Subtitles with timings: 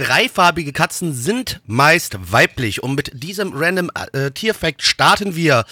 [0.00, 5.66] Dreifarbige Katzen sind meist weiblich und mit diesem random äh, Tierfact starten wir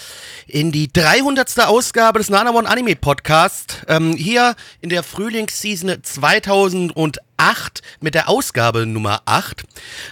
[0.45, 1.65] in die 300.
[1.65, 3.83] Ausgabe des Nana One Anime Podcast.
[3.87, 9.63] Ähm, hier in der Frühlingsseason 2008 mit der Ausgabe Nummer 8.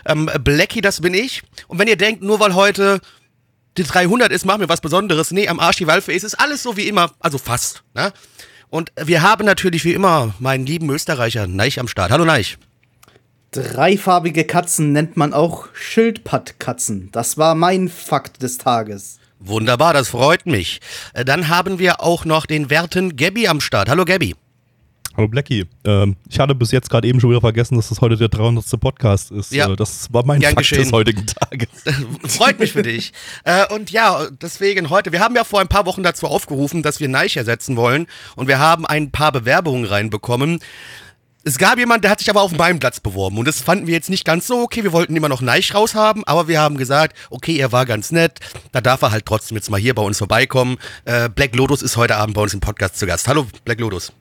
[0.08, 1.44] Ähm, Blackie, das bin ich.
[1.68, 3.00] Und wenn ihr denkt, nur weil heute
[3.78, 5.30] die 300 ist, machen wir was Besonderes.
[5.30, 7.84] Nee, am Arsch die Waldfee ist es alles so wie immer, also fast.
[7.94, 8.12] Ne?
[8.70, 12.10] Und wir haben natürlich wie immer meinen lieben Österreicher Neich am Start.
[12.10, 12.58] Hallo Neich.
[13.58, 17.10] Dreifarbige Katzen nennt man auch Schildpattkatzen.
[17.12, 19.18] Das war mein Fakt des Tages.
[19.40, 20.80] Wunderbar, das freut mich.
[21.14, 23.90] Äh, Dann haben wir auch noch den werten Gabby am Start.
[23.90, 24.36] Hallo Gabby.
[25.16, 25.66] Hallo Blackie.
[25.84, 28.80] Ähm, ich hatte bis jetzt gerade eben schon wieder vergessen, dass das heute der 300.
[28.80, 29.52] Podcast ist.
[29.52, 29.72] Ja.
[29.72, 30.84] Äh, das war mein Gern Fakt geschehen.
[30.84, 31.70] des heutigen Tages.
[32.28, 33.14] Freut mich für dich.
[33.44, 37.00] Äh, und ja, deswegen heute, wir haben ja vor ein paar Wochen dazu aufgerufen, dass
[37.00, 38.06] wir Neich ersetzen wollen.
[38.36, 40.60] Und wir haben ein paar Bewerbungen reinbekommen.
[41.48, 43.38] Es gab jemand, der hat sich aber auf meinem Platz beworben.
[43.38, 44.84] Und das fanden wir jetzt nicht ganz so okay.
[44.84, 48.42] Wir wollten immer noch Neich raushaben, aber wir haben gesagt, okay, er war ganz nett.
[48.74, 50.76] Da darf er halt trotzdem jetzt mal hier bei uns vorbeikommen.
[51.06, 53.30] Äh, Black Lotus ist heute Abend bei uns im Podcast zu Gast.
[53.30, 54.12] Hallo, Black Lotus.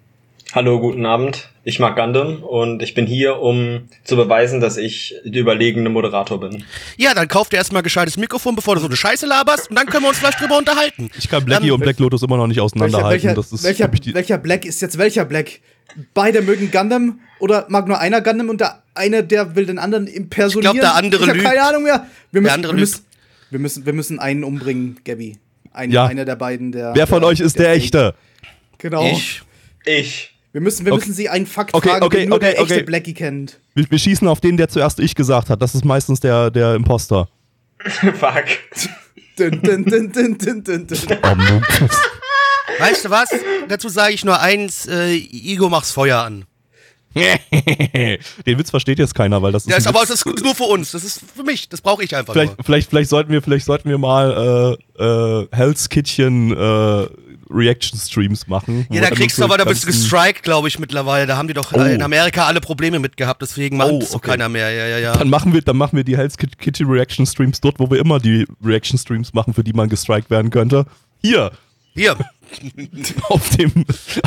[0.53, 1.51] Hallo, guten Abend.
[1.65, 6.39] Ich mag Gundam und ich bin hier, um zu beweisen, dass ich der überlegene Moderator
[6.41, 6.65] bin.
[6.97, 9.69] Ja, dann kauf dir erstmal ein gescheites Mikrofon, bevor du so eine Scheiße laberst.
[9.69, 11.11] Und dann können wir uns vielleicht drüber unterhalten.
[11.19, 13.25] Ich kann Blackie Ähm, und Black Lotus immer noch nicht Welcher, auseinanderhalten.
[13.25, 15.61] welcher, das ist welcher, die, welcher Black ist jetzt welcher Black?
[16.15, 20.07] Beide mögen Gundam oder mag nur einer Gundam und der eine, der will den anderen
[20.07, 20.77] impersonieren?
[20.77, 21.47] Ich glaub, der andere ich hab lügt.
[21.49, 22.07] keine Ahnung mehr.
[22.31, 22.93] Wir müssen, andere wir, lügt.
[22.93, 23.05] müssen,
[23.51, 25.39] wir, müssen, wir müssen einen umbringen, Gabby.
[25.73, 26.07] Ein, Ja.
[26.07, 26.95] Einer der beiden, der.
[26.95, 28.15] Wer von der, euch ist der echte?
[28.79, 29.05] Genau.
[29.11, 29.43] Ich.
[29.85, 30.33] Ich.
[30.57, 31.01] Wir müssen, wir Okay.
[31.01, 32.83] müssen sie einen Fakt Okay, fragen, okay, den nur okay, der echte.
[32.85, 33.61] Blackie kennt.
[33.75, 35.61] Wir, wir schießen auf den, der zuerst ich gesagt hat.
[35.61, 37.29] Das ist meistens der, der Imposter.
[37.79, 38.47] Fuck.
[39.37, 40.99] Dun, dun, dun, dun, dun, dun, dun.
[42.79, 43.29] Weißt du was?
[43.69, 46.47] Dazu sage ich nur eins, äh, Igo mach's Feuer an.
[47.15, 49.71] Den Witz versteht jetzt keiner, weil das ist.
[49.71, 50.93] Ja, ist aber das ist nur für uns.
[50.93, 51.69] Das ist für mich.
[51.69, 52.65] Das brauche ich einfach vielleicht, nur.
[52.65, 57.07] vielleicht, vielleicht sollten wir, vielleicht sollten wir mal äh, äh, Hell's Kitchen äh,
[57.51, 58.87] Reaction Streams machen.
[58.91, 61.27] Ja, da kriegst du aber, da bist du gestrikt, glaube ich, mittlerweile.
[61.27, 61.81] Da haben die doch Oh.
[61.81, 64.31] in Amerika alle Probleme mit gehabt, deswegen macht Oh, okay.
[64.31, 64.71] keiner mehr.
[64.73, 65.17] Ja, ja, ja.
[65.17, 67.99] Dann machen wir, dann machen wir die Hell's Kit- Kitty Reaction Streams dort, wo wir
[67.99, 70.87] immer die Reaction Streams machen, für die man gestrikt werden könnte.
[71.23, 71.51] Hier,
[71.97, 72.17] Hier.
[73.29, 73.73] auf dem,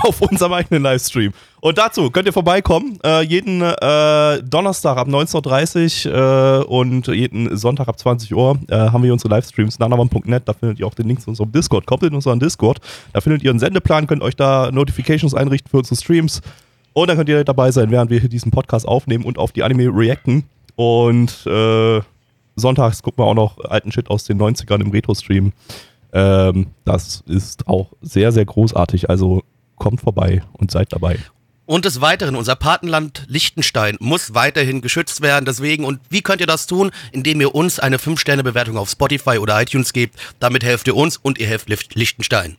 [0.01, 1.31] auf unserem eigenen Livestream.
[1.61, 2.99] Und dazu könnt ihr vorbeikommen.
[3.03, 8.75] Äh, jeden äh, Donnerstag ab 19.30 Uhr äh, und jeden Sonntag ab 20 Uhr äh,
[8.75, 9.79] haben wir unsere Livestreams.
[9.79, 11.85] nanawan.net, da findet ihr auch den Link zu unserem Discord.
[11.85, 12.79] Koppelt uns an Discord.
[13.13, 16.41] Da findet ihr einen Sendeplan, könnt euch da Notifications einrichten für unsere Streams.
[16.93, 19.63] Und dann könnt ihr dabei sein, während wir hier diesen Podcast aufnehmen und auf die
[19.63, 20.43] Anime reacten.
[20.75, 22.01] Und äh,
[22.55, 25.53] sonntags gucken wir auch noch alten Shit aus den 90ern im Retro-Stream.
[26.13, 29.09] Ähm, das ist auch sehr, sehr großartig.
[29.09, 29.43] Also
[29.75, 31.19] kommt vorbei und seid dabei.
[31.65, 35.45] Und des Weiteren, unser Patenland Liechtenstein muss weiterhin geschützt werden.
[35.45, 36.89] Deswegen, und wie könnt ihr das tun?
[37.11, 40.15] Indem ihr uns eine 5-Sterne-Bewertung auf Spotify oder iTunes gebt.
[40.39, 42.55] Damit helft ihr uns und ihr helft Liechtenstein.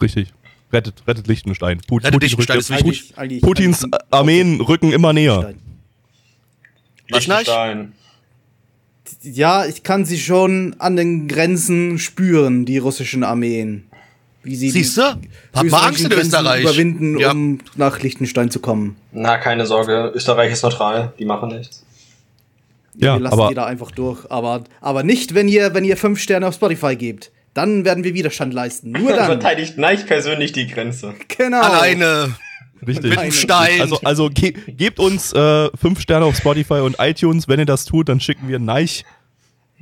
[0.00, 0.32] Richtig.
[0.72, 1.82] Rettet, rettet Liechtenstein.
[1.86, 2.86] Put, Rettet Putin Liechtenstein ist wichtig.
[2.86, 5.52] Eigentlich- eigentlich- Putins Armeen rücken immer näher.
[7.10, 7.26] Was?
[7.26, 7.92] Liechtenstein.
[9.22, 13.84] Ja, ich kann sie schon an den Grenzen spüren, die russischen Armeen.
[14.44, 15.02] Wie sie Siehst du?
[15.22, 16.62] die Hab mal Angst in Grenzen Österreich.
[16.62, 17.30] überwinden, Ja.
[17.30, 18.96] um nach Liechtenstein zu kommen.
[19.12, 20.10] Na, keine Sorge.
[20.14, 21.12] Österreich ist neutral.
[21.18, 21.84] Die machen nichts.
[22.94, 24.30] Ja, wir lassen aber die da einfach durch.
[24.30, 27.30] Aber, aber nicht, wenn ihr, wenn ihr fünf Sterne auf Spotify gebt.
[27.54, 28.90] Dann werden wir Widerstand leisten.
[28.92, 29.26] Nur Dann dann.
[29.26, 31.14] verteidigt Neich persönlich die Grenze.
[31.28, 31.60] genau.
[31.60, 32.34] Alleine.
[32.86, 33.10] Richtig.
[33.10, 33.80] Mit dem Stein.
[33.80, 37.48] Also, also ge gebt uns äh, fünf Sterne auf Spotify und iTunes.
[37.48, 39.04] Wenn ihr das tut, dann schicken wir Neich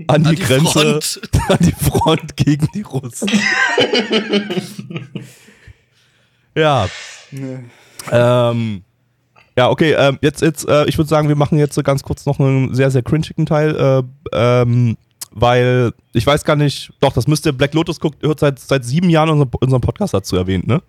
[0.07, 1.21] an die, An die Grenze, Front.
[1.49, 3.29] an die Front gegen die Russen.
[6.55, 6.89] ja.
[8.11, 8.83] Ähm,
[9.57, 12.25] ja, okay, ähm, jetzt, jetzt äh, ich würde sagen, wir machen jetzt so ganz kurz
[12.25, 14.03] noch einen sehr, sehr cringigen Teil, äh,
[14.33, 14.97] ähm,
[15.33, 19.11] weil ich weiß gar nicht, doch, das müsste Black Lotus guckt, hört seit, seit sieben
[19.11, 20.83] Jahren unseren, unseren Podcast dazu erwähnt, ne?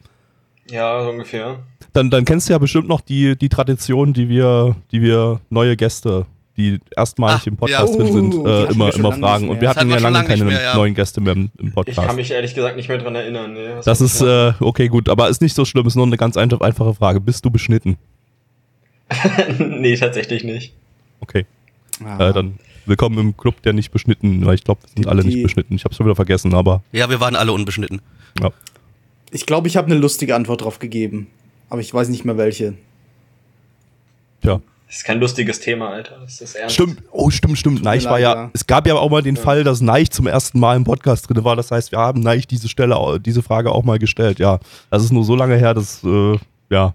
[0.70, 1.60] Ja, so ungefähr.
[1.94, 5.76] Dann, dann kennst du ja bestimmt noch die, die Tradition, die wir, die wir neue
[5.76, 6.26] Gäste,
[6.56, 8.00] die erstmalig Ah, im Podcast ja.
[8.04, 9.50] drin sind, die äh, immer, immer fragen.
[9.50, 10.76] Und wir hatten ja lange keine mehr, ja.
[10.76, 12.08] neuen Gäste mehr im, im Ich Podcast.
[12.08, 13.54] kann mich ehrlich gesagt nicht mehr dran erinnern.
[13.54, 16.38] Nee, das ist, äh, okay, gut, aber ist nicht so schlimm, ist nur eine ganz
[16.38, 17.20] einfach- einfache Frage.
[17.20, 17.98] Bist du beschnitten?
[19.60, 20.74] nee, tatsächlich nicht.
[21.20, 21.46] Okay.
[22.06, 22.30] Ah.
[22.30, 25.24] Äh, dann willkommen im Club der nicht beschnitten, weil ich glaube, wir sind Die- alle
[25.24, 25.76] nicht beschnitten.
[25.76, 28.02] Ich habe schon wieder vergessen, aber Ja, wir waren alle unbeschnitten.
[28.42, 28.52] ja.
[29.32, 31.28] Ich glaube, ich habe eine lustige Antwort drauf gegeben.
[31.70, 32.74] Aber ich weiß nicht mehr welche.
[34.42, 34.62] Tja.
[34.88, 36.18] Das ist kein lustiges Thema, Alter.
[36.20, 36.76] Das ist ernst.
[36.76, 37.82] Stimmt, oh, stimmt, stimmt.
[37.82, 38.52] Neich war ja, ja.
[38.52, 41.42] es gab ja auch mal den Fall, dass Neich zum ersten Mal im Podcast drin
[41.46, 41.56] war.
[41.56, 44.40] Das heißt, wir haben Neich diese Stelle, diese Frage auch mal gestellt.
[44.40, 46.38] Ja, das ist nur so lange her, dass, äh,
[46.70, 46.94] ja.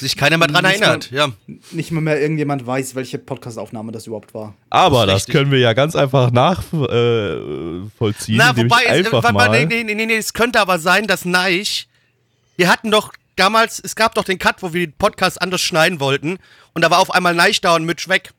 [0.00, 1.10] Sich keiner mehr dran Nicht erinnert.
[1.10, 1.28] Ja.
[1.72, 4.54] Nicht mal mehr irgendjemand weiß, welche Podcastaufnahme das überhaupt war.
[4.70, 6.90] Aber Das ist das, können wir ja ganz einfach nachvollziehen.
[6.90, 9.66] Äh, Na, wobei, ich es, einfach mal, mal.
[9.66, 11.88] nee, nee, nee, nee, es könnte aber sein, dass Neich,
[12.56, 16.00] wir hatten doch damals, es gab doch den Cut, wo wir den Podcast anders schneiden
[16.00, 16.38] wollten
[16.74, 18.30] und da war auf einmal Neich da und Mitch weg.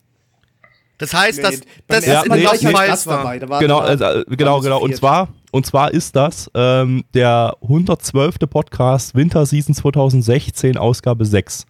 [0.97, 2.73] Das heißt, dass beim das Ja, ersten Mal nee, war ich nee.
[2.73, 3.17] Gast war.
[3.17, 3.39] dabei.
[3.39, 4.79] Da war, Genau, also, war- äh, genau, genau.
[4.79, 8.35] Und zwar, und zwar ist das ähm, der 112.
[8.49, 11.65] Podcast Winter Season 2016, Ausgabe 6.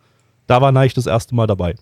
[0.48, 1.76] Da war Neich das erste Mal dabei.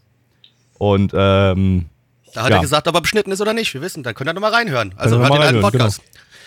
[0.77, 1.85] Und ähm,
[2.33, 2.55] Da hat Ja.
[2.57, 3.73] er gesagt, ob er beschnitten ist oder nicht.
[3.73, 4.93] Wir wissen, dann könnt ihr nochmal reinhören.
[4.97, 6.01] Also Können wir hört mal den alten reinhören, Podcast.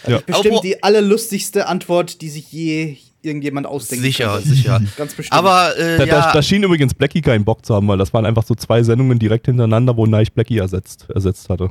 [0.07, 0.19] ja.
[0.19, 4.49] Bestimmt Obwohl- die allerlustigste Antwort, die sich je irgendjemand ausdenken Sicher, könnte.
[4.49, 4.81] sicher.
[4.97, 5.39] Ganz bestimmt.
[5.39, 8.13] Aber äh, da, ja, da, da schien übrigens Blackie keinen Bock zu haben, weil das
[8.13, 11.71] waren einfach so zwei Sendungen direkt hintereinander, wo Neich Blackie ersetzt, ersetzt hatte.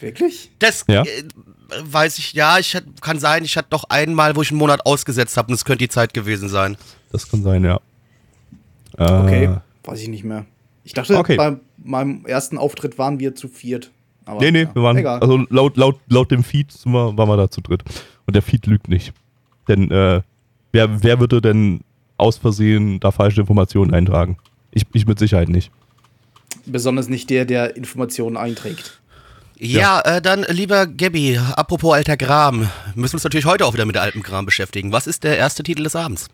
[0.00, 0.50] Wirklich?
[0.58, 1.04] das Ja.
[1.70, 4.84] Äh, weiß ich, ja, ich kann sein, ich hatte doch einmal, wo ich einen Monat
[4.86, 6.76] ausgesetzt habe und es könnte die Zeit gewesen sein.
[7.12, 7.80] Das kann sein, ja.
[8.98, 9.56] Äh, Okay.
[9.84, 10.44] Weiß ich nicht mehr.
[10.84, 11.36] Ich dachte, Okay.
[11.36, 13.90] bei meinem ersten Auftritt waren wir zu viert.
[14.24, 15.20] Aber, Nee, nee, ja, wir waren, Egal.
[15.20, 17.82] also laut, laut, laut dem Feed wir, waren wir da zu dritt.
[18.26, 19.12] Und der Feed lügt nicht.
[19.68, 20.22] Denn äh,
[20.72, 21.80] wer, wer würde denn
[22.16, 24.38] aus Versehen da falsche Informationen eintragen?
[24.72, 25.70] Ich, ich mit Sicherheit nicht.
[26.64, 29.00] Besonders nicht der, der Informationen einträgt.
[29.58, 33.86] Ja, Äh, dann lieber Gabby, apropos alter Kram, müssen wir uns natürlich heute auch wieder
[33.86, 34.92] mit altem Kram beschäftigen.
[34.92, 36.28] Was ist der erste Titel des Abends?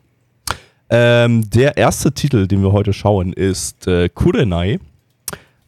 [0.91, 4.79] Ähm, der erste Titel, den wir heute schauen, ist äh, Kurenai.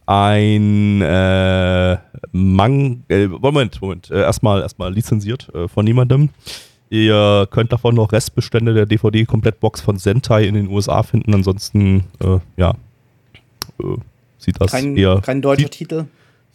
[0.07, 1.97] Ein äh,
[2.33, 4.11] Mang äh, Moment, Moment.
[4.11, 6.29] Äh, erstmal, erstmal lizenziert äh, von niemandem.
[6.91, 11.33] Ihr könnt davon noch Restbestände der DVD-Komplettbox von Sentai in den USA finden.
[11.35, 12.75] Ansonsten, äh, ja,
[13.81, 13.97] äh,
[14.39, 16.05] sieht das Kein, eher kein deutscher Titel.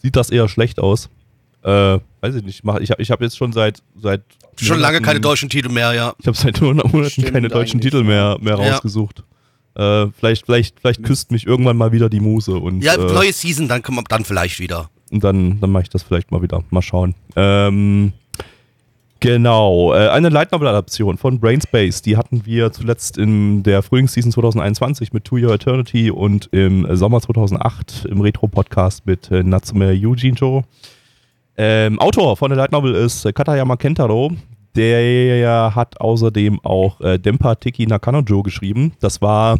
[0.01, 1.10] Sieht das eher schlecht aus.
[1.63, 2.63] Äh, weiß ich nicht.
[2.81, 4.22] Ich habe ich hab jetzt schon seit seit
[4.57, 6.13] Schon lange Monaten- keine deutschen Titel mehr, ja.
[6.19, 8.72] ich habe seit Monaten Stimmt keine deutschen Titel mehr, mehr Ja.
[8.74, 9.24] rausgesucht.
[9.75, 13.31] Äh, vielleicht vielleicht, vielleicht küsst mich irgendwann mal wieder die Muse und, Ja, äh, neue
[13.31, 14.90] Season, dann kommt dann vielleicht wieder.
[15.12, 16.63] und dann, dann mache ich das vielleicht mal wieder.
[16.72, 17.16] Mal schauen.
[17.38, 18.12] Ähm,
[19.19, 22.01] genau, äh, eine Light Novel Adaption von Brainspace.
[22.01, 27.21] Die hatten wir zuletzt in der Frühlingsseason 2021 mit To Your Eternity und im Sommer
[27.21, 30.63] 2008 im Retro-Podcast mit äh, Natsume Yujinjo.
[31.57, 34.31] Ähm, Autor von der Light Novel ist äh, Katayama Kentaro.
[34.75, 38.94] Der hat außerdem auch äh, Dempa Tiki Nakanojo geschrieben.
[39.00, 39.60] Das war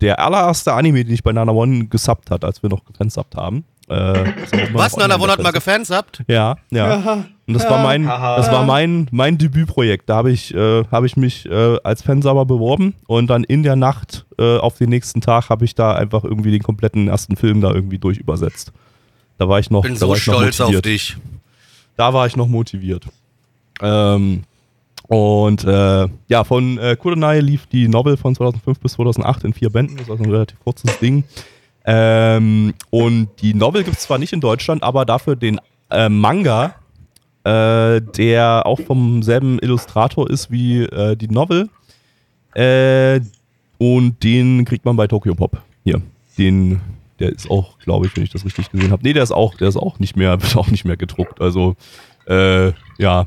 [0.00, 3.64] der allererste Anime, den ich bei Nana One gesubbt hat, als wir noch gefansubbt haben.
[3.92, 4.32] Äh,
[4.72, 4.92] Was?
[4.92, 6.18] noch Nana online One hat mal gefansubbt.
[6.26, 6.30] gefansubbt?
[6.30, 7.24] Ja, ja.
[7.46, 10.08] Und das war mein, das war mein, mein Debütprojekt.
[10.08, 13.76] Da habe ich, äh, habe ich mich äh, als Fansauber beworben und dann in der
[13.76, 17.60] Nacht äh, auf den nächsten Tag habe ich da einfach irgendwie den kompletten ersten Film
[17.60, 18.72] da irgendwie durch übersetzt.
[19.38, 20.84] Da war ich noch, Bin da so war ich noch stolz auf motiviert.
[20.86, 21.16] dich.
[21.96, 23.04] Da war ich noch motiviert.
[23.80, 24.44] Ähm,
[25.08, 29.70] und äh, ja, von äh, Kurenai lief die Novel von 2005 bis 2008 in vier
[29.70, 29.96] Bänden.
[29.96, 31.24] Das ist also ein relativ kurzes Ding.
[31.84, 35.60] Ähm, und die Novel gibt es zwar nicht in Deutschland, aber dafür den
[35.90, 36.74] äh, Manga,
[37.44, 41.68] äh, der auch vom selben Illustrator ist wie äh, die Novel.
[42.54, 43.20] Äh,
[43.78, 45.60] und den kriegt man bei Tokyo Pop.
[45.82, 46.00] Hier,
[46.38, 46.80] den,
[47.18, 49.02] der ist auch, glaube ich, wenn ich das richtig gesehen habe.
[49.02, 51.40] Nee, der ist auch, der ist auch nicht mehr, wird auch nicht mehr gedruckt.
[51.40, 51.74] Also,
[52.26, 53.26] äh, ja.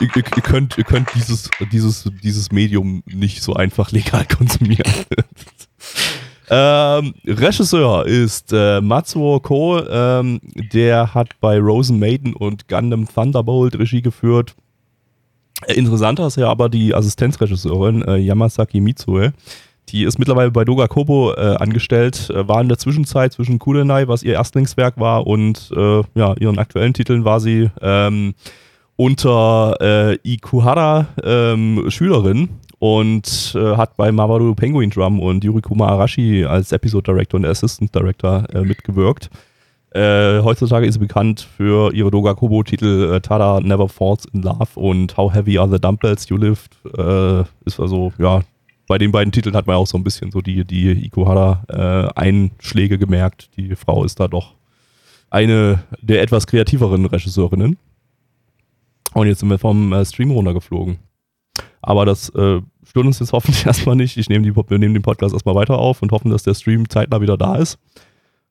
[0.00, 4.90] Ihr, ihr, könnt, ihr könnt dieses, dieses, dieses Medium nicht so einfach legal konsumieren.
[6.50, 10.40] ähm, Regisseur ist äh, Matsuo Ko, ähm,
[10.72, 14.54] der hat bei Rosen Maiden und Gundam Thunderbolt Regie geführt.
[15.68, 19.32] Interessanter ist ja aber die Assistenzregisseurin äh, Yamasaki Mitsue.
[19.90, 24.08] Die ist mittlerweile bei Doga Kobo äh, angestellt, äh, war in der Zwischenzeit zwischen Kurenai,
[24.08, 28.34] was ihr Erstlingswerk war, und äh, ja, ihren aktuellen Titeln war sie ähm,
[28.96, 32.48] unter äh, Ikuhara ähm, Schülerin
[32.84, 37.94] und äh, hat bei Mawaru Penguin Drum und Yurikuma Arashi als Episode Director und Assistant
[37.94, 39.30] Director äh, mitgewirkt.
[39.92, 44.68] Äh, heutzutage ist sie bekannt für ihre Doga Kobo-Titel äh, Tada Never Falls in Love
[44.74, 46.76] und How Heavy Are the Dumbbells You Lift.
[46.98, 48.42] Äh, ist also, ja,
[48.86, 53.48] bei den beiden Titeln hat man auch so ein bisschen so die, die Ikuhara-Einschläge gemerkt.
[53.56, 54.52] Die Frau ist da doch
[55.30, 57.78] eine der etwas kreativeren Regisseurinnen.
[59.14, 60.98] Und jetzt sind wir vom äh, Stream runtergeflogen.
[61.86, 64.16] Aber das äh, stört uns jetzt hoffentlich erstmal nicht.
[64.16, 66.88] Ich nehme die, wir nehmen den Podcast erstmal weiter auf und hoffen, dass der Stream
[66.88, 67.78] zeitnah wieder da ist.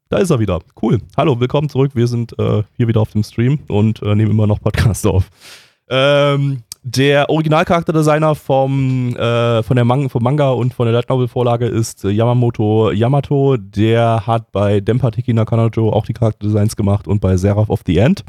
[0.09, 0.59] Da ist er wieder.
[0.81, 0.99] Cool.
[1.17, 1.91] Hallo, willkommen zurück.
[1.95, 5.29] Wir sind äh, hier wieder auf dem Stream und äh, nehmen immer noch Podcast auf.
[5.89, 11.29] Ähm, der Originalcharakterdesigner vom, äh, von der Man vom Manga und von der Light Novel
[11.29, 13.55] Vorlage ist Yamamoto Yamato.
[13.57, 18.25] Der hat bei Denpateki Nakanojo auch die Charakterdesigns gemacht und bei Seraph of the End.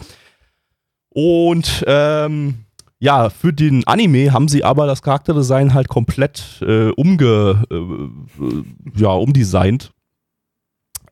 [1.11, 2.64] Und ähm,
[3.05, 9.09] ja, für den Anime haben sie aber das Charakterdesign halt komplett äh, umge, äh, ja,
[9.11, 9.93] umdesignt.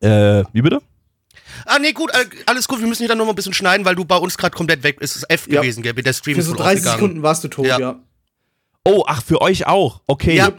[0.01, 0.81] Äh, wie bitte?
[1.65, 2.11] Ah, nee, gut,
[2.47, 2.79] alles gut.
[2.79, 4.81] Wir müssen hier dann noch mal ein bisschen schneiden, weil du bei uns gerade komplett
[4.83, 5.15] weg bist.
[5.15, 5.61] Es ist F Ja.
[5.61, 5.93] gewesen, gell?
[5.93, 6.99] Der Stream Für ist so wohl 30 ausgegangen.
[6.99, 7.79] Sekunden warst du tot, Ja.
[7.79, 7.99] ja.
[8.85, 10.01] Oh, ach, für euch auch.
[10.07, 10.35] Okay.
[10.35, 10.51] Ja.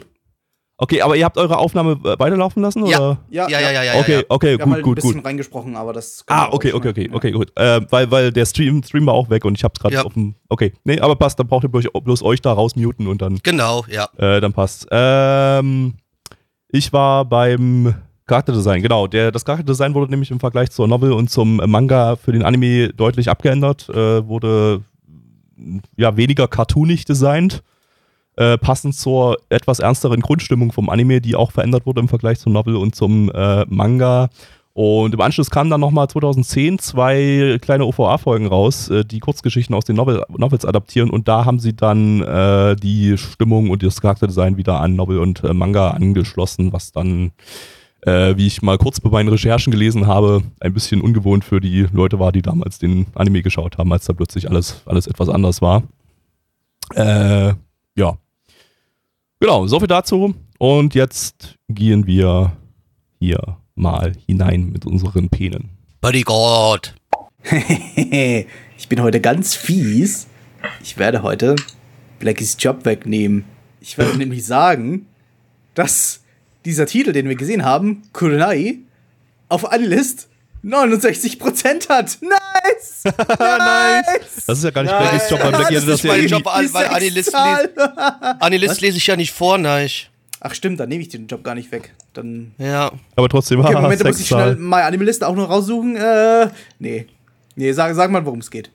[0.76, 2.84] Okay, aber ihr habt eure Aufnahme äh, weiterlaufen lassen?
[2.86, 2.98] Ja.
[2.98, 3.18] Oder?
[3.30, 3.94] Ja, Ja, ja, ja, ja.
[4.00, 5.24] okay, okay, Wir haben gut, halt ein gut, bisschen gut.
[5.24, 6.24] reingesprochen, aber das.
[6.26, 7.52] Ah, okay, okay, okay, okay, gut.
[7.56, 10.02] Äh, weil, weil der Stream, Stream war auch weg und ich hab's gerade Ja.
[10.02, 10.34] auf dem.
[10.48, 13.84] Okay, nee, aber passt, dann braucht ihr bloß, bloß euch da rausmuten und dann, Genau,
[13.88, 14.08] ja.
[14.16, 14.88] äh, dann passt.
[14.90, 15.94] Ähm,
[16.68, 17.94] ich war beim
[18.26, 19.06] Charakterdesign, genau.
[19.06, 22.88] Der, das Charakterdesign wurde nämlich im Vergleich zur Novel und zum Manga für den Anime
[22.88, 23.88] deutlich abgeändert.
[23.90, 24.80] Äh, wurde
[25.96, 27.62] ja weniger cartoonig designt.
[28.36, 32.52] Äh, passend zur etwas ernsteren Grundstimmung vom Anime, die auch verändert wurde im Vergleich zur
[32.52, 34.28] Novel und zum äh, Manga.
[34.72, 39.84] Und im Anschluss kamen dann nochmal 2010 zwei kleine OVA-Folgen raus, äh, die Kurzgeschichten aus
[39.84, 41.10] den Novel Novels adaptieren.
[41.10, 45.44] Und da haben sie dann äh, die Stimmung und das Charakterdesign wieder an Novel und
[45.44, 47.30] äh, Manga angeschlossen, was dann,
[48.00, 51.86] äh, wie ich mal kurz bei meinen Recherchen gelesen habe, ein bisschen ungewohnt für die
[51.92, 55.62] Leute war, die damals den Anime geschaut haben, als da plötzlich alles, alles etwas anders
[55.62, 55.84] war.
[56.96, 57.54] Äh,
[57.94, 58.18] ja.
[59.44, 60.34] Genau, soviel dazu.
[60.56, 62.56] Und jetzt gehen wir
[63.18, 65.68] hier mal hinein mit unseren Penen.
[66.00, 66.94] Bodyguard.
[67.44, 70.28] ich bin heute ganz fies.
[70.82, 71.56] Ich werde heute
[72.20, 73.44] Blackies Job wegnehmen.
[73.82, 75.04] Ich werde nämlich sagen,
[75.74, 76.22] dass
[76.64, 78.78] dieser Titel, den wir gesehen haben, Kurenai,
[79.50, 80.30] auf Anilist
[80.64, 82.18] 69% hat.
[82.22, 83.02] Nice!
[83.04, 84.46] nice!
[84.46, 86.04] Das ist ja gar nicht Nein, Blackies Job, weil das Blackie ist hatte das nicht
[86.04, 86.34] ja mein irgendwie.
[86.34, 86.74] Job.
[86.74, 87.34] Weil- Anilist.
[88.40, 89.90] Anilist lese ich ja nicht vor, nein.
[90.40, 91.94] Ach stimmt, dann nehme ich den Job gar nicht weg.
[92.12, 92.52] Dann.
[92.58, 92.92] Ja.
[93.16, 94.54] Aber trotzdem, Okay, Moment, da muss ich Sexzahl.
[94.54, 95.96] schnell My Anime List auch noch raussuchen.
[95.96, 97.06] Äh, nee.
[97.56, 98.70] Nee, sag, sag mal, worum es geht.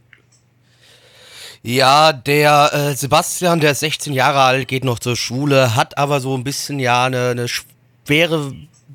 [1.62, 6.22] Ja, der äh, Sebastian, der ist 16 Jahre alt, geht noch zur Schule, hat aber
[6.22, 8.54] so ein bisschen ja eine, eine schwere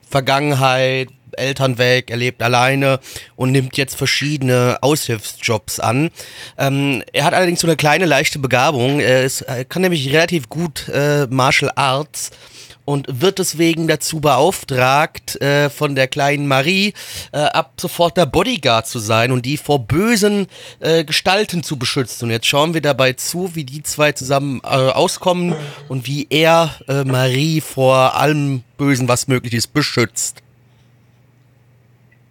[0.09, 3.01] Vergangenheit, Eltern weg, er lebt alleine
[3.37, 6.11] und nimmt jetzt verschiedene Aushilfsjobs an.
[6.59, 9.01] Ähm, er hat allerdings so eine kleine leichte Begabung.
[9.01, 12.31] Er, ist, er kann nämlich relativ gut äh, Martial Arts
[12.85, 16.93] und wird deswegen dazu beauftragt, äh, von der kleinen Marie
[17.33, 20.47] äh, ab sofort der Bodyguard zu sein und die vor bösen
[20.81, 22.27] äh, Gestalten zu beschützen.
[22.27, 25.55] Und jetzt schauen wir dabei zu, wie die zwei zusammen äh, auskommen
[25.89, 30.44] und wie er äh, Marie vor allem Bösen, was möglich ist, beschützt.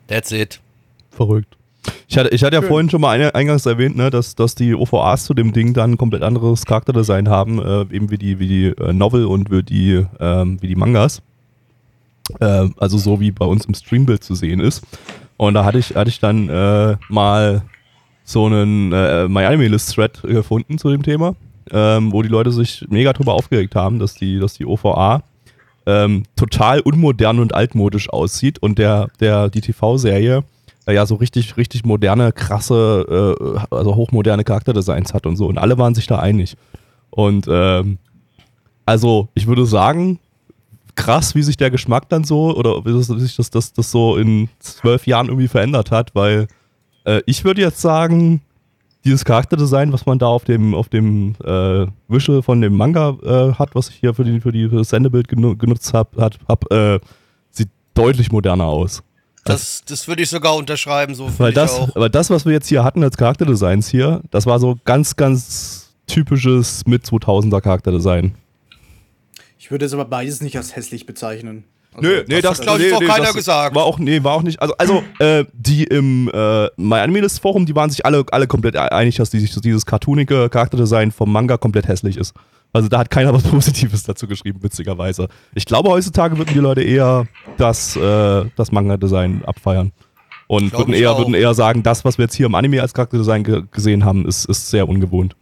[0.08, 0.60] That's it.
[1.12, 1.58] Verrückt.
[2.08, 4.74] Ich hatte, ich hatte ja vorhin schon mal eine, eingangs erwähnt, ne, dass, dass die
[4.74, 8.48] OVAs zu dem Ding dann ein komplett anderes Charakterdesign haben, äh, eben wie die, wie
[8.48, 11.22] die äh, Novel und wie die, ähm, wie die Mangas.
[12.40, 14.84] Äh, also so wie bei uns im Streambild zu sehen ist.
[15.38, 17.64] Und da hatte ich, hatte ich dann äh, mal
[18.24, 21.36] so einen äh, My Anime List Thread gefunden zu dem Thema,
[21.72, 25.24] ähm, wo die Leute sich mega drüber aufgeregt haben, dass die, dass die OVA
[25.86, 30.44] ähm, total unmodern und altmodisch aussieht und der, der, die TV-Serie
[30.86, 35.48] äh, ja so richtig, richtig moderne, krasse, äh, also hochmoderne Charakterdesigns hat und so.
[35.48, 36.56] Und alle waren sich da einig.
[37.10, 37.98] Und ähm,
[38.86, 40.20] also ich würde sagen,
[40.96, 44.50] krass, wie sich der Geschmack dann so oder wie sich das, das, das so in
[44.60, 46.48] zwölf Jahren irgendwie verändert hat, weil
[47.06, 48.42] äh, ich würde jetzt sagen,
[49.06, 53.54] dieses Charakterdesign, was man da auf dem, auf dem äh, Visual von dem Manga äh,
[53.54, 56.40] hat, was ich hier für, die, für, die, für das Sendebild genu genutzt habe, hat,
[56.48, 57.00] hab, äh,
[57.52, 59.04] sieht deutlich moderner aus.
[59.44, 61.94] Das, das würde ich sogar unterschreiben, so Weil das, auch.
[61.96, 65.94] weil das, was wir jetzt hier hatten als Charakterdesigns hier, das war so ganz, ganz
[66.08, 68.36] typisches mit 2000er Charakterdesign.
[69.58, 71.66] Ich würde es aber beides nicht als hässlich bezeichnen.
[71.96, 73.76] Also, Nö, nee, das, glaub ich, nee, hat auch nee, keiner das gesagt.
[73.76, 74.62] War auch, nee, war auch nicht.
[74.62, 78.48] Also, also äh, die im äh, My Anime List Forum, die waren sich alle, alle
[78.48, 82.34] komplett einig, dass dieses, dieses cartoonige Charakterdesign vom Manga komplett hässlich ist.
[82.74, 85.28] Also da hat keiner was Positives dazu geschrieben, witzigerweise.
[85.54, 89.92] Ich glaube, heutzutage würden die Leute eher das, äh, das Manga-Design abfeiern.
[90.48, 91.20] Und würden eher, auch.
[91.20, 94.28] würden eher sagen, das, was wir jetzt hier im Anime als Charakterdesign ge gesehen haben,
[94.28, 95.36] ist, ist sehr ungewohnt.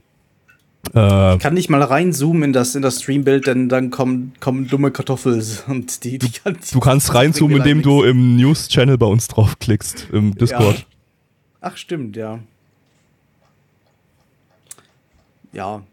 [0.93, 4.67] Äh, Ich kann nicht mal reinzoomen in das, in das Streambild, denn dann kommen, kommen
[4.67, 9.27] dumme Kartoffeln und die, die kann, du kannst reinzoomen, indem du im News-Channel bei uns
[9.27, 10.85] draufklickst, im Discord.
[11.61, 12.39] Ach, stimmt, ja.
[15.53, 15.83] Ja.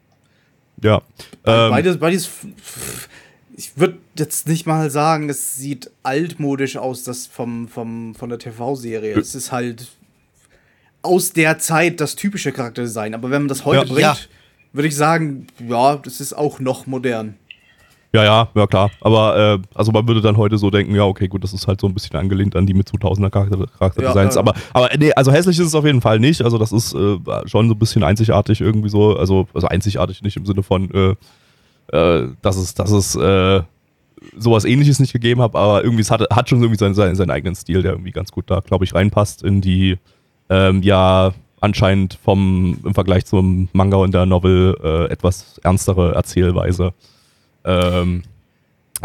[0.83, 1.02] Ja.
[1.45, 2.31] Ähm, Beides, beides.
[3.57, 8.38] Ich würde jetzt nicht mal sagen, es sieht altmodisch aus, das vom, vom, von der
[8.38, 9.19] TV-Serie.
[9.19, 9.88] Es ist halt
[11.02, 13.14] aus der Zeit das typische Charakterdesign.
[13.14, 13.85] Aber wenn man das heute Ja.
[13.85, 14.17] bringt, Ja.
[14.79, 17.35] Würde ich sagen, ja, das ist auch noch modern.
[18.15, 18.91] Ja, ja, ja klar.
[19.01, 21.81] Aber äh, also man würde dann heute so denken, ja, okay, gut, das ist halt
[21.81, 24.37] so ein bisschen angelehnt an die mit 2000er Charakter Charakterdesigns.
[24.37, 24.49] Ja, ja.
[24.49, 26.43] Aber, aber nee, also hässlich ist es auf jeden Fall nicht.
[26.43, 29.17] Also das ist äh, schon so ein bisschen einzigartig irgendwie so.
[29.17, 33.63] Also, also einzigartig nicht im Sinne von, äh, äh, dass es, dass es äh,
[34.37, 37.31] sowas ähnliches nicht gegeben hat, aber irgendwie es hat, hat schon irgendwie seinen, seinen, seinen
[37.31, 39.99] eigenen Stil, der irgendwie ganz gut da, glaube ich, reinpasst in die
[40.49, 46.93] ähm, ja anscheinend vom im Vergleich zum Manga und der Novel äh, etwas ernstere Erzählweise.
[47.65, 48.23] Ähm,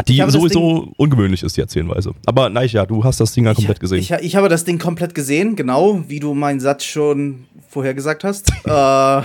[0.08, 2.14] die Ich das sowieso ungewöhnlich ist, die Erzählweise.
[2.26, 3.98] Aber nein, ja, du hast das Ding ja komplett gesehen.
[3.98, 8.24] Ich, ich habe das Ding komplett gesehen, genau, wie du meinen Satz schon vorher gesagt
[8.24, 8.50] hast.
[8.64, 9.22] äh, du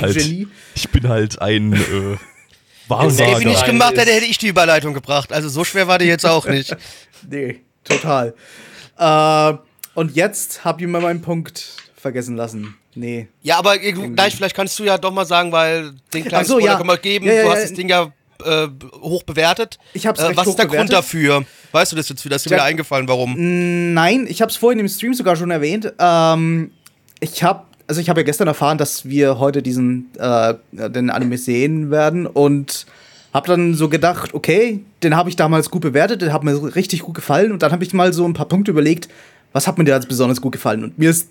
[0.00, 0.16] Halt.
[0.16, 0.48] Genie.
[0.74, 2.18] Ich bin halt ein äh, Hätte
[2.88, 3.36] Wahrsager.
[3.36, 5.32] Evi nicht Nein, gemacht, hätte hätte ich die Überleitung gebracht.
[5.32, 6.76] Also so schwer war die jetzt auch nicht.
[7.30, 8.34] Nee, total.
[8.98, 9.54] Äh,
[9.94, 12.74] und jetzt habt ihr mir meinen Punkt vergessen lassen.
[12.94, 13.28] Nee.
[13.42, 16.72] Ja, aber gleich, vielleicht kannst du ja doch mal sagen, weil den kleinen so, Spoiler
[16.72, 16.76] ja.
[16.76, 17.26] können wir geben.
[17.26, 18.12] Ja, ja, du hast das Ding ja
[18.44, 18.68] äh,
[19.00, 19.78] hoch bewertet.
[19.94, 20.92] Ich hab's äh, Was ist der hoch Grund bewertet.
[20.92, 21.44] dafür?
[21.70, 22.36] Weißt du das jetzt wieder?
[22.36, 23.34] Ist dir wieder eingefallen, warum?
[23.94, 25.92] Nein, ich habe es vorhin im Stream sogar schon erwähnt.
[25.98, 26.72] Ähm,
[27.20, 31.38] ich habe, also ich habe ja gestern erfahren, dass wir heute diesen äh, den Anime
[31.38, 32.86] sehen werden und
[33.32, 37.00] habe dann so gedacht, okay, den habe ich damals gut bewertet, der hat mir richtig
[37.00, 39.08] gut gefallen und dann habe ich mal so ein paar Punkte überlegt,
[39.52, 41.28] was hat mir da jetzt besonders gut gefallen und mir ist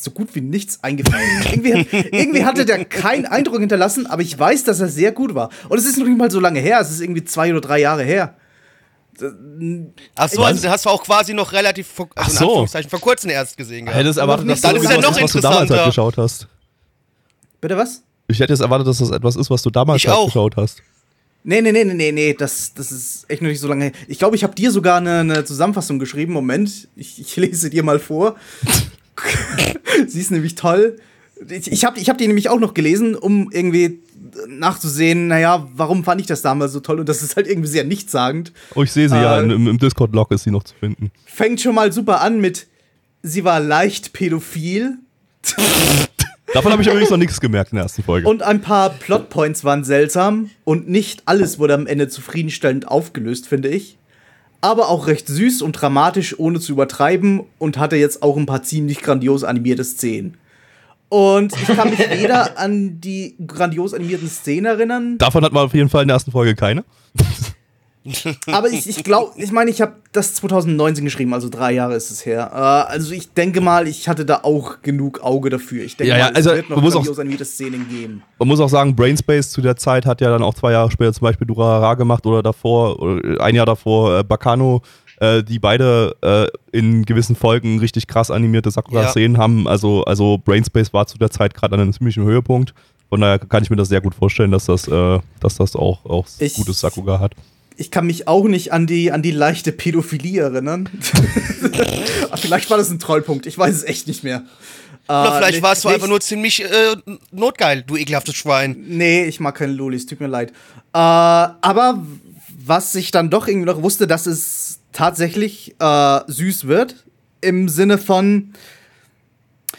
[0.00, 1.42] so gut wie nichts eingefallen.
[1.50, 1.86] irgendwie,
[2.16, 5.50] irgendwie hatte der keinen Eindruck hinterlassen, aber ich weiß, dass er sehr gut war.
[5.68, 7.80] Und es ist noch nicht mal so lange her, es ist irgendwie zwei oder drei
[7.80, 8.34] Jahre her.
[10.14, 10.46] Ach so, Was?
[10.46, 12.80] also hast du auch quasi noch relativ vor, also so.
[12.88, 13.86] Vor kurzem erst gesehen.
[13.86, 13.98] gehabt.
[13.98, 15.90] hätte es erwartet, dass Dann das ist ja noch ist, was du damals halt interessanter.
[15.90, 16.46] geschaut hast.
[17.60, 18.02] Bitte was?
[18.28, 20.26] Ich hätte jetzt erwartet, dass das etwas ist, was du damals halt auch.
[20.26, 20.82] geschaut hast.
[21.42, 23.92] Nee, nee, nee, nee, nee, nee, das, das ist echt noch nicht so lange her.
[24.06, 26.32] Ich glaube, ich habe dir sogar eine, eine Zusammenfassung geschrieben.
[26.32, 28.36] Moment, ich, ich lese dir mal vor.
[30.06, 30.98] Sie ist nämlich toll.
[31.48, 34.00] Ich, ich habe ich hab die nämlich auch noch gelesen, um irgendwie
[34.48, 37.00] nachzusehen, naja, warum fand ich das damals so toll?
[37.00, 38.52] Und das ist halt irgendwie sehr nichtssagend.
[38.74, 41.10] Oh, ich sehe sie ja, Äh, im, im Discord-Log ist sie noch zu finden.
[41.26, 42.66] Fängt schon mal super an mit,
[43.22, 44.98] sie war leicht pädophil.
[46.54, 48.26] Davon habe ich übrigens noch nichts gemerkt in der ersten Folge.
[48.26, 53.68] Und ein paar Plotpoints waren seltsam und nicht alles wurde am Ende zufriedenstellend aufgelöst, finde
[53.68, 53.97] ich.
[54.60, 58.62] Aber auch recht süß und dramatisch, ohne zu übertreiben und hatte jetzt auch ein paar
[58.62, 60.36] ziemlich grandios animierte Szenen.
[61.08, 65.74] Und ich kann mich weder an die grandios animierten Szenen erinnern, Davon hat man auf
[65.74, 66.84] jeden Fall in der ersten Folge keine.
[68.46, 72.10] aber ich, ich glaube, ich meine, ich habe das 2019 geschrieben, also drei Jahre ist
[72.10, 72.50] es her.
[72.52, 72.56] Äh,
[72.92, 75.84] also ich denke mal, ich hatte da auch genug Auge dafür.
[75.84, 78.22] Ich denke Ja, ja, mal, also es wird noch man muss auch- Szenen geben.
[78.38, 81.12] Man muss auch sagen, Brainspace zu der Zeit hat ja dann auch zwei Jahre später
[81.12, 84.82] zum Beispiel Durarara gemacht oder davor, oder ein Jahr davor äh, Bakano,
[85.20, 89.66] äh, die beide äh, in gewissen Folgen richtig krass animierte Sakura-Szenen haben.
[89.66, 92.72] Also, also Brainspace war zu der Zeit gerade an einem ziemlichen Höhepunkt.
[93.08, 96.04] Von daher kann ich mir das sehr gut vorstellen, dass das, äh, dass das auch,
[96.04, 97.32] auch Ich- gutes Sakura hat.
[97.80, 100.88] Ich kann mich auch nicht an die, an die leichte Pädophilie erinnern.
[102.34, 104.42] vielleicht war das ein Trollpunkt, ich weiß es echt nicht mehr.
[105.08, 106.96] Oder Äh, vielleicht nee, warst du einfach nur ziemlich äh,
[107.30, 108.84] notgeil, du ekelhaftes Schwein.
[108.88, 110.50] Nee, ich mag keine Lolis, tut mir leid.
[110.50, 112.04] Äh, aber
[112.66, 117.04] was ich dann doch irgendwie noch wusste, dass es tatsächlich äh, süß wird.
[117.40, 118.52] Im Sinne von.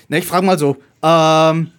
[0.08, 0.78] Ne, ich frage mal so.
[1.04, 1.72] Ähm,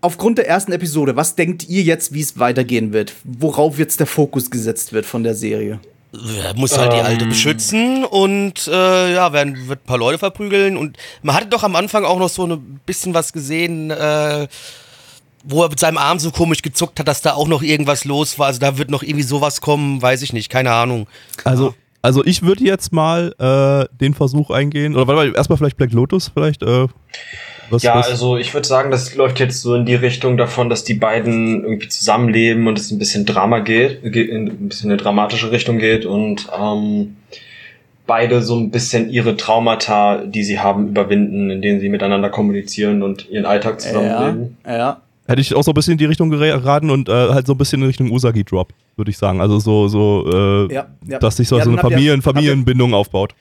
[0.00, 3.14] aufgrund der ersten Episode, was denkt ihr jetzt, wie es weitergehen wird?
[3.24, 5.80] Worauf jetzt der Fokus gesetzt wird von der Serie?
[6.12, 7.28] Er muss halt die Alte Ähm.
[7.30, 10.76] beschützen und äh, ja, werden, wird ein paar Leute verprügeln.
[10.78, 14.48] Und man hatte doch am Anfang auch noch so ein bisschen was gesehen, äh,
[15.44, 18.38] wo er mit seinem Arm so komisch gezuckt hat, dass da auch noch irgendwas los
[18.38, 18.46] war.
[18.46, 21.06] Also da wird noch irgendwie sowas kommen, weiß ich nicht, keine Ahnung.
[21.44, 21.74] Also,
[22.08, 25.92] also ich würde jetzt mal äh, den Versuch eingehen, oder warte mal, erstmal vielleicht Black
[25.92, 26.62] Lotus, vielleicht.
[26.62, 26.86] Äh,
[27.70, 30.70] was, Ja, was, also ich würde sagen, das läuft jetzt so in die Richtung davon,
[30.70, 34.90] dass die beiden irgendwie zusammenleben und es ein bisschen Drama geht, ge- in ein bisschen
[34.90, 37.16] eine dramatische Richtung geht und ähm,
[38.06, 43.28] beide so ein bisschen ihre Traumata, die sie haben, überwinden, indem sie miteinander kommunizieren und
[43.28, 44.56] ihren Alltag zusammenleben.
[44.66, 45.00] Ja, ja.
[45.28, 47.58] Hätte ich auch so ein bisschen in die Richtung geraten und äh, halt so ein
[47.58, 49.40] bisschen in Richtung Usagi-Drop, würde ich sagen.
[49.40, 50.24] Also so, so
[50.68, 51.18] äh, Ja, ja.
[51.18, 53.34] dass sich so, Ja, so eine ihr- Familien, ihr- Familienbindung aufbaut.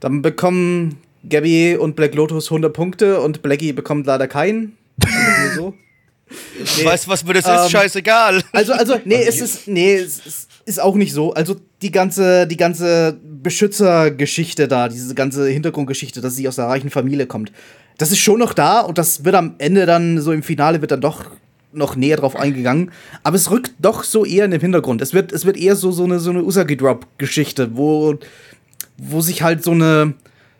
[0.00, 0.96] Dann bekommen
[1.28, 4.76] Gabby und Black Lotus 100 Punkte und Blackie bekommt leider keinen.
[5.56, 5.74] So.
[6.78, 6.84] Nee.
[6.84, 7.70] Weißt du, was mir das Ähm, ist?
[7.70, 8.42] Scheißegal.
[8.52, 11.32] Also, also, nee, es ist, nee, es ist, ist auch nicht so.
[11.34, 16.90] Also, die ganze, die ganze Beschützergeschichte da, diese ganze Hintergrundgeschichte, dass sie aus einer reichen
[16.90, 17.52] Familie kommt,
[18.00, 20.90] das ist schon noch da und das wird am Ende dann, so im Finale, wird
[20.90, 21.26] dann doch
[21.72, 22.92] noch näher drauf eingegangen.
[23.22, 25.02] Aber es rückt doch so eher in den Hintergrund.
[25.02, 28.18] Es wird, es wird eher so, so eine, so eine Usagi-Drop-Geschichte, wo,
[28.96, 30.14] wo sich halt so eine,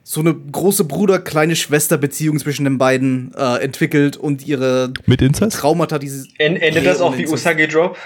[0.05, 5.57] so eine große Bruder-kleine Schwester-Beziehung zwischen den beiden äh, entwickelt und ihre Mit Inzest?
[5.57, 6.29] Traumata, dieses.
[6.37, 7.97] En endet das auch wie Usagi Drop?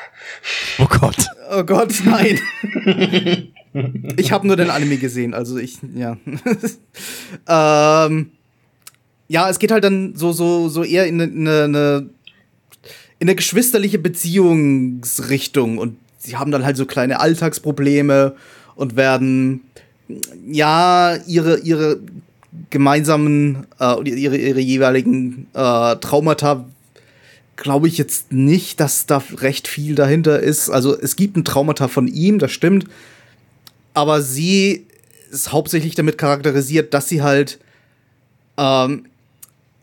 [0.79, 1.27] Oh Gott.
[1.51, 2.39] Oh Gott, nein.
[4.17, 6.17] ich habe nur den Anime gesehen, also ich, ja.
[8.07, 8.31] ähm,
[9.29, 12.11] ja, es geht halt dann so, so, so eher in eine, eine,
[13.19, 18.35] in eine geschwisterliche Beziehungsrichtung und sie haben dann halt so kleine Alltagsprobleme
[18.77, 19.63] und werden,
[20.47, 22.01] ja, ihre, ihre
[22.71, 26.67] gemeinsamen, äh, ihre, ihre jeweiligen äh, Traumata
[27.57, 30.71] glaube ich jetzt nicht, dass da recht viel dahinter ist.
[30.71, 32.87] Also es gibt ein Traumata von ihm, das stimmt.
[33.95, 34.87] Aber sie
[35.31, 37.61] ist hauptsächlich damit charakterisiert, dass sie halt
[38.57, 39.07] ähm,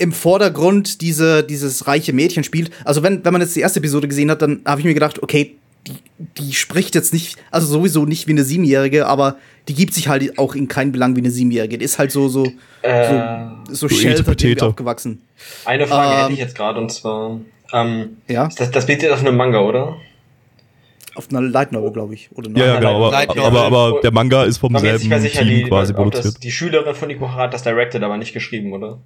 [0.01, 2.71] im Vordergrund diese, dieses reiche Mädchen spielt.
[2.85, 5.21] Also wenn, wenn man jetzt die erste Episode gesehen hat, dann habe ich mir gedacht,
[5.23, 5.55] okay,
[5.87, 5.93] die,
[6.37, 9.37] die spricht jetzt nicht, also sowieso nicht wie eine Siebenjährige, aber
[9.67, 11.77] die gibt sich halt auch in keinen Belang wie eine Siebenjährige.
[11.77, 12.45] Die ist halt so, so,
[12.81, 14.65] Äh, so, so so Etepetete.
[14.65, 15.21] aufgewachsen.
[15.65, 17.39] eine Frage Ähm, hätte ich jetzt gerade und zwar,
[17.73, 19.97] ähm, Ja, das, das basiert auf einem Manga, oder?
[21.13, 22.29] auf einer Light Novel, glaube ich.
[22.35, 23.07] Oder Ja, ja, genau.
[23.07, 26.43] Aber, aber, aber der Manga ist vom selben sicher, Team die, quasi ob das, produziert.
[26.43, 28.97] die Schülerin von Ikuhara hat das directed, aber nicht geschrieben, oder?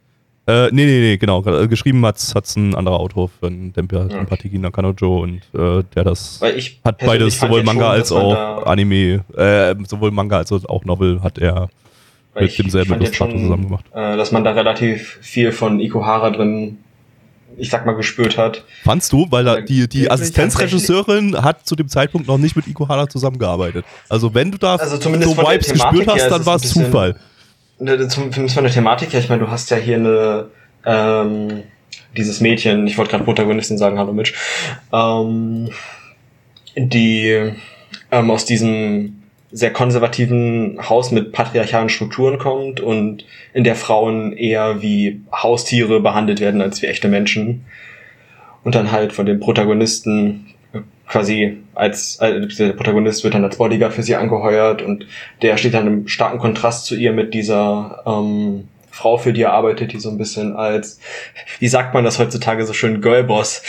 [0.48, 1.44] Äh, nee, nee, nee, genau.
[1.44, 4.24] Äh, Geschrieben hat's, hat's ein anderer Autor von Dempia, Ja.
[4.26, 6.40] Patiki Nakanojo und äh, der das
[6.84, 11.40] hat beides, sowohl Manga schon, als auch Anime, äh, sowohl Manga als auch Novel hat
[11.40, 11.70] er
[12.36, 13.86] mit ich demselben Illustrator zusammen gemacht.
[13.94, 16.78] Äh, dass man da relativ viel von Ikuhara drin,
[17.58, 18.64] ich sag mal, gespürt hat.
[18.84, 22.68] Fandst du, weil da Ja, die, die Assistenzregisseurin hat zu dem Zeitpunkt noch nicht mit
[22.68, 23.86] Ikuhara zusammengearbeitet.
[24.10, 27.16] Also wenn du da Also so Vibes gespürt hast, dann es war es Zufall.
[27.78, 30.50] Ne, Zum, zumindest von der Thematik her, ich meine, du hast ja hier eine,
[30.86, 31.64] ähm,
[32.16, 34.34] dieses Mädchen, ich wollte gerade Protagonistin sagen, hallo Mitch,
[34.94, 35.70] ähm,
[36.78, 37.52] die
[38.12, 44.82] ähm, aus diesem sehr konservativen Haus mit patriarchalen Strukturen kommt und in der Frauen eher
[44.82, 47.66] wie Haustiere behandelt werden als wie echte Menschen.
[48.64, 50.48] Und dann halt von dem Protagonisten
[51.08, 55.06] quasi als, als der Protagonist wird dann als Bodyguard für sie angeheuert und
[55.42, 59.54] der steht dann im starken Kontrast zu ihr mit dieser ähm, Frau, für die er
[59.54, 61.00] arbeitet, die so ein bisschen als,
[61.60, 63.62] wie sagt man das heutzutage so schön, Girlboss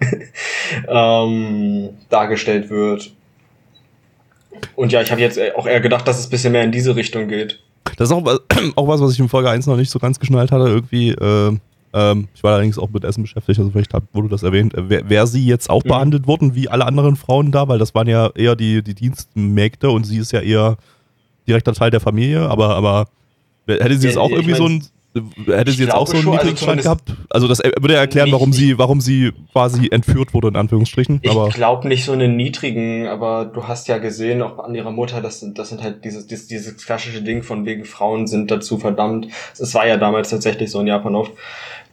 [0.88, 3.12] ähm, dargestellt wird.
[4.76, 6.94] Und ja, ich habe jetzt auch eher gedacht, dass es ein bisschen mehr in diese
[6.94, 7.60] Richtung geht.
[7.96, 8.24] Das ist auch,
[8.76, 10.64] auch was, was ich in Folge 1 noch nicht so ganz geschnallt hatte.
[10.64, 11.56] Irgendwie, äh,
[11.94, 14.74] ähm, ich war allerdings auch mit Essen beschäftigt, also vielleicht wurde das erwähnt.
[14.74, 15.88] Äh, Wäre wär sie jetzt auch Mhm.
[15.88, 19.90] behandelt worden wie alle anderen Frauen da, weil das waren ja eher die, die Dienstmägde
[19.90, 20.76] und sie ist ja eher
[21.46, 23.06] direkter Teil der Familie, aber, aber
[23.68, 24.88] hätte sie jetzt auch ich irgendwie so mein, ein.
[25.46, 27.26] Hätte sie jetzt auch so einen schon, also niedrigen Stand zumindest gehabt?
[27.30, 31.20] Also das äh, würde ja erklären, warum sie, warum sie quasi entführt wurde, in Anführungsstrichen.
[31.22, 35.20] Ich glaube nicht so einen niedrigen, aber du hast ja gesehen, auch an ihrer Mutter,
[35.20, 38.78] das sind, das sind halt dieses, dieses, dieses klassische Ding von wegen Frauen sind dazu
[38.78, 39.28] verdammt.
[39.56, 41.30] Es war ja damals tatsächlich so in Japan oft,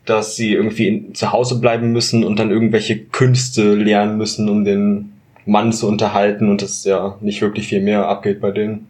[0.05, 4.65] dass sie irgendwie in, zu Hause bleiben müssen und dann irgendwelche Künste lernen müssen, um
[4.65, 5.13] den
[5.45, 8.87] Mann zu unterhalten und es ja nicht wirklich viel mehr abgeht bei denen.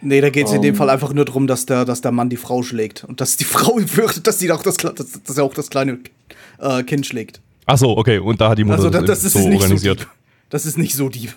[0.00, 0.76] Nee, da geht es in dem Ähm.
[0.76, 3.04] Fall einfach nur darum, dass der, dass der Mann die Frau schlägt.
[3.04, 5.70] Und dass die Frau fürchtet, dass sie auch das, Kle- dass, dass er auch das
[5.70, 5.98] kleine
[6.60, 7.40] äh, Kind schlägt.
[7.66, 9.60] ach so, okay, und da hat die Mutter Also da, das, das ist so nicht
[9.62, 9.98] organisiert.
[10.00, 10.14] so deep.
[10.50, 11.34] Das ist nicht so deep.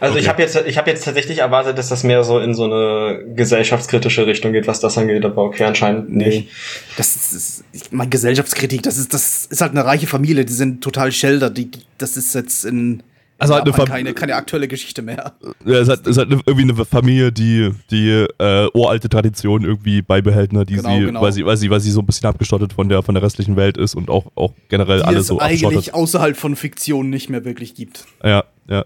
[0.00, 0.28] Also ich Okay.
[0.30, 4.26] habe jetzt, ich habe jetzt tatsächlich erwartet, dass das mehr so in so eine gesellschaftskritische
[4.26, 6.48] Richtung geht, was das angeht, aber okay, anscheinend nicht.
[6.96, 10.52] Das ist, ist ich meine, Gesellschaftskritik, das ist, das ist halt eine reiche Familie, die
[10.52, 11.50] sind total shelter.
[11.50, 13.04] Die, die, das ist jetzt in
[13.38, 15.34] Also halt eine Fam- keine, keine aktuelle Geschichte mehr.
[15.64, 20.02] Ja, es hat, es hat eine- irgendwie eine Familie, die die äh, uralte Tradition irgendwie
[20.02, 21.22] beibehält, ne, die Genau, sie, genau.
[21.22, 23.54] weil sie, weil sie, weil sie so ein bisschen abgestottet von der von der restlichen
[23.54, 25.94] Welt ist und auch auch generell Die alle es so eigentlich abschottet.
[25.94, 28.06] außerhalb von Fiktion nicht mehr wirklich gibt.
[28.24, 28.84] Ja, ja.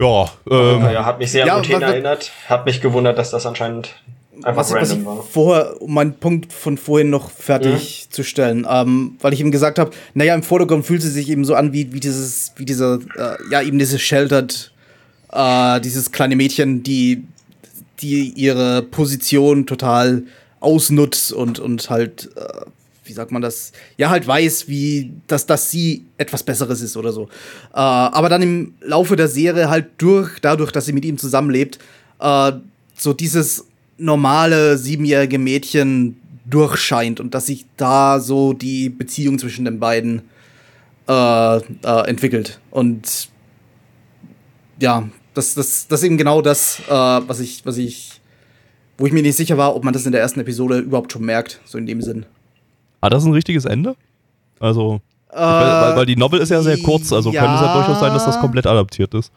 [0.00, 2.32] Ja, ähm, Ja, hat mich sehr Ja, an was- erinnert.
[2.48, 3.90] Hat mich gewundert, dass das anscheinend
[4.42, 5.22] einfach was, was ich random war.
[5.24, 9.78] vorher, um meinen Punkt von vorhin noch fertig zu stellen, ähm, weil ich ihm gesagt
[9.78, 12.94] habe, naja, im Vordergrund fühlt sie sich eben so an wie, wie dieses, wie dieser,
[13.16, 14.72] äh, ja, eben dieses sheltered,
[15.32, 17.24] äh, dieses kleine Mädchen, die,
[18.00, 20.22] die ihre Position total
[20.60, 22.42] ausnutzt und, und halt, äh,
[23.10, 27.12] wie sagt man das, ja, halt weiß, wie, dass, dass sie etwas Besseres ist oder
[27.12, 27.24] so.
[27.74, 31.80] Äh, aber dann im Laufe der Serie halt durch, dadurch, dass sie mit ihm zusammenlebt,
[32.20, 32.52] äh,
[32.96, 33.66] so dieses
[33.98, 40.22] normale siebenjährige Mädchen durchscheint und dass sich da so die Beziehung zwischen den beiden
[41.08, 41.60] äh, äh,
[42.06, 42.60] entwickelt.
[42.70, 43.28] Und
[44.80, 48.20] ja, das, das, das ist eben genau das, äh, was ich, was ich,
[48.98, 51.24] wo ich mir nicht sicher war, ob man das in der ersten Episode überhaupt schon
[51.24, 52.24] merkt, so in dem Sinn.
[53.02, 53.96] Hat das ein richtiges Ende?
[54.58, 55.00] Also,
[55.32, 58.24] weil, weil die Novel ist ja sehr kurz, also könnte es ja durchaus sein, dass
[58.24, 59.32] das komplett adaptiert ist.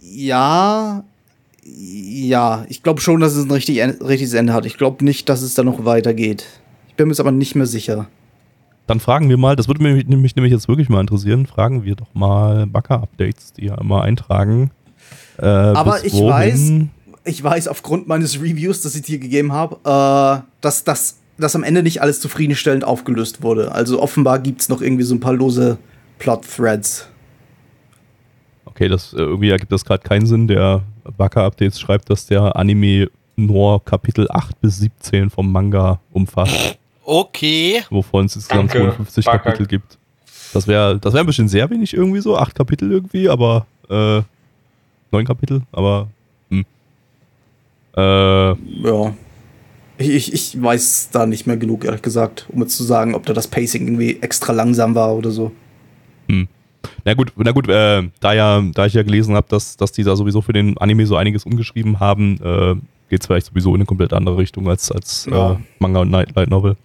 [0.00, 1.02] Ja,
[1.64, 4.66] ja, ich glaube schon, dass es ein richtig, richtiges Ende hat.
[4.66, 6.46] Ich glaube nicht, dass es da noch weitergeht.
[6.88, 8.08] Ich bin mir jetzt aber nicht mehr sicher.
[8.86, 11.94] Dann fragen wir mal, das würde mich, mich nämlich jetzt wirklich mal interessieren, fragen wir
[11.94, 14.70] doch mal Bugger-Updates, die ja immer eintragen.
[15.38, 16.30] Äh, aber ich wohin?
[16.30, 21.54] weiß, ich weiß aufgrund meines Reviews, das ich dir gegeben habe, äh, dass das dass
[21.56, 23.72] am Ende nicht alles zufriedenstellend aufgelöst wurde.
[23.72, 25.78] Also offenbar gibt es noch irgendwie so ein paar lose
[26.18, 27.08] Plot-Threads.
[28.64, 30.48] Okay, das äh, irgendwie ergibt das gerade keinen Sinn.
[30.48, 30.82] Der
[31.16, 37.82] Bugger-Updates schreibt, dass der Anime nur Kapitel 8 bis 17 vom Manga umfasst, Okay.
[37.88, 39.38] wovon es insgesamt Danke, 52 Bugger.
[39.38, 39.96] Kapitel gibt.
[40.52, 44.22] Das wäre das wär ein bisschen sehr wenig irgendwie so, acht Kapitel irgendwie, aber äh,
[45.12, 46.08] neun Kapitel, aber
[46.50, 46.64] hm.
[47.96, 48.00] Äh,
[48.50, 49.14] Ja.
[49.98, 53.32] Ich, ich, weiß da nicht mehr genug, ehrlich gesagt, um jetzt zu sagen, ob da
[53.32, 55.52] das Pacing irgendwie extra langsam war oder so.
[57.04, 60.04] Na gut, na gut, äh, da ja, da ich ja gelesen habe, dass, dass die
[60.04, 62.74] da sowieso für den Anime so einiges umgeschrieben haben, äh,
[63.08, 65.52] geht es vielleicht sowieso in eine komplett andere Richtung als, als Ja.
[65.52, 66.76] äh, Manga und Night, Light Novel.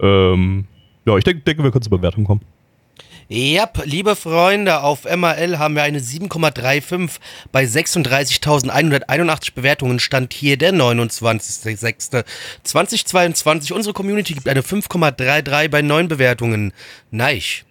[0.00, 0.64] Ähm,
[1.04, 2.40] ja, ich denke, denke, wir können zur Bewertung kommen.
[3.32, 7.10] Yep, liebe Freunde, auf MRL haben wir eine 7,35
[7.52, 10.00] bei 36.181 Bewertungen.
[10.00, 13.72] Stand hier der 29.06.2022.
[13.72, 16.72] Unsere Community gibt eine 5,33 bei 9 Bewertungen.
[17.12, 17.62] Nice.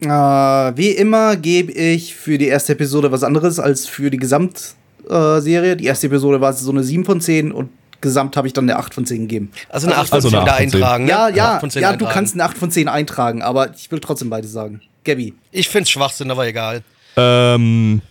[0.00, 5.74] Äh, wie immer gebe ich für die erste Episode was anderes als für die Gesamtserie.
[5.74, 8.78] die erste Episode war so eine 7 von 10 und gesamt habe ich dann eine
[8.78, 9.50] 8 von 10 gegeben.
[9.68, 10.82] Also eine 8 von Also 10 eine da 8 von 10.
[10.82, 11.04] eintragen.
[11.04, 11.10] ne?
[11.10, 13.90] Ja, ja, 8 von 10 ja, du kannst eine 8 von 10 eintragen, aber ich
[13.90, 14.80] will trotzdem beides sagen.
[15.04, 15.34] Gabby.
[15.52, 16.82] Ich find's Schwachsinn, aber egal.
[17.16, 18.02] Ähm,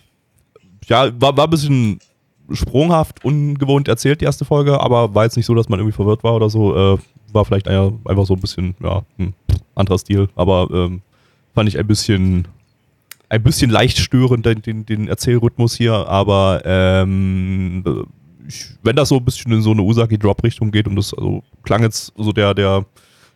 [0.86, 2.00] ja, war, war ein bisschen
[2.50, 6.24] sprunghaft, ungewohnt erzählt, die erste Folge, aber war jetzt nicht so, dass man irgendwie verwirrt
[6.24, 6.94] war oder so.
[6.94, 6.98] Äh,
[7.32, 9.34] war vielleicht einfach so ein bisschen, ja, ein
[9.74, 11.02] anderer Stil, aber ähm,
[11.54, 12.48] fand ich ein bisschen,
[13.28, 17.84] ein bisschen leicht störend, den, den, den Erzählrhythmus hier, aber ähm,
[18.48, 21.82] ich, wenn das so ein bisschen in so eine Usagi-Drop-Richtung geht und das also, klang
[21.82, 22.84] jetzt so der, der,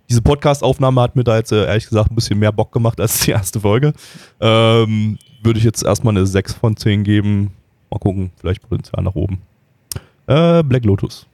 [0.09, 3.21] diese Podcast-Aufnahme hat mir da jetzt äh, ehrlich gesagt ein bisschen mehr Bock gemacht als
[3.21, 3.93] die erste Folge.
[4.41, 7.53] Ähm, würde ich jetzt erstmal eine 6 von 10 geben.
[7.91, 9.43] Mal gucken, vielleicht Potenzial nach oben.
[10.27, 11.27] Äh, Black Lotus.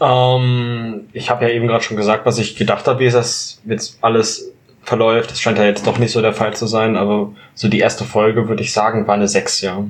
[0.00, 3.98] Ähm, ich habe ja eben gerade schon gesagt, was ich gedacht habe, wie das jetzt
[4.00, 4.50] alles
[4.82, 5.30] verläuft.
[5.30, 8.04] Das scheint ja jetzt doch nicht so der Fall zu sein, aber so die erste
[8.04, 9.84] Folge, würde ich sagen, war eine 6, ja.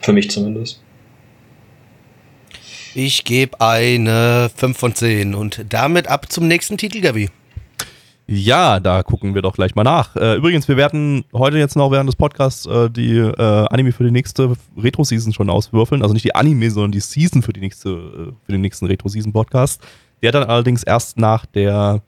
[0.00, 0.83] Für mich zumindest.
[2.96, 7.28] Ich gebe eine 5 von 10 und damit ab zum nächsten Titel, Gabi.
[8.28, 10.14] Ja, da gucken wir doch gleich mal nach.
[10.14, 14.04] Äh, übrigens, wir werden heute jetzt noch während des Podcasts äh, die äh, Anime für
[14.04, 16.02] die nächste Retro-Season schon auswürfeln.
[16.02, 19.82] Also nicht die Anime, sondern die Season für, die nächste, äh, für den nächsten Retro-Season-Podcast.
[20.22, 22.00] Der dann allerdings erst nach der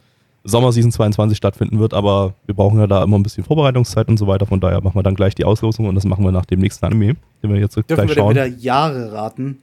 [0.44, 4.28] Sommerseason 22 stattfinden wird, aber wir brauchen ja da immer ein bisschen Vorbereitungszeit und so
[4.28, 4.46] weiter.
[4.46, 6.86] Von daher machen wir dann gleich die Auslosung und das machen wir nach dem nächsten
[6.86, 8.30] Anime, den wir jetzt Dürfen gleich wir schauen.
[8.30, 9.58] wieder Jahre raten?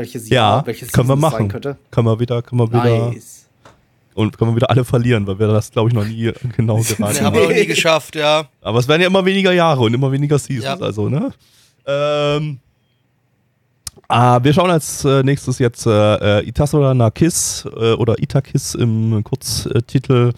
[0.00, 1.48] Welches ja, Jahr, welches können wir machen.
[1.48, 1.76] könnte?
[1.90, 3.46] Können wir wieder, können wir wieder Nice.
[4.14, 7.04] und können wir wieder alle verlieren, weil wir das glaube ich noch nie genau geraten
[7.04, 7.24] haben.
[7.26, 8.48] haben wir noch nie geschafft, ja.
[8.62, 10.86] Aber es werden ja immer weniger Jahre und immer weniger Seasons, Ja.
[10.86, 11.32] also, ne?
[11.86, 12.58] Ähm,
[14.08, 18.74] ah, wir schauen als äh, nächstes jetzt äh, äh, Itasora na Kiss äh, oder Itakis
[18.74, 20.32] im Kurztitel.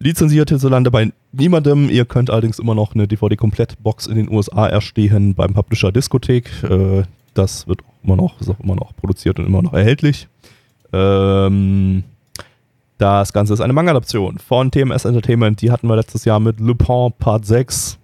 [0.00, 1.90] Lizenziert hierzulande bei niemandem.
[1.90, 6.48] Ihr könnt allerdings immer noch eine DVD-Komplettbox in den USA erstehen beim Publisher Diskothek.
[6.62, 7.02] Äh,
[7.34, 10.28] das wird auch immer noch, ist auch immer noch produziert und immer noch erhältlich.
[10.92, 12.04] Ähm,
[12.96, 15.60] das Ganze ist eine Manga-Adaption von TMS Entertainment.
[15.60, 17.98] Die hatten wir letztes Jahr mit Lupin Part 6.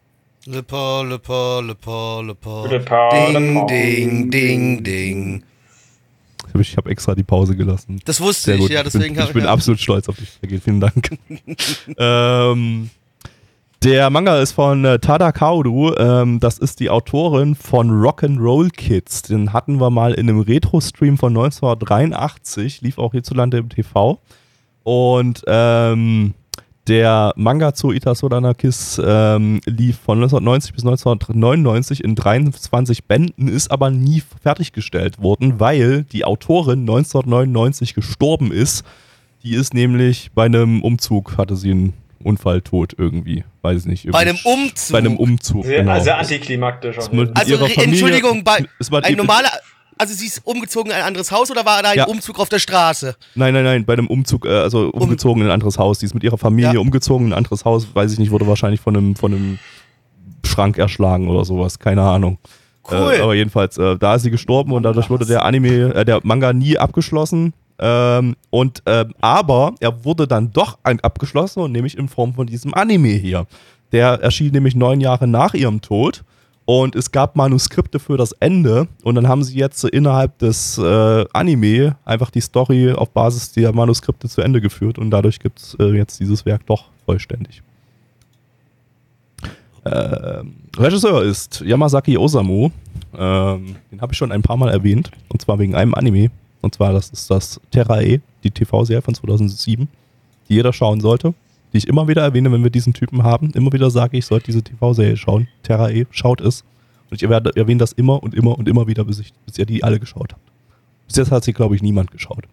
[0.46, 2.36] Le Paul, Le Paul, Le Paul, Le.
[2.68, 5.42] Le Paul, Le Ding, ding, ding, ding.
[6.60, 8.00] Ich habe extra die Pause gelassen.
[8.04, 10.38] Das wusste ich, ja, ich bin, deswegen ich habe bin absolut stolz auf dich.
[10.62, 11.18] Vielen Dank.
[11.98, 12.90] ähm,
[13.84, 15.92] der Manga ist von äh, Tada Kaoru.
[15.98, 19.22] Ähm, das ist die Autorin von Rock'n'Roll Kids.
[19.22, 22.80] Den hatten wir mal in einem Retro-Stream von 1983.
[22.80, 24.18] Lief auch hierzulande im TV.
[24.84, 26.32] Und ähm,
[26.86, 33.70] der Manga zu Itasodana Kiss ähm, lief von 1990 bis 1999 in 23 Bänden, ist
[33.70, 38.82] aber nie fertiggestellt worden, weil die Autorin 1999 gestorben ist.
[39.42, 43.44] Die ist nämlich bei einem Umzug, hatte sie einen Unfalltod irgendwie.
[43.62, 44.10] Weiß ich nicht.
[44.10, 44.92] Bei einem Umzug?
[44.92, 45.64] Bei einem Umzug.
[45.64, 46.00] Sehr, genau.
[46.00, 46.96] sehr antiklimaktisch.
[46.96, 47.32] jeden Fall.
[47.34, 49.50] Also, ihrer Familie- Entschuldigung, bei es war ein normaler.
[49.96, 52.06] Also, sie ist umgezogen in ein anderes Haus oder war da ein Ja.
[52.06, 53.14] Umzug auf der Straße?
[53.36, 56.00] Nein, nein, nein, bei einem Umzug, äh, also umgezogen in ein anderes Haus.
[56.00, 56.80] Die ist mit ihrer Familie Ja.
[56.80, 59.58] umgezogen in ein anderes Haus, weiß ich nicht, wurde wahrscheinlich von einem, von einem
[60.44, 62.38] Schrank erschlagen oder sowas, keine Ahnung.
[62.90, 63.14] Cool.
[63.16, 66.20] Äh, aber jedenfalls, äh, da ist sie gestorben und dadurch wurde der Anime, äh, der
[66.22, 67.54] Manga nie abgeschlossen.
[67.78, 72.74] Ähm, und ähm, aber er wurde dann doch abgeschlossen und nämlich in Form von diesem
[72.74, 73.46] Anime hier.
[73.92, 76.24] Der erschien nämlich neun Jahre nach ihrem Tod
[76.64, 81.24] und es gab Manuskripte für das Ende und dann haben sie jetzt innerhalb des äh,
[81.32, 85.76] Anime einfach die Story auf Basis der Manuskripte zu Ende geführt und dadurch gibt es
[85.78, 87.62] äh, jetzt dieses Werk doch vollständig.
[89.84, 92.70] Ähm, Regisseur ist Yamazaki Osamu.
[93.16, 95.10] Ähm, den habe ich schon ein paar Mal erwähnt.
[95.28, 96.30] Und zwar wegen einem Anime.
[96.64, 99.86] Und zwar, das ist das Terrae, die TV-Serie von 2007,
[100.48, 101.34] die jeder schauen sollte.
[101.72, 103.50] Die ich immer wieder erwähne, wenn wir diesen Typen haben.
[103.50, 105.48] Immer wieder sage ich, ich sollte diese TV-Serie schauen.
[105.62, 106.64] Terrae, schaut es.
[107.10, 109.84] Und ich erwähne, das immer und immer und immer wieder, bis, ich, bis ihr die
[109.84, 110.42] alle geschaut habt.
[111.06, 112.44] Bis jetzt hat sie, glaube ich, niemand geschaut.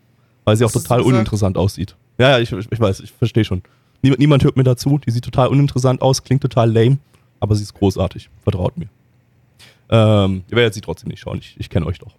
[0.43, 1.95] Weil sie auch hast total uninteressant aussieht.
[2.17, 3.62] Ja, ja, ich, ich, ich weiß, ich verstehe schon.
[4.02, 4.97] Niemand, niemand hört mir dazu.
[4.97, 6.97] Die sieht total uninteressant aus, klingt total lame,
[7.39, 8.30] aber sie ist großartig.
[8.43, 8.89] Vertraut mir.
[9.89, 11.38] Ähm, ihr werdet sie trotzdem nicht schauen.
[11.39, 12.15] Ich, ich kenne euch doch.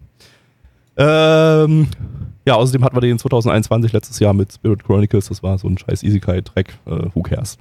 [0.97, 1.87] Ähm,
[2.45, 5.29] ja, außerdem hatten wir den 2021 letztes Jahr mit Spirit Chronicles.
[5.29, 6.73] Das war so ein scheiß Isekai-Dreck.
[6.85, 7.57] Äh, who cares?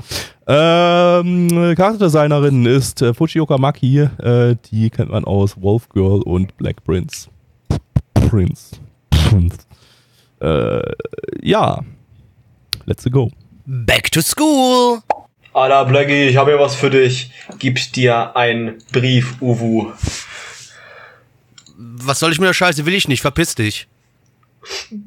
[0.46, 4.00] Ähm, Charakterdesignerin ist äh, Fujioka Maki.
[4.00, 7.28] Äh, die kennt man aus Wolf Girl und Black Prince.
[8.14, 8.76] Prince.
[9.10, 9.58] Prince.
[10.40, 10.82] Äh,
[11.42, 11.80] ja.
[12.84, 13.30] Let's go.
[13.64, 14.98] Back to school.
[15.54, 17.30] Ala Blackie, ich habe hier was für dich.
[17.58, 19.92] Gib dir einen Brief, Uwu.
[22.04, 22.86] Was soll ich mit der Scheiße?
[22.86, 23.20] Will ich nicht.
[23.22, 23.88] Verpiss dich.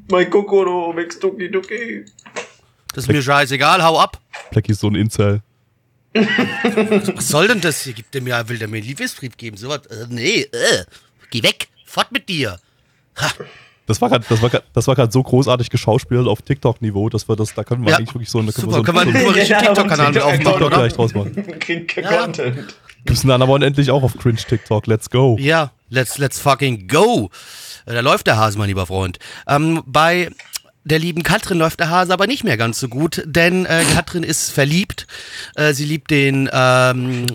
[0.09, 2.05] Mein Kokoro, Mix Duki Duki.
[2.93, 3.83] Das ist mir scheißegal.
[3.83, 4.19] Hau ab.
[4.51, 5.41] Blackie ist so ein Incel.
[6.13, 7.93] Was soll denn das hier?
[7.93, 9.57] Gibt der mir, will der mir einen Liebesbrief geben?
[9.57, 9.85] Sowas?
[9.87, 10.85] Äh, nee, äh.
[11.29, 11.67] Geh weg.
[11.85, 12.59] Fort mit dir.
[13.85, 17.35] Das war gerade das war grad, das war so großartig geschauspielt auf TikTok-Niveau, dass wir
[17.35, 17.97] das, da können wir Ja.
[17.97, 20.11] eigentlich wirklich so eine Super, können wir können so, wir so nur richtig Ja, TikTok-Kanal
[20.11, 20.77] TikTok- aufmachen, TikTok oder?
[20.77, 21.59] gleich draus machen.
[21.59, 22.17] Krieg Ja.
[22.23, 22.75] Content.
[23.05, 24.87] Gibt's einen anderen endlich auch auf Cringe TikTok.
[24.87, 25.37] Let's go.
[25.39, 27.29] Ja, let's, let's fucking go.
[27.85, 29.19] Äh, Da läuft der Hase, mein lieber Freund.
[29.47, 30.29] Ähm, bei
[30.83, 34.23] der lieben Katrin läuft der Hase aber nicht mehr ganz so gut, denn äh, Katrin
[34.23, 35.07] ist verliebt.
[35.55, 37.25] Äh, sie liebt den, ähm,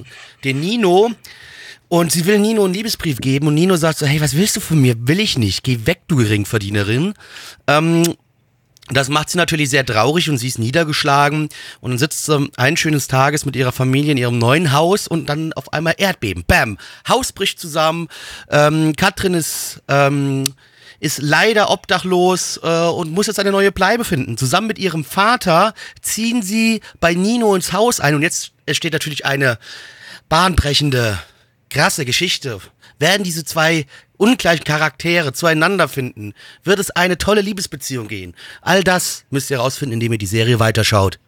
[0.44, 1.10] den Nino.
[1.88, 4.60] Und sie will Nino einen Liebesbrief geben und Nino sagt so, hey, was willst du
[4.60, 4.94] von mir?
[5.08, 5.64] Will ich nicht.
[5.64, 7.14] Geh weg, du Geringverdienerin.
[7.66, 8.04] Ähm,
[8.92, 11.48] das macht sie natürlich sehr traurig und sie ist niedergeschlagen.
[11.80, 15.26] Und dann sitzt sie ein schönes Tages mit ihrer Familie in ihrem neuen Haus und
[15.26, 16.44] dann auf einmal Erdbeben.
[16.46, 16.78] Bam!
[17.08, 18.08] Haus bricht zusammen.
[18.50, 20.54] Ähm, Katrin ist, ähm,
[20.98, 24.36] ist leider obdachlos äh, und muss jetzt eine neue Bleibe finden.
[24.36, 28.14] Zusammen mit ihrem Vater ziehen sie bei Nino ins Haus ein.
[28.14, 29.58] Und jetzt steht natürlich eine
[30.28, 31.18] bahnbrechende,
[31.70, 32.60] krasse Geschichte.
[33.00, 33.86] Werden diese zwei
[34.18, 36.34] ungleichen Charaktere zueinander finden?
[36.62, 38.34] Wird es eine tolle Liebesbeziehung gehen?
[38.60, 41.18] All das müsst ihr herausfinden, indem ihr die Serie weiterschaut.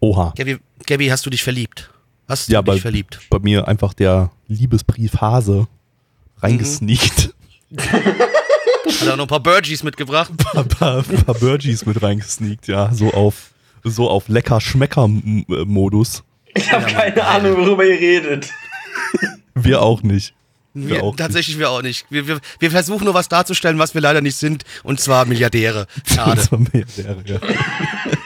[0.00, 0.32] Oha.
[0.36, 1.90] Gabby, Gabby hast du dich verliebt?
[2.28, 3.20] Hast du Ja, dich bei, verliebt?
[3.28, 5.68] bei mir einfach der Liebesbrief Hase
[6.42, 7.34] reingesneakt.
[7.76, 10.32] Hat er noch ein paar Burgies mitgebracht?
[10.54, 12.90] Ein paar, paar Burgies mit reingesneakt, ja.
[12.94, 13.50] So auf,
[13.84, 16.22] so auf lecker-schmecker-Modus.
[16.54, 18.50] Ich habe keine Ahnung, worüber ihr redet.
[19.54, 20.34] Wir auch nicht.
[20.72, 22.06] Wir, auch tatsächlich wir auch nicht.
[22.10, 25.88] Wir, wir, wir versuchen nur was darzustellen, was wir leider nicht sind, und zwar Milliardäre.
[26.06, 26.42] Schade.
[26.72, 27.40] Milliardäre, ja.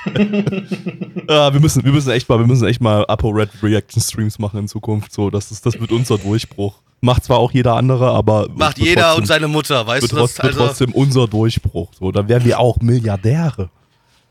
[1.28, 4.38] ah, wir, müssen, wir müssen echt mal, wir müssen echt mal Apo Red Reaction Streams
[4.38, 5.12] machen in Zukunft.
[5.12, 6.80] So, das, ist, das wird unser Durchbruch.
[7.00, 8.48] Macht zwar auch jeder andere, aber.
[8.54, 10.34] Macht jeder trotzdem, und seine Mutter, weißt du das?
[10.34, 11.92] trotz- wird Also, trotzdem unser Durchbruch.
[11.98, 13.70] So, dann wären wir auch Milliardäre.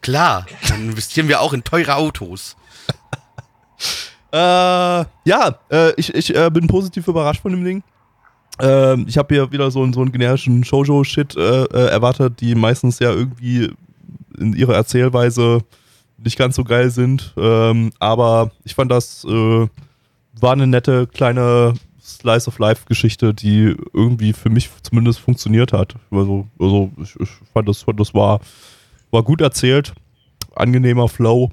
[0.02, 2.56] klar, dann investieren wir auch in teure Autos.
[4.34, 7.84] Äh, ja, äh, ich, ich äh, bin positiv überrascht von dem Ding.
[8.60, 12.56] Ähm, ich habe hier wieder so, einen- so einen generischen Shoujo-Shit äh, äh, erwartet, die
[12.56, 13.72] meistens ja irgendwie
[14.40, 15.60] in ihrer Erzählweise
[16.18, 17.34] nicht ganz so geil sind.
[17.38, 19.68] Ähm, aber ich fand das äh,
[20.40, 25.96] war eine nette kleine Slice of Life-Geschichte, die irgendwie für mich zumindest funktioniert hat.
[26.12, 28.40] Also, also ich, ich fand das, fand das war,
[29.12, 29.94] war gut erzählt,
[30.56, 31.52] angenehmer Flow.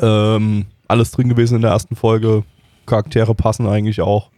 [0.00, 2.44] Ähm, alles drin gewesen in der ersten Folge.
[2.86, 4.30] Charaktere passen eigentlich auch.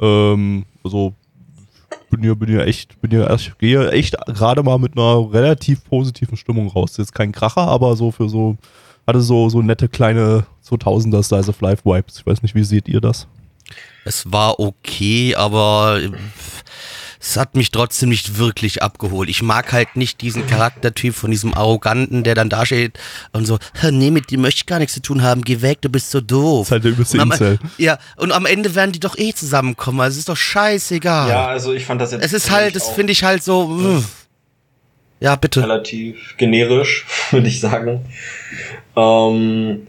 [0.00, 1.14] Ähm, also
[2.10, 5.84] bin hier, bin hier echt, bin hier, ich gehe echt gerade mal mit einer relativ
[5.84, 6.96] positiven Stimmung raus.
[6.96, 8.56] Jetzt kein Kracher, aber so für so,
[9.06, 12.18] hatte so, so nette kleine 2000er Slice of Life Vibes.
[12.18, 13.26] Ich weiß nicht, wie seht ihr das?
[14.04, 16.10] Es war okay, aber äh,
[17.22, 19.28] es hat mich trotzdem nicht wirklich abgeholt.
[19.28, 22.98] Ich mag halt nicht diesen Charaktertyp von diesem Arroganten, der dann da steht
[23.32, 25.80] und so, "Hä, nee, mit dir möchte ich gar nichts zu tun haben, geh weg,
[25.82, 26.62] du bist so doof.
[26.62, 27.58] Das ist halt der übelste und am, Incel.
[27.78, 31.28] ja, und am Ende werden die doch eh zusammenkommen, also es ist doch scheißegal.
[31.28, 32.24] Ja, also ich fand das jetzt.
[32.24, 34.02] es ist halt, das finde ich halt so, mh.
[35.20, 35.62] ja, bitte.
[35.62, 38.04] relativ generisch, würde ich sagen.
[38.96, 39.86] Ähm,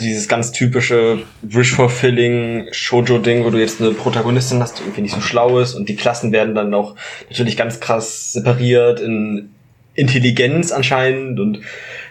[0.00, 5.20] dieses ganz typische Wish-Fulfilling Shoujo-Ding, wo du jetzt eine Protagonistin hast, die irgendwie nicht so
[5.20, 6.96] schlau ist und die Klassen werden dann auch
[7.28, 9.50] natürlich ganz krass separiert in
[9.94, 11.60] Intelligenz anscheinend und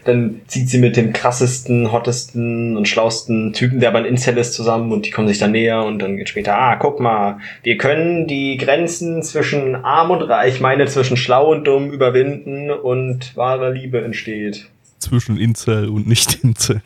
[0.05, 4.53] dann zieht sie mit dem krassesten, hottesten und schlausten Typen, der aber ein Incel ist,
[4.53, 7.77] zusammen und die kommen sich dann näher und dann geht später, ah, guck mal, wir
[7.77, 13.71] können die Grenzen zwischen arm und reich, meine zwischen schlau und dumm überwinden und wahre
[13.71, 14.67] Liebe entsteht.
[14.99, 16.81] Zwischen Incel und Nicht-Incel.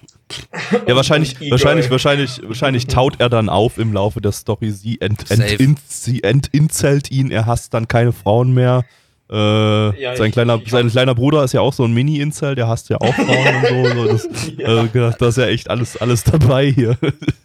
[0.87, 4.71] Ja, wahrscheinlich, wahrscheinlich, wahrscheinlich, wahrscheinlich taut er dann auf im Laufe der Story.
[4.71, 8.83] Sie, ent, ent, in, sie entinzelt ihn, er hasst dann keine Frauen mehr.
[9.31, 9.35] Äh,
[10.01, 12.67] Ja, sein, ich- kleiner, ich- sein kleiner Bruder ist ja auch so ein Mini-Incel, der
[12.67, 13.95] hasst ja auch Frauen und so.
[13.95, 14.83] so das, Ja.
[14.83, 16.97] äh, gedacht, da ist ja echt alles, alles dabei hier.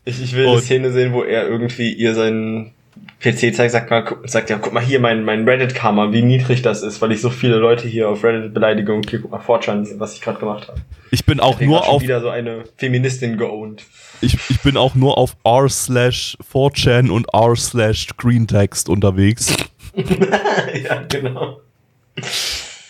[0.06, 2.72] Ich, ich will Und- eine Szene sehen, wo er irgendwie ihr seinen
[3.20, 6.62] PC zeigt, sagt, mal, guck, sagt ja, guck mal hier mein, mein Reddit-Karma, wie niedrig
[6.62, 9.86] das ist, weil ich so viele Leute hier auf Reddit beleidigung, hier guck mal, Fortran,
[9.98, 10.80] was ich gerade gemacht habe.
[11.10, 13.84] Ich bin auch Der nur auf, wieder so eine Feministin geowned.
[14.20, 19.56] ich, ich bin auch nur auf r slash 4chan und r slash greentext unterwegs.
[19.94, 21.60] ja, genau.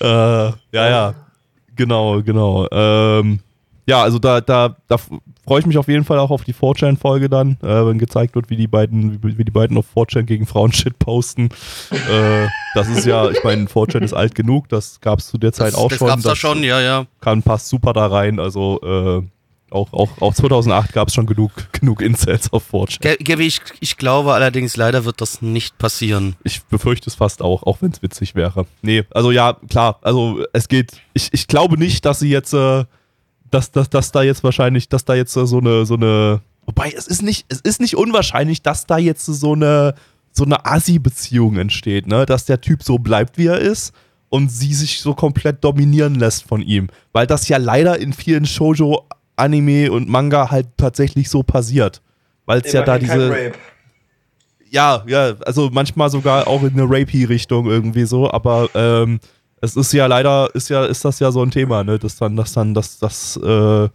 [0.01, 1.15] Äh, ja, ja.
[1.77, 2.69] Genau, genau.
[2.71, 3.41] Ähm,
[3.87, 4.97] ja, also da, da, da
[5.45, 8.51] freue ich mich auf jeden Fall auch auf die 4chan-Folge dann, äh, wenn gezeigt wird,
[8.51, 11.49] wie die beiden, wie, wie die beiden auf 4chan gegen Frauenshit posten.
[11.91, 15.53] äh, das ist ja, ich meine, 4chan ist alt genug, das gab es zu der
[15.53, 16.09] Zeit Das, auch das schon.
[16.09, 17.07] gab's da das schon, ja, ja.
[17.21, 18.41] Kann, passt super da rein.
[18.41, 19.23] Also äh,
[19.71, 23.01] auch, auch, auch 2008 gab es schon genug, genug Incels auf 4chan.
[23.01, 26.37] Ge- Gaby, ich, ich glaube allerdings, leider wird das nicht passieren.
[26.45, 28.67] Ich befürchte es fast auch, auch wenn es witzig wäre.
[28.83, 32.85] Nee, also ja, klar, also es geht, ich, ich glaube nicht, dass sie jetzt, äh,
[33.55, 37.07] dass, dass, dass da jetzt wahrscheinlich, dass da jetzt so eine, so eine, wobei es
[37.07, 39.95] ist nicht, es ist nicht unwahrscheinlich, dass da jetzt so eine,
[40.33, 43.95] so eine Assi-Beziehung entsteht, ne, dass der Typ so bleibt, wie er ist
[44.29, 48.45] und sie sich so komplett dominieren lässt von ihm, weil das ja leider in vielen
[48.45, 52.03] Shoujo Anime und Manga halt tatsächlich so passiert,
[52.47, 53.53] weil es ja da diese
[54.71, 59.21] ja, ja, also manchmal sogar auch in eine Rapey-Richtung irgendwie so, aber ähm,
[59.61, 62.37] es ist ja leider, ist ja, ist das ja so ein Thema, ne, dass dann,
[62.37, 63.89] dass dann, dass, dass, äh,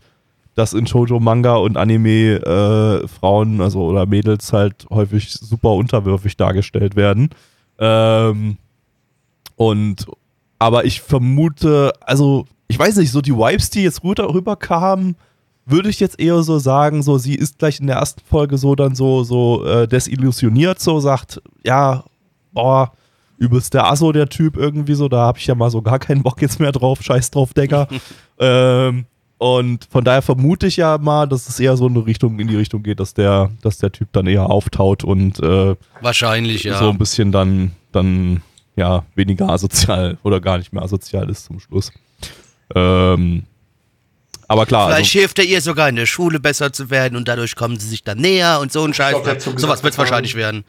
[0.56, 6.38] dass in Shoujo Manga und Anime äh, Frauen, also oder Mädels halt häufig super unterwürfig
[6.38, 7.30] dargestellt werden.
[7.78, 8.58] Ähm,
[9.56, 10.06] und
[10.58, 15.16] aber ich vermute, also ich weiß nicht, so die Vibes, die jetzt rüber, rüberkamen,
[15.66, 18.76] würde ich jetzt eher so sagen, so sie ist gleich in der ersten Folge so
[18.76, 22.04] dann so so äh, desillusioniert, so sagt, ja,
[22.52, 22.92] boah,
[23.40, 26.22] übelst der Asso der Typ irgendwie so, da habe ich ja mal so gar keinen
[26.24, 27.88] Bock jetzt mehr drauf, scheiß drauf, Decker.
[28.40, 29.06] ähm,
[29.38, 32.50] und von daher vermute ich ja mal, dass es eher so in, eine Richtung, in
[32.50, 36.78] die Richtung geht, dass der, dass der Typ dann eher auftaut und äh, Wahrscheinlich, ja.
[36.78, 38.42] so ein bisschen dann, dann
[38.76, 41.94] ja, weniger asozial oder gar nicht mehr asozial ist zum Schluss.
[42.76, 43.44] Ähm,
[44.50, 47.28] aber klar, Vielleicht also, hilft er ihr sogar in der Schule besser zu werden und
[47.28, 49.16] dadurch kommen sie sich dann näher und so ein Scheiß.
[49.44, 50.66] Sowas wird es wahrscheinlich werden.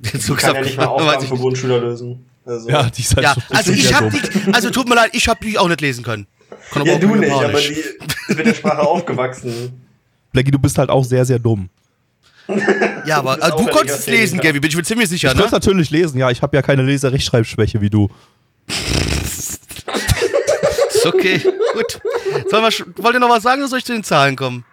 [0.00, 1.36] Der Zug Kann ja nicht mal Aufgaben ich für.
[1.36, 2.24] Grundschüler lösen.
[2.44, 4.20] Also, ja, die ist halt Ja, schon also ich hab dumm.
[4.46, 6.26] die, also tut mir leid, ich hab die auch nicht lesen können.
[6.70, 9.82] Kann aber ja du nicht, aber die ist mit der Sprache aufgewachsen.
[10.32, 11.68] Blackie, du bist halt auch sehr, sehr dumm.
[13.04, 14.40] Ja, aber Du äh, du auch konntest es lesen.
[14.40, 15.46] Gaby, bin ich mir ziemlich sicher, Ich kann ne?
[15.46, 18.08] es natürlich lesen, ja, ich habe ja keine Leser-Rechtschreibschwäche wie du.
[20.94, 21.38] Ist okay,
[21.74, 22.00] gut.
[22.50, 24.64] Sollen wir, wollt ihr noch was sagen oder soll ich zu den Zahlen kommen?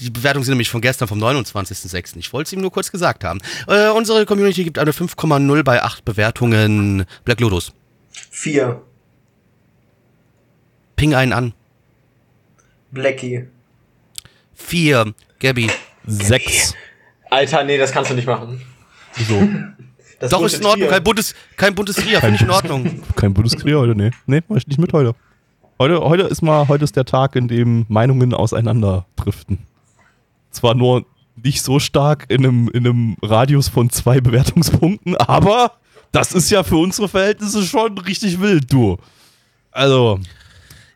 [0.00, 2.16] Die Bewertungen sind nämlich von gestern, vom 29.06.
[2.16, 3.40] Ich wollte es ihm nur kurz gesagt haben.
[3.66, 7.04] Äh, unsere Community gibt eine 5,0 bei 8 Bewertungen.
[7.24, 7.72] Black Lotus.
[8.30, 8.82] Vier.
[10.96, 11.52] Ping einen an.
[12.90, 13.46] Blackie.
[14.54, 15.14] 4.
[15.38, 15.70] Gabby.
[16.06, 16.74] Sechs.
[17.30, 18.62] Alter, nee, das kannst du nicht machen.
[19.14, 19.48] Wieso?
[20.20, 20.88] Das Doch, ist in Ordnung.
[20.88, 23.02] Kein, Bundes, kein Bundesliga, finde ich in Ordnung.
[23.14, 24.10] Kein Bundeskrieg heute, nee.
[24.26, 25.14] Nee, mach ich nicht mit heute.
[25.78, 29.67] Heute, heute ist mal, heute ist der Tag, in dem Meinungen auseinanderdriften.
[30.50, 31.04] Zwar nur
[31.36, 35.72] nicht so stark in einem, in einem Radius von zwei Bewertungspunkten, aber
[36.12, 38.96] das ist ja für unsere Verhältnisse schon richtig wild, du.
[39.70, 40.18] Also,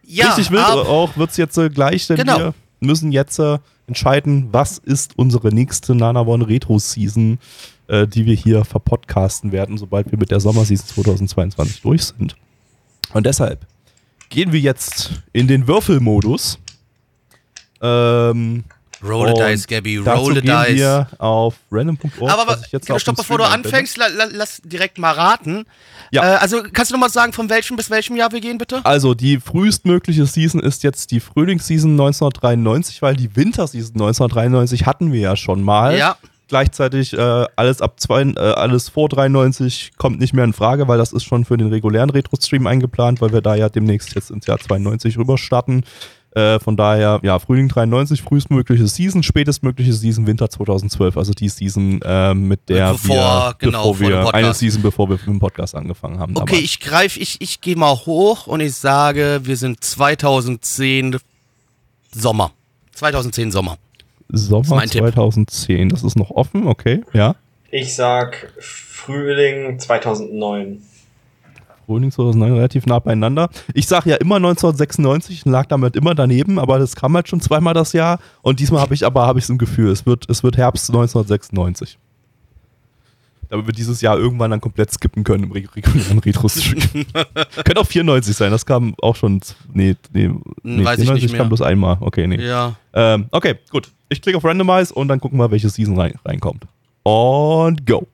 [0.05, 2.39] Ja, richtig wild auch wird's jetzt äh, gleich, denn Genau.
[2.39, 7.39] wir müssen jetzt äh, entscheiden, was ist unsere nächste Nanavon Retro Season,
[7.89, 12.35] äh, die wir hier verpodcasten werden, sobald wir mit der Sommerseason 2022 durch sind.
[13.13, 13.67] Und deshalb
[14.31, 16.59] gehen wir jetzt in den Würfelmodus.
[17.83, 18.65] Ähm,
[19.03, 19.99] Roll the dice, Gabby.
[19.99, 20.77] Roll the gehen dice.
[20.77, 22.31] wir auf random.org.
[22.31, 25.65] Aber, aber ich jetzt stopp, bevor du anfängst, la, la, lass direkt mal raten.
[26.13, 26.35] Ja.
[26.35, 28.81] Äh, also kannst du noch mal sagen, von welchem bis welchem Jahr wir gehen, bitte?
[28.85, 35.21] Also die frühestmögliche Season ist jetzt die Frühlingsseason 1993, weil die Winterseason 1993 hatten wir
[35.21, 35.97] ja schon mal.
[35.97, 36.17] Ja.
[36.49, 40.99] Gleichzeitig äh, alles ab zwei, äh, alles vor 93 kommt nicht mehr in Frage, weil
[40.99, 44.47] das ist schon für den regulären Retro-Stream eingeplant, weil wir da ja demnächst jetzt ins
[44.47, 45.83] Jahr 92 rüber starten.
[46.35, 52.01] Äh, von daher, ja, Frühling 93, frühestmögliche Season, spätestmögliche Season Winter 2012, also die Season,
[52.03, 55.75] äh, mit der Bevor, wir, genau, bevor wir, eine Season bevor wir mit dem Podcast
[55.75, 56.35] angefangen haben.
[56.39, 61.19] Okay, ich greife, ich, ich gehe mal hoch und ich sage, wir sind 2010
[62.15, 62.53] Sommer.
[62.95, 63.77] 2010 Sommer.
[64.31, 65.03] Sommer mein Tipp.
[65.03, 67.37] 2010, das ist noch offen, okay, ja.
[67.71, 70.83] Ich sag Frühling 2009.
[71.87, 73.49] Frühling 2009 relativ nah beieinander.
[73.75, 77.41] Ich sage ja immer 1996 und lag damit immer daneben, aber das kam halt schon
[77.41, 80.29] zweimal das Jahr und diesmal habe ich aber habe ich so ein Gefühl, es wird,
[80.31, 81.99] es wird Herbst 1996.
[83.49, 87.05] Damit wir dieses Jahr irgendwann dann komplett skippen können im reg- regulären Retro-Stream.
[87.65, 89.41] Könnte auch 94 sein, das kam auch schon.
[89.75, 90.31] Nee, nee,
[90.63, 91.39] nee weiß ich 94 nicht mehr.
[91.41, 91.99] kam bloß einmal.
[92.01, 92.43] Okay, nee.
[92.43, 92.77] Ja.
[92.95, 93.93] Ähm, okay, gut.
[94.09, 96.65] Ich klicke auf Randomize und dann gucken wir, welche Season rein, reinkommt.
[97.03, 98.07] Und go.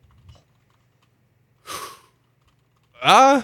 [3.01, 3.43] Ah.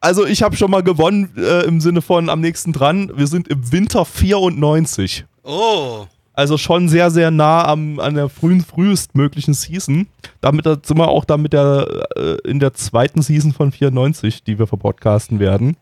[0.00, 3.10] Also ich habe schon mal gewonnen äh, im Sinne von am nächsten dran.
[3.14, 5.24] Wir sind im Winter 94.
[5.42, 6.06] Oh.
[6.34, 10.06] Also schon sehr, sehr nah am, an der frühen, frühestmöglichen Season.
[10.40, 14.44] Damit da sind wir auch da mit der, äh, in der zweiten Season von 94,
[14.44, 15.76] die wir verpodcasten werden.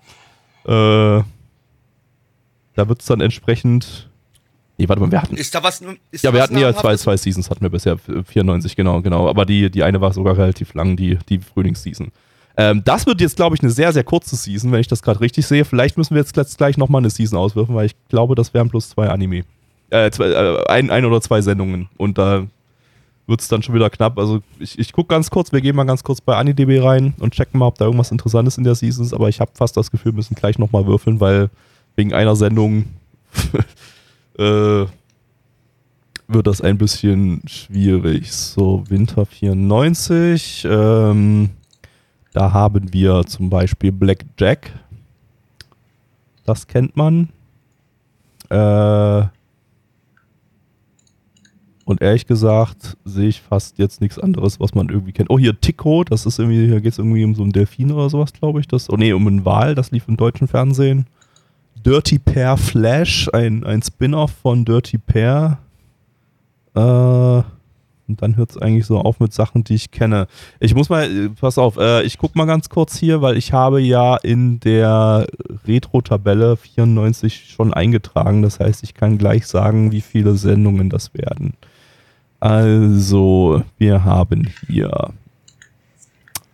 [0.65, 1.23] Äh,
[2.77, 4.09] da wird es dann entsprechend.
[4.79, 5.37] Nee, warte mal, wir hatten.
[5.37, 5.83] Ist da was?
[6.11, 9.29] Ist Ja, wir hatten ja zwei, zwei Seasons, hatten wir bisher, äh, 94, genau, genau.
[9.29, 12.13] Aber die, die eine war sogar relativ lang, die, die Frühlingsseason.
[12.57, 15.21] Ähm, das wird jetzt, glaube ich, eine sehr, sehr kurze Season, wenn ich das gerade
[15.21, 15.65] richtig sehe.
[15.65, 18.89] Vielleicht müssen wir jetzt gleich- nochmal eine Season auswürfen, weil ich glaube, das wären plus
[18.91, 19.45] zwei Anime.
[19.91, 21.89] Äh, zwei, äh, ein, ein oder zwei Sendungen.
[21.97, 22.47] Und da
[23.27, 24.19] wird es dann schon wieder knapp.
[24.19, 27.35] Also ich, ich gucke ganz kurz, wir gehen mal ganz kurz bei AniDB rein und
[27.35, 29.13] checken mal, ob da irgendwas Interessantes in der Season ist.
[29.13, 31.51] Aber ich habe fast das Gefühl, wir müssen gleich nochmal würfeln, weil
[31.97, 32.85] wegen einer Sendung
[34.39, 34.87] äh,
[36.29, 38.33] wird das ein bisschen schwierig.
[38.33, 40.67] So, Winter 94.
[40.69, 41.51] Ähm,
[42.37, 44.71] da haben wir zum Beispiel Black Jack.
[46.45, 47.31] Das kennt man.
[48.51, 49.23] Äh,
[51.87, 55.31] und ehrlich gesagt sehe ich fast jetzt nichts anderes, was man irgendwie kennt.
[55.31, 58.11] Oh, hier Tico, das ist irgendwie, hier geht es irgendwie um so einen Delfin oder
[58.11, 58.69] sowas, glaube ich.
[58.69, 61.07] Das, oh nee, um einen Wal, das lief im deutschen Fernsehen.
[61.87, 65.59] Dirty Pair Flash, ein, ein Spin-off von Dirty Pair.
[66.75, 67.43] Äh,
[68.09, 70.29] und dann hört es eigentlich so auf mit Sachen, die ich kenne.
[70.61, 73.53] Ich muss mal, äh, pass auf, äh, ich guck mal ganz kurz hier, weil ich
[73.53, 75.27] habe ja in der
[75.67, 78.43] Retro-Tabelle 94 schon eingetragen.
[78.43, 81.55] Das heißt, ich kann gleich sagen, wie viele Sendungen das werden.
[82.39, 85.11] Also, wir haben hier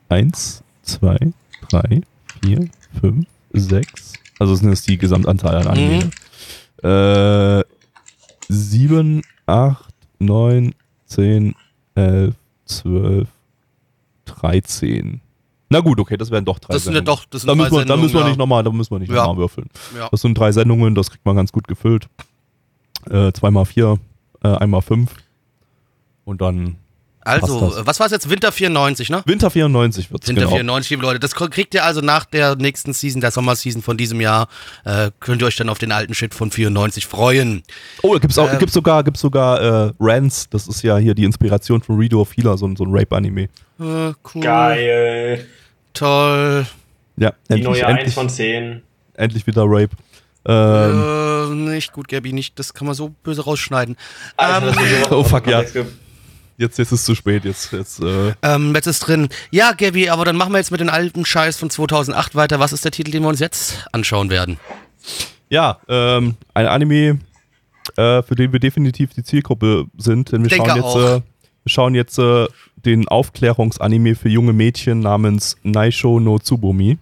[0.09, 1.33] 1, 2,
[1.71, 2.03] 3,
[2.45, 2.69] 4,
[3.01, 4.13] 5, 6.
[4.39, 6.11] Also sind das die Gesamtanzahl an Anime.
[6.83, 7.65] Äh,
[8.49, 9.85] 7, 8,
[10.19, 10.75] 9,
[11.13, 11.55] 10,
[11.95, 12.35] 11,
[12.67, 13.29] 12,
[14.25, 15.21] 13.
[15.69, 17.19] Na gut, okay, das wären doch drei Das sind ja Sendungen.
[17.21, 18.99] doch, das sind da drei müssen wir, da müssen wir nicht nochmal, da müssen wir
[18.99, 19.23] nicht Ja.
[19.23, 19.69] nochmal würfeln.
[19.97, 20.09] Ja.
[20.11, 22.09] Das sind drei Sendungen, das kriegt man ganz gut gefüllt.
[23.11, 23.99] Äh, zweimal vier,
[24.45, 25.15] äh, einmal fünf.
[26.25, 26.77] Und dann
[27.25, 27.87] Also, das.
[27.87, 28.29] was war es jetzt?
[28.31, 29.23] Winter 94, ne?
[29.27, 30.53] Winter 94 wird's Winter genau.
[30.55, 31.20] 94, liebe Leute.
[31.20, 34.49] Das kriegt ihr also nach der nächsten Season, der Sommerseason von diesem Jahr.
[34.85, 37.62] Äh, könnt ihr euch dann auf den alten Shit von 94 freuen.
[38.03, 40.49] Oh, gibt's auch, Ähm, gibt's sogar, gibt's sogar äh, Rants.
[40.51, 43.43] Das ist ja hier die Inspiration von Redo of Healer, so, ein- so ein Rape-Anime.
[43.43, 43.49] Äh,
[43.79, 44.41] cool.
[44.41, 45.47] Geil.
[45.95, 46.66] Toll.
[47.16, 48.83] Ja, Die endlich, neue 1 endlich, von 10.
[49.14, 49.91] endlich wieder Rape.
[50.45, 52.59] Ähm, äh, nicht gut, Gabi, nicht.
[52.59, 53.97] Das kann man so böse rausschneiden.
[54.37, 55.62] Alter, Ähm, oh, fuck, ja.
[56.59, 57.45] Jetzt, jetzt ist es zu spät.
[57.45, 59.29] Jetzt, jetzt, äh, ähm, jetzt ist drin.
[59.51, 62.61] Ja, Gabi, aber dann machen wir jetzt mit den alten Scheiß von 2008 weiter.
[62.61, 64.59] Was ist der Titel, den wir uns jetzt anschauen werden?
[65.53, 67.19] ja, ähm, ein Anime,
[67.97, 71.21] äh, für den wir definitiv die Zielgruppe sind, denn wir Denke schauen jetzt, äh,
[71.65, 72.47] wir schauen jetzt äh,
[72.77, 76.97] den Aufklärungsanime für junge Mädchen namens Naisho no Tsubomi.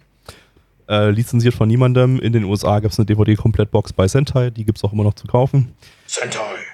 [0.89, 2.19] Äh, lizenziert von niemandem.
[2.19, 5.13] In den USA gibt es eine DVD-Komplettbox bei Sentai, die gibt es auch immer noch
[5.13, 5.73] zu kaufen.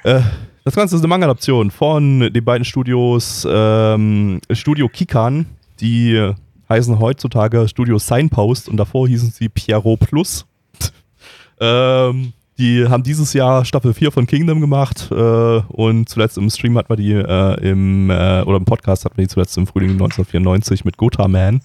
[0.04, 0.22] Äh,
[0.68, 5.46] das Ganze ist eine Manga-Adaption von den beiden Studios ähm, Studio Kikan,
[5.80, 6.34] die
[6.68, 10.46] heißen heutzutage Studio Signpost und davor hießen sie Pierrot Plus.
[11.62, 16.78] ähm, die haben dieses Jahr Staffel 4 von Kingdom gemacht äh, und zuletzt im Stream
[16.78, 19.92] hat man die äh, im, äh, oder im Podcast hat man die zuletzt im Frühling
[19.92, 21.62] 1994 mit Gotha Man.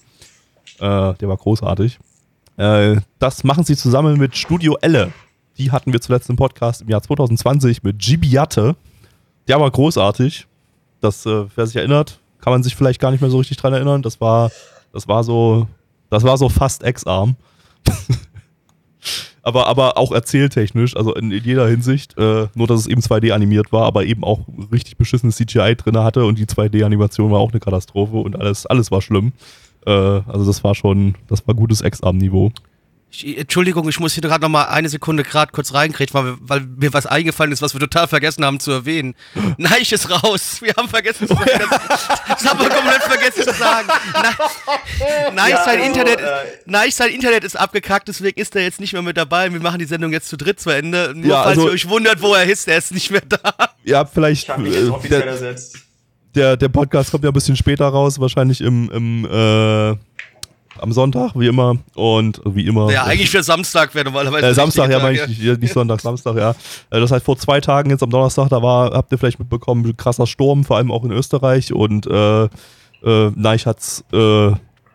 [0.79, 1.99] Äh, der war großartig.
[2.55, 5.11] Äh, das machen sie zusammen mit Studio Elle.
[5.57, 8.77] Die hatten wir zuletzt im Podcast im Jahr 2020 mit Gibiate.
[9.47, 10.47] Der war großartig.
[11.01, 13.73] Das, äh, wer sich erinnert, kann man sich vielleicht gar nicht mehr so richtig dran
[13.73, 14.01] erinnern.
[14.01, 14.51] Das war,
[14.93, 15.67] das war so,
[16.09, 17.35] das war so fast Ex-Arm.
[19.43, 22.17] aber, aber auch erzähltechnisch, also in, in jeder Hinsicht.
[22.17, 24.39] Äh, nur, dass es eben 2D animiert war, aber eben auch
[24.71, 28.91] richtig beschissenes CGI drin hatte und die 2D-Animation war auch eine Katastrophe und alles, alles
[28.91, 29.33] war schlimm.
[29.85, 32.51] Äh, also das war schon, das war gutes Ex-Arm-Niveau.
[33.15, 36.61] Ich, Entschuldigung, ich muss hier gerade noch mal eine Sekunde gerade kurz reingrätschen, weil, weil
[36.61, 39.13] mir was eingefallen ist, was wir total vergessen haben zu erwähnen.
[39.57, 40.57] Neich ist raus.
[40.61, 41.45] Wir haben vergessen zu sagen.
[42.27, 43.87] Das, haben wir komplett vergessen zu sagen.
[45.35, 48.63] Neich, Ja, sein also, Internet, äh, ist, Neich, sein Internet ist abgekackt, deswegen ist er
[48.63, 49.51] jetzt nicht mehr mit dabei.
[49.53, 51.13] Wir machen die Sendung jetzt zu dritt zu Ende.
[51.15, 53.53] Nur Ja, falls also- ihr euch wundert, wo er ist, er ist nicht mehr da.
[53.83, 55.77] Ja, vielleicht Ich mich jetzt äh, offiziell der, ersetzt.
[56.33, 59.95] der, der Podcast kommt ja ein bisschen später raus, wahrscheinlich im, im äh,
[60.83, 61.77] am Sonntag, wie immer.
[61.95, 62.91] Und wie immer.
[62.91, 64.47] Ja, eigentlich für Samstag wäre normalerweise.
[64.47, 66.51] Äh, Samstag, ja, meine ich nicht, nicht Sonntag, Samstag, ja.
[66.89, 69.95] Äh, das heißt, vor zwei Tagen, jetzt am Donnerstag, da war, habt ihr vielleicht mitbekommen,
[69.95, 71.73] krasser Sturm, vor allem auch in Österreich.
[71.73, 74.51] Und äh, äh, Neich hat's äh,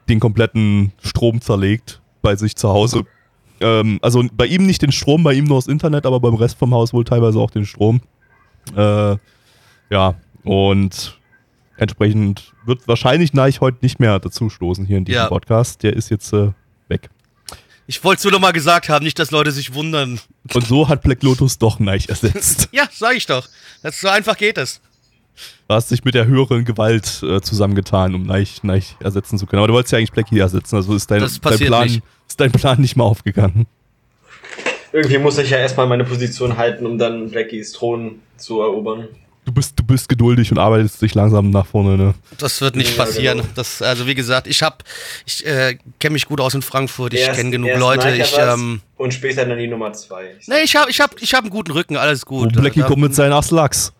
[0.09, 3.05] den kompletten Strom zerlegt bei sich zu Hause.
[3.61, 6.59] Ähm, also bei ihm nicht den Strom, bei ihm nur das Internet, aber beim Rest
[6.59, 8.03] vom Haus wohl teilweise auch den Strom.
[8.77, 9.17] Äh,
[9.91, 10.15] ja,
[10.45, 11.18] und
[11.79, 15.29] entsprechend wird wahrscheinlich Neich heute nicht mehr dazu stoßen hier in diesem Ja.
[15.29, 15.83] Podcast.
[15.83, 16.51] Der ist jetzt äh,
[16.89, 17.09] weg.
[17.87, 20.21] Ich wollte es nur noch mal gesagt haben, nicht, dass Leute sich wundern.
[20.53, 22.69] Und so hat Black Lotus doch Neich ersetzt.
[22.73, 23.49] Ja, sag ich doch.
[23.83, 24.81] Das, so einfach geht es.
[25.69, 29.61] Du hast dich mit der höheren Gewalt äh, zusammengetan, um Neich, Neich ersetzen zu können.
[29.61, 32.03] Aber du wolltest ja eigentlich Blackie ersetzen, also ist dein, dein, Plan, nicht.
[32.27, 33.67] ist dein Plan nicht mal aufgegangen.
[34.93, 39.09] Irgendwie muss ich ja erstmal meine Position halten, um dann Blackies Thron zu erobern.
[39.59, 42.15] Du bist, du bist geduldig und arbeitest dich langsam nach vorne, ne?
[42.39, 43.39] Das wird nicht Ja, passieren.
[43.39, 43.51] genau.
[43.57, 44.85] Das, also wie gesagt, ich hab,
[45.27, 48.09] ich äh, kenne mich gut aus in Frankfurt, ich kenne genug erst Leute.
[48.17, 50.37] Ich, ähm, und später dann die Nummer zwei.
[50.39, 52.47] Ich nee, ich hab, ich hab, ich hab einen guten Rücken, alles gut.
[52.55, 53.93] Und Blackie Da- kommt mit seinen Aslachs.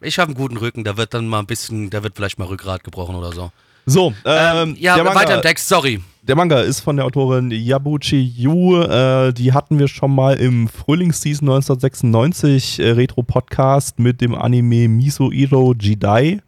[0.00, 2.46] Ich habe einen guten Rücken, da wird dann mal ein bisschen, da wird vielleicht mal
[2.48, 3.52] Rückgrat gebrochen oder so.
[3.84, 6.00] So, ähm, ja, der, weiter im Text, sorry.
[6.22, 8.80] Der Manga ist von der Autorin Yabuchi Yu.
[8.80, 15.74] Äh, die hatten wir schon mal im Frühlingsseason 1996 äh, Retro-Podcast mit dem Anime Misoiro
[15.74, 16.40] Jidai.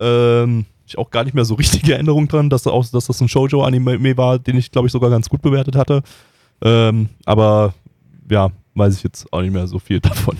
[0.00, 3.28] Ähm, ich auch gar nicht mehr so richtige Erinnerung dran, dass, auch, dass das ein
[3.28, 6.02] Shoujo-Anime war, den ich, glaube ich, sogar ganz gut bewertet hatte.
[6.62, 7.74] Ähm, aber
[8.30, 10.38] ja, weiß ich jetzt auch nicht mehr so viel davon.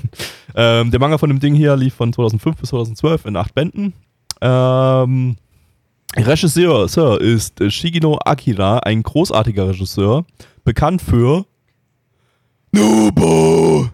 [0.54, 3.92] Ähm, der Manga von dem Ding hier lief von 2005 bis 2012 in acht Bänden.
[4.40, 5.36] Ähm,
[6.16, 10.24] Regisseur Sir, ist Shigino Akira, ein großartiger Regisseur,
[10.64, 11.44] bekannt für
[12.72, 13.90] Nubo.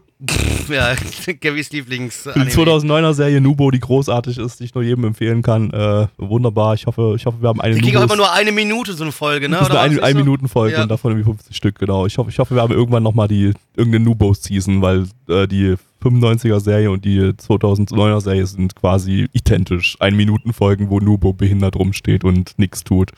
[0.69, 0.95] Ja,
[1.41, 2.25] Gabys Lieblings.
[2.35, 5.71] Die 2009er Serie Nubo, die großartig ist, die ich nur jedem empfehlen kann.
[5.71, 6.75] Äh, wunderbar.
[6.75, 9.05] Ich hoffe, ich hoffe, wir haben eine Die ging auch immer nur eine Minute, so
[9.05, 9.57] eine Folge, ne?
[9.59, 10.19] das ist eine was ein, ein so?
[10.19, 10.83] Minuten Folge Ja.
[10.83, 12.07] und davon irgendwie 50 Stück, genau.
[12.07, 16.61] Ich hoffe, ich hoffe, wir haben irgendwann nochmal die irgendeine Nubos-Season, weil äh, die 95er
[16.61, 19.97] Serie und die 2009er Serie sind quasi identisch.
[20.01, 23.13] Ein Minuten Folgen, wo Nubo behindert rumsteht und nichts tut.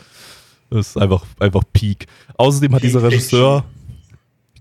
[0.71, 2.07] Das ist einfach, einfach Peak.
[2.37, 3.65] Außerdem hat dieser Regisseur,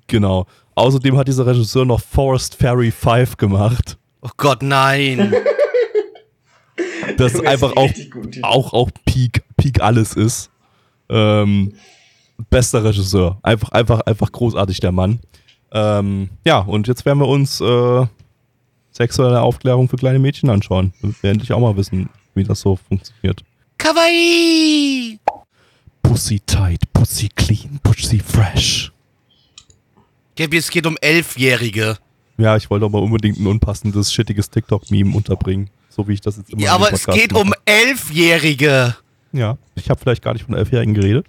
[0.07, 0.45] genau,
[0.75, 3.97] außerdem hat dieser Regisseur noch Forest Fairy 5 gemacht.
[4.21, 5.33] Oh Gott, nein.
[7.17, 7.89] Das Du hast einfach auch,
[8.41, 10.49] auch, auch Peak, Peak alles ist.
[11.07, 11.73] Ähm,
[12.49, 13.37] bester Regisseur.
[13.43, 15.19] Einfach, einfach, einfach großartig, der Mann.
[15.71, 18.05] Ähm, ja, und jetzt werden wir uns äh,
[18.91, 20.93] sexuelle Aufklärung für kleine Mädchen anschauen.
[21.01, 23.43] Damit wir endlich auch mal wissen, wie das so funktioniert.
[23.77, 25.19] Kawaii!
[26.03, 28.91] Pussy tight, pussy clean, pussy fresh.
[30.35, 31.97] Gabi, es geht um Elfjährige.
[32.37, 35.69] Ja, ich wollte aber unbedingt ein unpassendes, shittiges TikTok-Meme unterbringen.
[35.89, 37.41] So wie ich das jetzt immer Ja, aber es geht mache.
[37.43, 38.95] um Elfjährige.
[39.31, 41.25] Ja, ich habe vielleicht gar nicht von Elfjährigen geredet.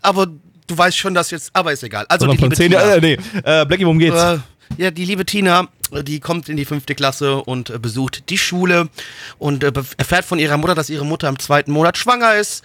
[0.00, 2.04] Aber du weißt schon, dass jetzt, aber ist egal.
[2.08, 2.94] Also Sondern die von liebe 10 Tina.
[2.94, 3.12] äh, nee,
[3.44, 4.16] äh, Blackie, worum geht's?
[4.20, 4.38] Äh,
[4.78, 5.68] ja, die liebe Tina,
[6.02, 8.88] die kommt in die fünfte Klasse und äh, besucht die Schule
[9.38, 12.64] und äh, erfährt von ihrer Mutter, dass ihre Mutter im zweiten Monat schwanger ist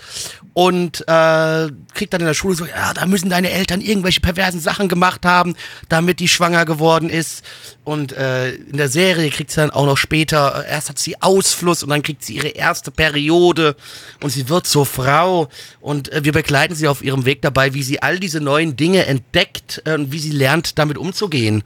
[0.53, 4.59] und äh, kriegt dann in der Schule so, ja, da müssen deine Eltern irgendwelche perversen
[4.59, 5.55] Sachen gemacht haben,
[5.89, 7.43] damit die schwanger geworden ist.
[7.83, 11.21] Und äh, in der Serie kriegt sie dann auch noch später, äh, erst hat sie
[11.21, 13.75] Ausfluss und dann kriegt sie ihre erste Periode
[14.21, 15.49] und sie wird zur Frau
[15.79, 19.05] und äh, wir begleiten sie auf ihrem Weg dabei, wie sie all diese neuen Dinge
[19.05, 21.63] entdeckt äh, und wie sie lernt, damit umzugehen.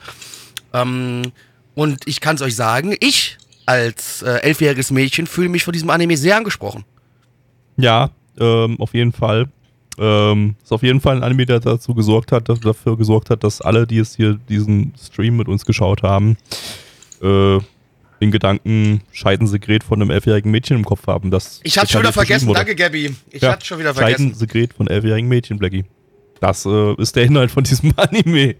[0.74, 1.32] Ähm,
[1.76, 5.90] und ich kann es euch sagen, ich als äh, elfjähriges Mädchen fühle mich von diesem
[5.90, 6.84] Anime sehr angesprochen.
[7.78, 8.10] Ja,
[8.40, 9.48] ähm, auf jeden Fall.
[9.98, 13.44] Ähm, ist auf jeden Fall ein Anime, der dazu gesorgt hat, dass, dafür gesorgt hat,
[13.44, 16.38] dass alle, die es hier diesen Stream mit uns geschaut haben,
[17.22, 17.58] äh,
[18.20, 21.32] in Gedanken Scheidensekret von einem elfjährigen Mädchen im Kopf haben.
[21.32, 22.60] Das Ich hatte schon wieder vergessen, wurde.
[22.60, 23.16] danke Gabby.
[23.32, 24.26] Ich Ja, hatte schon wieder vergessen.
[24.30, 25.86] Scheidensekret von elfjährigen Mädchen, Blackie.
[26.42, 28.56] Das äh, ist der Inhalt von diesem Anime.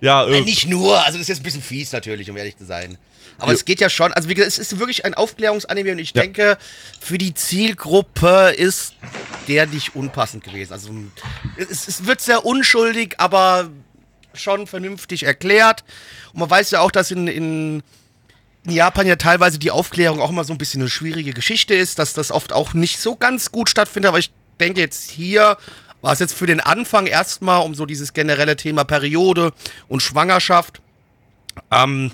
[0.00, 2.66] Ja, Äh, nicht nur, also das ist jetzt ein bisschen fies natürlich, um ehrlich zu
[2.66, 2.98] sein.
[3.38, 3.54] Aber Ja.
[3.54, 6.58] es geht ja schon, also wie gesagt, es ist wirklich ein Aufklärungsanime und ich denke,
[7.00, 8.94] für die Zielgruppe ist
[9.48, 10.72] der nicht unpassend gewesen.
[10.72, 10.90] Also
[11.56, 13.70] es, es wird sehr unschuldig, aber
[14.34, 15.84] schon vernünftig erklärt.
[16.32, 17.82] Und man weiß ja auch, dass in, in,
[18.64, 21.98] in Japan ja teilweise die Aufklärung auch immer so ein bisschen eine schwierige Geschichte ist,
[22.00, 24.08] dass das oft auch nicht so ganz gut stattfindet.
[24.08, 25.56] Aber ich denke jetzt hier
[26.02, 29.52] war es jetzt für den Anfang erstmal um so dieses generelle Thema Periode
[29.88, 30.82] und Schwangerschaft,
[31.70, 32.10] ähm,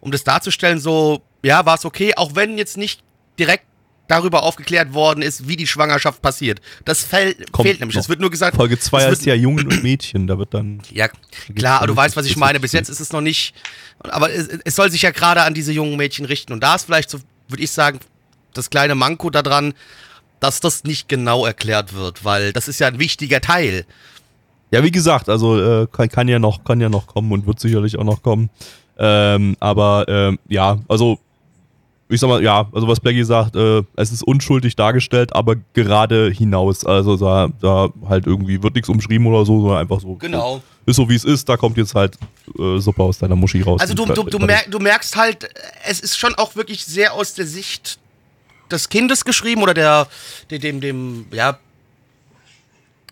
[0.00, 3.02] um das darzustellen, so, ja, war es okay, auch wenn jetzt nicht
[3.38, 3.64] direkt
[4.08, 6.60] darüber aufgeklärt worden ist, wie die Schwangerschaft passiert.
[6.84, 7.96] Das fäll, Kommt fehlt nämlich.
[7.96, 8.56] Es wird nur gesagt.
[8.56, 10.26] Folge 2 es heißt ja Jungen und Mädchen.
[10.26, 10.82] Da wird dann.
[10.90, 11.08] ja,
[11.54, 12.58] klar, aber du weißt, was ich meine.
[12.58, 13.54] Bis jetzt ist es noch nicht.
[14.00, 16.52] Aber es, es soll sich ja gerade an diese jungen Mädchen richten.
[16.52, 18.00] Und da ist vielleicht so, würde ich sagen,
[18.52, 19.74] das kleine Manko daran,
[20.40, 23.84] dass das nicht genau erklärt wird, weil das ist ja ein wichtiger Teil.
[24.72, 27.60] Ja, wie gesagt, also äh, kann, kann ja noch, kann ja noch kommen und wird
[27.60, 28.50] sicherlich auch noch kommen.
[28.98, 31.18] Ähm, aber ähm, ja, also
[32.08, 36.30] ich sag mal, ja, also was Blackie sagt, äh, es ist unschuldig dargestellt, aber gerade
[36.30, 36.84] hinaus.
[36.84, 40.16] Also da, da halt irgendwie wird nichts umschrieben oder so, sondern einfach so.
[40.16, 40.60] Genau.
[40.86, 42.18] Ist so wie es ist, da kommt jetzt halt
[42.58, 43.80] äh, Suppe aus deiner Muschi raus.
[43.80, 45.48] Also du, du, du merkst halt,
[45.86, 48.00] es ist schon auch wirklich sehr aus der Sicht
[48.72, 50.08] des Kindes geschrieben oder der,
[50.50, 51.58] dem, dem, dem ja,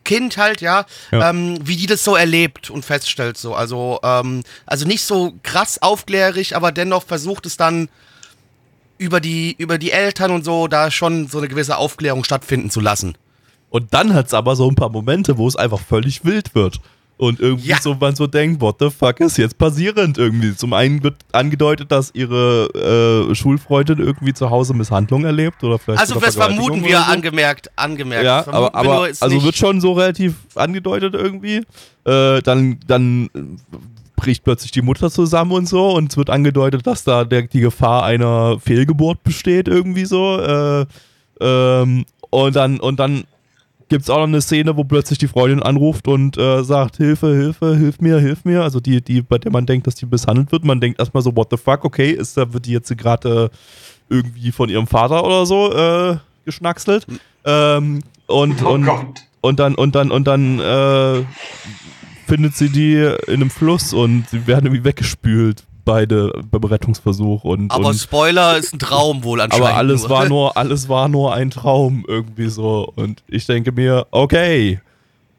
[0.04, 1.28] Kind halt, ja, Ja.
[1.28, 3.54] Ähm, wie die das so erlebt und feststellt so.
[3.54, 7.90] Also, ähm, also nicht so krass aufklärig, aber dennoch versucht es dann
[8.96, 12.80] über die, über die Eltern und so da schon so eine gewisse Aufklärung stattfinden zu
[12.80, 13.18] lassen.
[13.70, 16.80] Und dann hat's aber so ein paar Momente, wo es einfach völlig wild wird.
[17.18, 17.80] Und irgendwie Ja.
[17.82, 20.54] so man so denkt, what the fuck ist jetzt passierend irgendwie.
[20.54, 25.98] Zum einen wird angedeutet, dass ihre äh, Schulfreundin irgendwie zu Hause Misshandlung erlebt oder vielleicht
[26.00, 27.04] Also das vermuten wir so.
[27.12, 28.24] angemerkt, angemerkt.
[28.24, 31.62] Ja, Vermuten aber, aber also nicht- wird schon so relativ angedeutet irgendwie.
[32.04, 33.28] Äh, dann dann
[34.14, 37.60] bricht plötzlich die Mutter zusammen und so und es wird angedeutet, dass da der, die
[37.60, 40.38] Gefahr einer Fehlgeburt besteht irgendwie so.
[40.40, 40.86] Äh,
[41.40, 43.24] ähm, und dann und dann
[43.88, 47.76] gibt's auch noch eine Szene, wo plötzlich die Freundin anruft und äh, sagt, Hilfe, Hilfe,
[47.76, 48.62] hilf mir, hilf mir.
[48.62, 50.64] Also die, die, bei der man denkt, dass die misshandelt wird.
[50.64, 54.14] Man denkt erstmal so, what the fuck, okay, ist da, wird die jetzt gerade äh,
[54.14, 57.06] irgendwie von ihrem Vater oder so äh, geschnackselt.
[57.44, 59.06] Ähm, und, Oh und, Gott.
[59.40, 61.24] und dann, und dann, und dann äh,
[62.26, 62.94] findet sie die
[63.26, 67.44] in einem Fluss und sie werden irgendwie weggespült, beide beim Rettungsversuch.
[67.44, 69.66] Und, aber und Spoiler ist ein Traum wohl anscheinend.
[69.66, 72.92] aber alles war nur, alles war nur ein Traum irgendwie so.
[72.94, 74.80] Und ich denke mir, okay.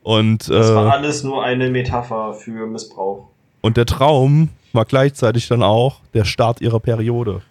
[0.02, 3.28] Und, Das war äh, alles nur eine Metapher für Missbrauch.
[3.62, 7.42] und der Traum war gleichzeitig dann auch der Start ihrer Periode.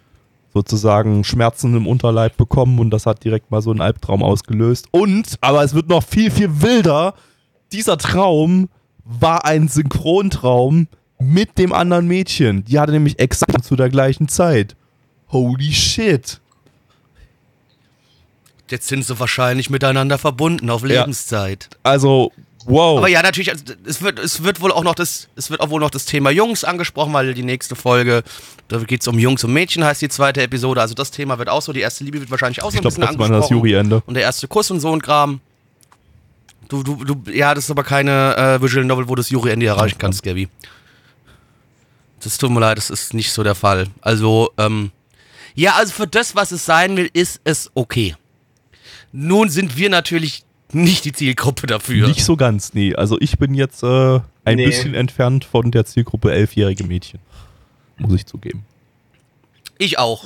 [0.53, 4.87] Sozusagen Schmerzen im Unterleib bekommen und das hat direkt mal so einen Albtraum ausgelöst.
[4.91, 7.13] Und, aber es wird noch viel, viel wilder.
[7.71, 8.67] Dieser Traum
[9.05, 10.87] war ein Synchrontraum
[11.19, 12.63] mit dem anderen Mädchen.
[12.65, 14.75] Die hatte nämlich exakt zu der gleichen Zeit.
[15.31, 16.39] Holy shit.
[18.69, 21.01] Jetzt sind sie wahrscheinlich miteinander verbunden auf Ja.
[21.01, 21.69] Lebenszeit.
[21.83, 22.31] Also,
[22.65, 22.99] wow.
[22.99, 25.69] Aber ja, natürlich, also, es wird, es wird wohl auch noch das, es wird auch
[25.71, 28.23] wohl noch das Thema Jungs angesprochen, weil die nächste Folge,
[28.67, 30.81] da geht es um Jungs und Mädchen, heißt die zweite Episode.
[30.81, 32.81] Also das Thema wird auch so, die erste Liebe wird wahrscheinlich auch so ich ein
[32.81, 33.67] glaube bisschen trotzdem an das angesprochen.
[33.69, 34.03] Jury-Ende.
[34.05, 35.41] Und der erste Kuss und so ein Kram.
[36.69, 39.65] Du, du, du, ja, das ist aber keine äh, Visual Novel, wo du das Jury-Ende
[39.65, 40.47] erreichen kannst, Gabby.
[42.23, 43.87] Das tut mir leid, das ist nicht so der Fall.
[44.01, 44.91] Also, ähm,
[45.55, 48.15] ja, also für das, was es sein will, ist es okay.
[49.11, 52.07] Nun sind wir natürlich nicht die Zielgruppe dafür.
[52.07, 52.93] Nicht so ganz, nee.
[52.93, 54.65] Also ich bin jetzt äh, ein Nee.
[54.65, 57.19] bisschen entfernt von der Zielgruppe elfjährige Mädchen.
[57.97, 58.65] Muss ich zugeben.
[59.79, 60.25] Ich auch.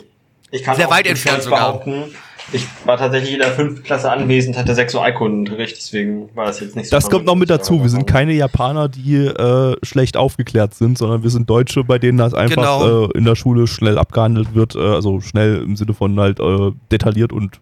[0.52, 1.60] Ich kann Sehr auch weit entfernt sogar.
[1.80, 2.14] behaupten,
[2.52, 6.90] Ich war tatsächlich in der fünften Klasse anwesend, hatte Sexualkundenunterricht, deswegen war das jetzt nicht
[6.90, 6.96] so.
[6.96, 7.82] Das kommt noch mit dazu.
[7.82, 12.18] Wir sind keine Japaner, die äh, schlecht aufgeklärt sind, sondern wir sind Deutsche, bei denen
[12.18, 13.06] das einfach Genau.
[13.06, 14.76] äh, in der Schule schnell abgehandelt wird.
[14.76, 17.60] Äh, also schnell im Sinne von halt äh, detailliert und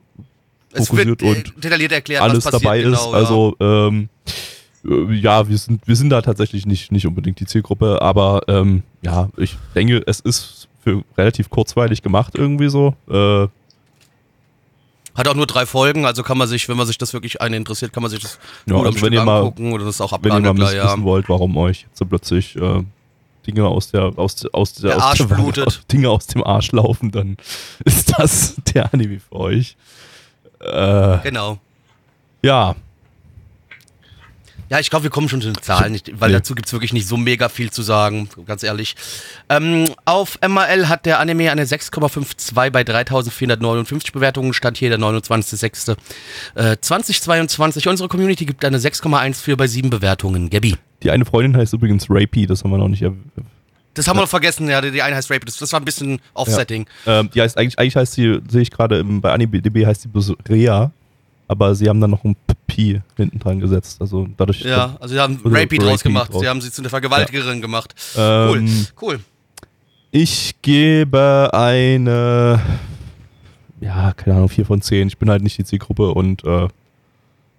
[0.74, 1.24] Es wird fokussiert
[1.54, 2.64] und detailliert erklärt, alles was passiert.
[2.66, 3.14] dabei genau, ist.
[3.14, 4.10] Also ähm,
[4.84, 8.82] äh, ja, wir sind, wir sind da tatsächlich nicht, nicht unbedingt die Zielgruppe, aber ähm,
[9.04, 12.96] ja, ich denke, es ist für relativ kurzweilig gemacht irgendwie so.
[13.10, 13.48] Äh,
[15.16, 17.56] Hat auch nur drei Folgen, also kann man sich, wenn man sich das wirklich einen
[17.56, 20.12] interessiert, kann man sich das Ja, gut also wenn ihr mal- angucken oder das auch
[20.22, 21.04] wenn ihr mal wissen ja.
[21.04, 22.84] wollt, warum euch jetzt so plötzlich äh,
[23.46, 25.84] Dinge aus der aus, aus der, Der aus Arsch der blutet.
[25.92, 27.38] Dinge aus dem Arsch laufen, dann
[27.86, 29.76] ist das der Anime für euch.
[30.60, 31.58] Äh, Genau.
[32.44, 32.76] ja,
[34.72, 36.36] Ja, ich glaube, wir kommen schon zu den Zahlen, nicht, weil Nee.
[36.38, 38.96] dazu gibt's wirklich nicht so mega viel zu sagen, ganz ehrlich.
[39.50, 47.90] Ähm, auf MRL hat der Anime eine 6,52 bei 3459 Bewertungen, stand hier der 29.06.2022.
[47.90, 50.50] Unsere Community gibt eine 6,14 bei 7 Bewertungen.
[50.50, 50.78] Gabby.
[51.04, 53.26] die eine Freundin heißt übrigens Rapey, das haben wir noch nicht erwähnt.
[53.94, 56.22] Das haben wir noch vergessen, ja, die, eine heißt Rape, das, das war ein bisschen
[56.34, 56.86] Offsetting.
[57.06, 60.32] Ähm, die heißt eigentlich, eigentlich heißt sie, sehe ich gerade bei AnimeDB heißt sie bloß
[60.48, 60.94] Rea,
[61.50, 62.38] aber sie haben dann noch ein
[62.72, 64.00] P hinten dran gesetzt.
[64.00, 64.62] Also dadurch.
[64.62, 66.42] Ja, also sie haben Rapey draus gemacht, draus.
[66.42, 67.94] sie haben sie zu einer Vergewaltigerin gemacht.
[68.16, 69.20] Cool, Ähm, cool.
[70.12, 72.60] Ich gebe eine,
[73.82, 75.08] ja, keine Ahnung, 4 von 10.
[75.08, 76.68] Ich bin halt nicht die Zielgruppe und, äh,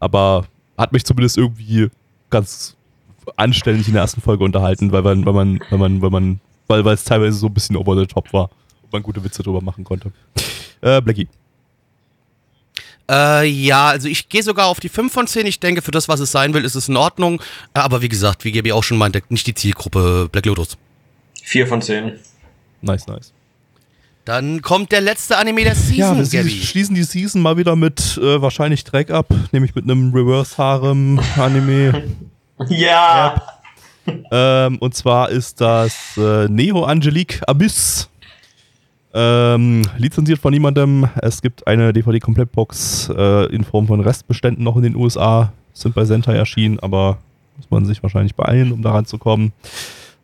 [0.00, 0.46] aber
[0.76, 1.88] hat mich zumindest irgendwie
[2.30, 2.76] ganz
[3.36, 6.84] anständig in der ersten Folge unterhalten, weil man, weil man, weil man, weil man, weil,
[6.84, 8.50] weil es teilweise so ein bisschen over the top war
[8.82, 10.10] und man gute Witze drüber machen konnte.
[10.80, 11.28] Äh, Blackie.
[13.11, 15.46] Äh, ja, also ich gehe sogar auf die 5 von 10.
[15.46, 17.40] Ich denke, für das, was es sein will, ist es in Ordnung.
[17.74, 20.76] Äh, Aber wie gesagt, wie Gabi auch schon meinte, nicht die Zielgruppe Black Lotus.
[21.42, 22.12] Vier von zehn.
[22.80, 23.32] Nice, nice.
[24.24, 26.62] Dann kommt der letzte Anime der Ja, Season, wir Gabi.
[26.62, 32.05] schließen die Season mal wieder mit äh, wahrscheinlich Dreck ab, nämlich mit einem Reverse-Harem-Anime.
[32.68, 33.42] Ja.
[34.30, 38.09] Ähm, und zwar ist das äh, Neo Angelique Abyss.
[39.14, 41.08] Ähm, lizenziert von niemandem.
[41.20, 45.52] Es gibt eine DVD-Komplettbox äh, in Form von Restbeständen noch in den USA.
[45.74, 47.18] Sind bei Sentai erschienen, aber
[47.56, 49.52] muss man sich wahrscheinlich beeilen, um daran zu kommen.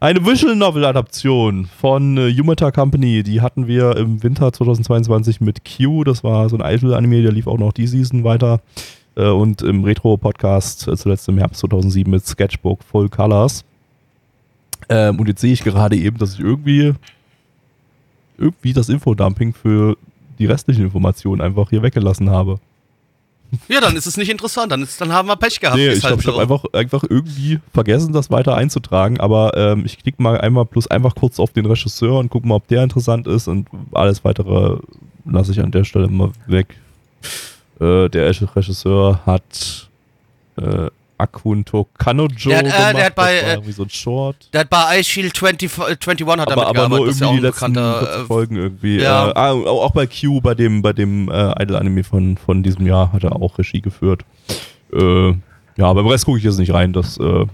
[0.01, 5.63] Eine Visual Novel Adaption von äh, Yumata Company, die hatten wir im Winter 2022 mit
[5.65, 8.61] Q, das war so ein Idol-Anime, der lief auch noch die Season weiter.
[9.17, 13.65] Äh, und im Retro-Podcast äh, zuletzt im Herbst 2007 mit Sketchbook Full Colors.
[14.89, 16.95] Ähm, und jetzt sehe ich gerade eben, dass ich irgendwie
[18.39, 19.97] irgendwie das Infodumping für
[20.39, 22.61] die restlichen Informationen einfach hier weggelassen habe.
[23.69, 24.73] Ja, dann ist es nicht interessant.
[24.73, 25.79] Dann, ist, dann haben wir Pech gehabt.
[25.79, 26.33] Nee, ich halt ich so.
[26.33, 30.87] habe einfach, einfach irgendwie vergessen, das weiter einzutragen, aber ähm, ich klicke mal einmal plus
[30.87, 34.79] einfach kurz auf den Regisseur und gucke mal, ob der interessant ist und alles weitere
[35.25, 36.77] lasse ich an der Stelle mal weg.
[37.81, 39.89] Äh, der Regisseur hat
[40.57, 43.91] äh, Akunto Kanojo Der hat, äh, der gemacht, hat bei, das äh, irgendwie so ein
[43.91, 44.49] Short.
[44.53, 47.21] Der hat bei Ice Shield 20, äh, 21 hat er aber, aber nur mitgearbeitet.
[47.21, 47.99] Ja irgendwie die letzten bekannter.
[48.01, 48.99] 40 Äh, Folgen irgendwie.
[49.01, 49.29] ja.
[49.31, 53.13] Äh, ah, auch bei Q, bei dem, bei dem äh, Idol-Anime von, von diesem Jahr,
[53.13, 54.23] hat er auch Regie geführt.
[54.93, 55.29] Äh,
[55.77, 57.47] ja, beim Rest gucke ich jetzt nicht rein, das äh,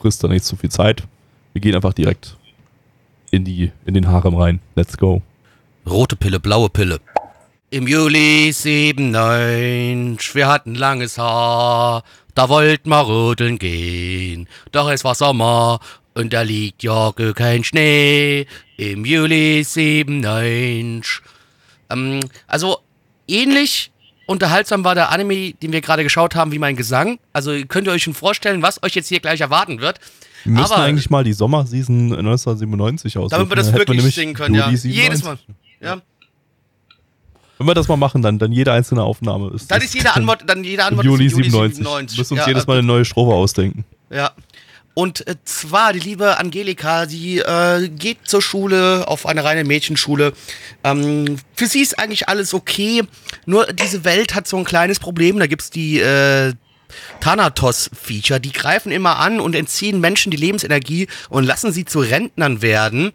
[0.00, 1.04] frisst da nicht zu viel Zeit.
[1.52, 2.36] Wir gehen einfach direkt
[3.30, 4.60] in, die, in den Harem rein.
[4.74, 5.22] Let's go.
[5.88, 6.98] rote Pille, blaue Pille.
[7.70, 12.02] Im Juli 97, wir hatten langes Haar,
[12.34, 14.48] da wollten wir rodeln gehen.
[14.72, 15.80] Doch es war Sommer
[16.14, 18.46] und da liegt ja kein Schnee.
[18.76, 21.20] Im Juli 97.
[21.90, 22.78] Ähm, also
[23.28, 23.90] ähnlich
[24.26, 27.18] unterhaltsam war der Anime, den wir gerade geschaut haben, wie mein Gesang.
[27.32, 29.98] Also könnt ihr euch schon vorstellen, was euch jetzt hier gleich erwarten wird.
[30.44, 33.30] Wir müssen Aber- eigentlich mal die Sommerseason 1997 aussuchen.
[33.30, 34.66] Damit wir das wirklich singen können, ja.
[34.66, 35.02] Juli 97.
[35.04, 35.38] Jedes Mal.
[35.80, 36.00] Ja.
[37.62, 39.70] Wenn wir das mal machen, dann, dann jede einzelne Aufnahme ist.
[39.70, 41.76] Dann ist jede Antwort, dann jede Antwort Juli ist im 97.
[41.78, 42.16] 97.
[42.16, 43.84] Wir müssen uns Ja, jedes Mal eine neue Strophe ausdenken.
[44.10, 44.32] Ja.
[44.94, 50.32] Und äh, zwar die liebe Angelika, die äh, geht zur Schule, auf eine reine Mädchenschule.
[50.82, 53.04] Ähm, für sie ist eigentlich alles okay,
[53.46, 55.38] nur diese Welt hat so ein kleines Problem.
[55.38, 56.52] Da gibt's die äh,
[57.20, 62.62] Thanatos-Feature, die greifen immer an und entziehen Menschen die Lebensenergie und lassen sie zu Rentnern
[62.62, 63.12] werden.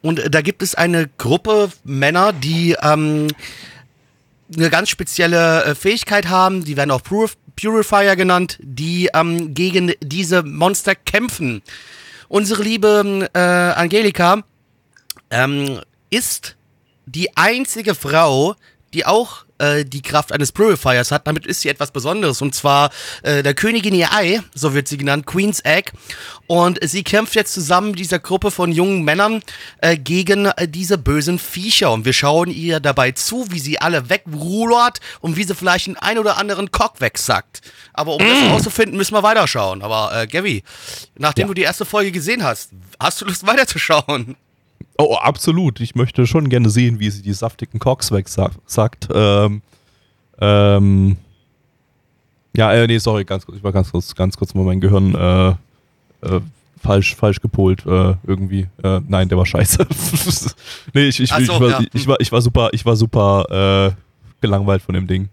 [0.00, 3.28] Und äh, da gibt es eine Gruppe Männer, die ähm,
[4.56, 9.92] eine ganz spezielle äh, Fähigkeit haben, die werden auch Purif Purifier genannt, die ähm, gegen
[10.00, 11.60] diese Monster kämpfen.
[12.28, 14.44] Unsere liebe äh, Angelika
[15.30, 16.56] ähm, ist
[17.06, 18.54] die einzige Frau,
[18.94, 21.26] die auch äh, die Kraft eines Purifiers hat.
[21.26, 22.40] Damit ist sie etwas Besonderes.
[22.42, 22.90] Und zwar
[23.22, 25.92] äh, der Königin ihr Ei, so wird sie genannt, Queen's Egg.
[26.46, 29.42] Und sie kämpft jetzt zusammen mit dieser Gruppe von jungen Männern
[29.82, 31.92] äh, gegen äh, diese bösen Viecher.
[31.92, 35.96] Und wir schauen ihr dabei zu, wie sie alle wegrudert und wie sie vielleicht den
[35.96, 37.60] ein oder anderen Cock wegsackt.
[37.92, 39.82] Aber um das herauszufinden, müssen wir weiterschauen.
[39.82, 40.62] Aber äh, Gabby,
[41.16, 41.48] nachdem Ja.
[41.48, 44.36] du die erste Folge gesehen hast, hast du Lust weiterzuschauen?
[44.98, 45.80] Oh, absolut.
[45.80, 49.08] Ich möchte schon gerne sehen, wie sie die saftigen Cocks wegsackt.
[49.14, 49.62] Ähm,
[50.40, 51.16] ähm,
[52.56, 53.58] ja, äh, nee, sorry, ganz kurz.
[53.58, 55.50] Ich war ganz kurz, ganz kurz mal mein Gehirn äh,
[56.26, 56.40] äh,
[56.82, 58.66] falsch, falsch gepolt äh, irgendwie.
[58.82, 59.86] Äh, nein, der war scheiße.
[60.94, 61.80] nee, ich, ich, Ach ich, so, war, ja.
[61.92, 65.28] ich, war, ich war super, ich war super äh, gelangweilt von dem Ding.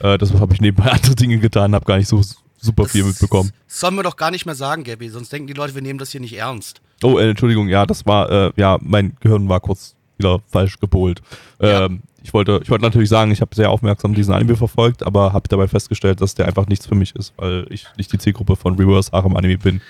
[0.00, 2.22] Äh, deshalb habe ich nebenbei andere Dinge getan, habe gar nicht so
[2.60, 3.50] super viel mitbekommen.
[3.66, 5.98] Das sollen wir doch gar nicht mehr sagen, Gabby, sonst denken die Leute, wir nehmen
[5.98, 6.80] das hier nicht ernst.
[7.02, 11.22] Oh, äh, Entschuldigung, ja, das war, äh, ja, mein Gehirn war kurz wieder falsch gepolt.
[11.60, 11.86] Ja.
[11.86, 15.32] Ähm, ich wollte, ich wollte natürlich sagen, ich habe sehr aufmerksam diesen Anime verfolgt, aber
[15.32, 18.56] habe dabei festgestellt, dass der einfach nichts für mich ist, weil ich nicht die Zielgruppe
[18.56, 19.80] von Reverse Harem Anime bin.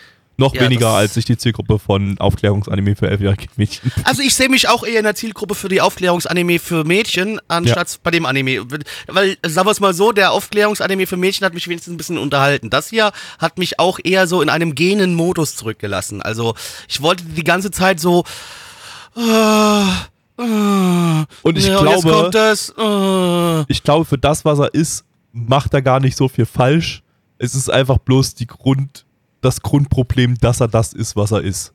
[0.41, 3.91] Noch Ja, weniger als ich die Zielgruppe von Aufklärungsanime für elfjährige Mädchen.
[4.05, 7.99] Also ich sehe mich auch eher in der Zielgruppe für die Aufklärungsanime für Mädchen, anstatt
[8.05, 8.64] bei dem Anime.
[9.09, 12.18] Weil, sagen wir es mal so, der Aufklärungsanime für Mädchen hat mich wenigstens ein bisschen
[12.18, 12.70] unterhalten.
[12.70, 13.11] Das hier
[13.41, 16.22] hat mich auch eher so in einem genen Modus zurückgelassen.
[16.22, 16.55] Also
[16.89, 18.24] ich wollte die ganze Zeit so...
[19.16, 19.82] Äh,
[20.41, 22.72] äh, Und ich ja, glaube- das...
[22.78, 27.03] Äh, Ich glaube, für das, was er ist, macht er gar nicht so viel falsch.
[27.39, 29.05] Es ist einfach bloß die Grund,
[29.49, 31.72] das Grundproblem, dass er das ist, was er ist.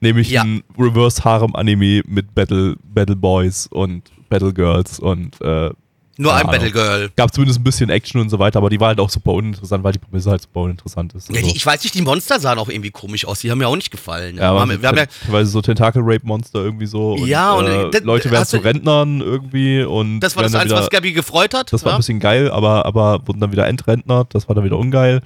[0.00, 0.42] Nämlich Ja.
[0.42, 5.70] ein Reverse Harem Anime mit Battle, Battle Boys und Battle Girls und äh,
[6.18, 6.52] nur ein Ahnung.
[6.52, 7.10] Battle Girl.
[7.14, 9.84] gab zumindest ein bisschen Action und so weiter, aber die war halt auch super uninteressant,
[9.84, 11.28] weil die Prämisse halt super uninteressant ist.
[11.28, 13.40] Ja, Also, die, ich weiß nicht, die Monster sahen auch irgendwie komisch aus.
[13.40, 14.36] Die haben mir auch nicht gefallen.
[14.36, 17.16] ja, aber wir haben, wir haben ja, weil so Tentakel-Rape-Monster irgendwie so.
[17.18, 20.20] Ja, und, äh, das- Leute werden zu Rentnern irgendwie und.
[20.20, 21.70] das war das wieder, was Gabby gefreut hat.
[21.72, 21.96] Das war ja?
[21.96, 24.34] ein bisschen geil, aber, aber wurden dann wieder entrentnert.
[24.34, 25.20] Das war dann wieder ungeil.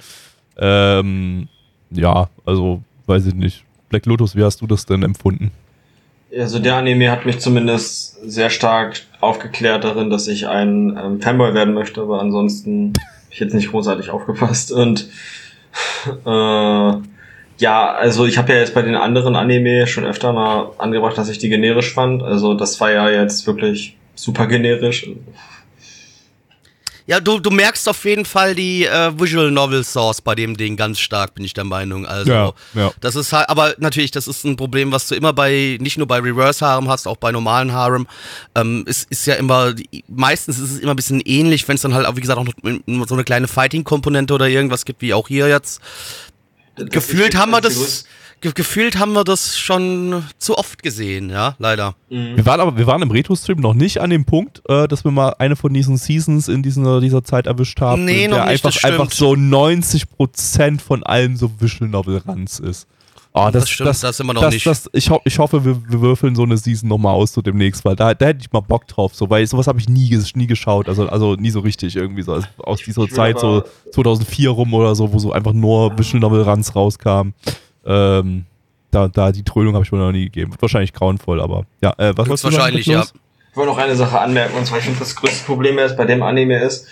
[0.57, 1.47] Ähm,
[1.91, 3.63] ja, also weiß ich nicht.
[3.89, 5.51] Black Lotus, wie hast du das denn empfunden?
[6.37, 11.53] Also der Anime hat mich zumindest sehr stark aufgeklärt darin, dass ich ein ähm, Fanboy
[11.53, 12.93] werden möchte, aber ansonsten
[13.29, 14.71] ich jetzt nicht großartig aufgepasst.
[14.71, 15.09] Und
[16.25, 16.93] äh,
[17.57, 21.29] ja, also ich habe ja jetzt bei den anderen Anime schon öfter mal angebracht, dass
[21.29, 22.23] ich die generisch fand.
[22.23, 25.07] Also das war ja jetzt wirklich super generisch.
[27.07, 30.77] Ja, du, du merkst auf jeden Fall die äh, Visual Novel Source bei dem Ding
[30.77, 32.05] ganz stark, bin ich der Meinung.
[32.05, 32.91] Also, Ja, ja.
[33.01, 36.07] das ist halt, aber natürlich, das ist ein Problem, was du immer bei, nicht nur
[36.07, 38.07] bei Reverse Harem hast, auch bei normalen Harem.
[38.55, 39.73] Ähm, es ist ja immer,
[40.07, 42.45] meistens ist es immer ein bisschen ähnlich, wenn es dann halt auch, wie gesagt, auch
[42.85, 45.81] noch so eine kleine Fighting-Komponente oder irgendwas gibt, wie auch hier jetzt.
[46.75, 48.05] Gefühlt haben wir das,
[48.41, 51.95] ge gefühlt haben wir das schon zu oft gesehen, ja, leider.
[52.09, 55.11] Wir waren aber, wir waren im Retro-Stream noch nicht an dem Punkt, äh, dass wir
[55.11, 58.73] mal eine von diesen Seasons in dieser, dieser Zeit erwischt haben, Nee, der nicht, einfach,
[58.73, 62.87] das einfach so 90% von allem so Visual Novel Ranz ist.
[63.33, 64.65] Oh, das, Das stimmt, das sind wir noch das, nicht.
[64.65, 67.85] Das, ich, ho ich hoffe, wir, wir würfeln so eine Season nochmal aus so demnächst,
[67.85, 70.47] weil da, da hätte ich mal Bock drauf, so, weil sowas habe ich nie, nie
[70.47, 72.33] geschaut, also, also nie so richtig irgendwie so.
[72.33, 76.19] Also aus dieser Zeit, so aber- 2004 rum oder so, wo so einfach nur Visual
[76.19, 77.29] Novel Ranz rauskam.
[77.85, 78.45] Ähm,
[78.91, 80.51] da, da die Trödung habe ich mir noch nie gegeben.
[80.51, 83.03] Wird wahrscheinlich grauenvoll, aber ja, äh, was sagen, Wahrscheinlich, ja.
[83.51, 86.05] Ich wollte noch eine Sache anmerken, und zwar, ich finde, das größte Problem jetzt bei
[86.05, 86.87] dem Anime ist,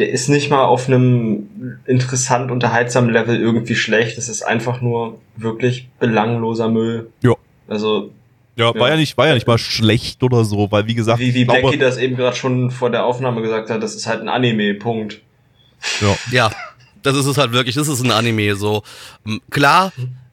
[0.00, 4.18] der ist nicht mal auf einem interessant, unterhaltsamen Level irgendwie schlecht.
[4.18, 7.10] Es ist einfach nur wirklich belangloser Müll.
[7.22, 7.34] Ja.
[7.68, 8.10] Also,
[8.56, 8.94] Ja, war Ja.
[8.94, 11.62] ja nicht, war ja nicht mal schlecht oder so, weil wie gesagt, wie, wie glaube,
[11.62, 14.74] Becky das eben gerade schon vor der Aufnahme gesagt hat, das ist halt ein Anime,
[14.74, 15.20] Punkt.
[16.00, 16.50] ja, Ja,
[17.04, 17.76] das ist es halt wirklich.
[17.76, 18.82] Das ist ein Anime so.
[19.50, 19.92] Klar,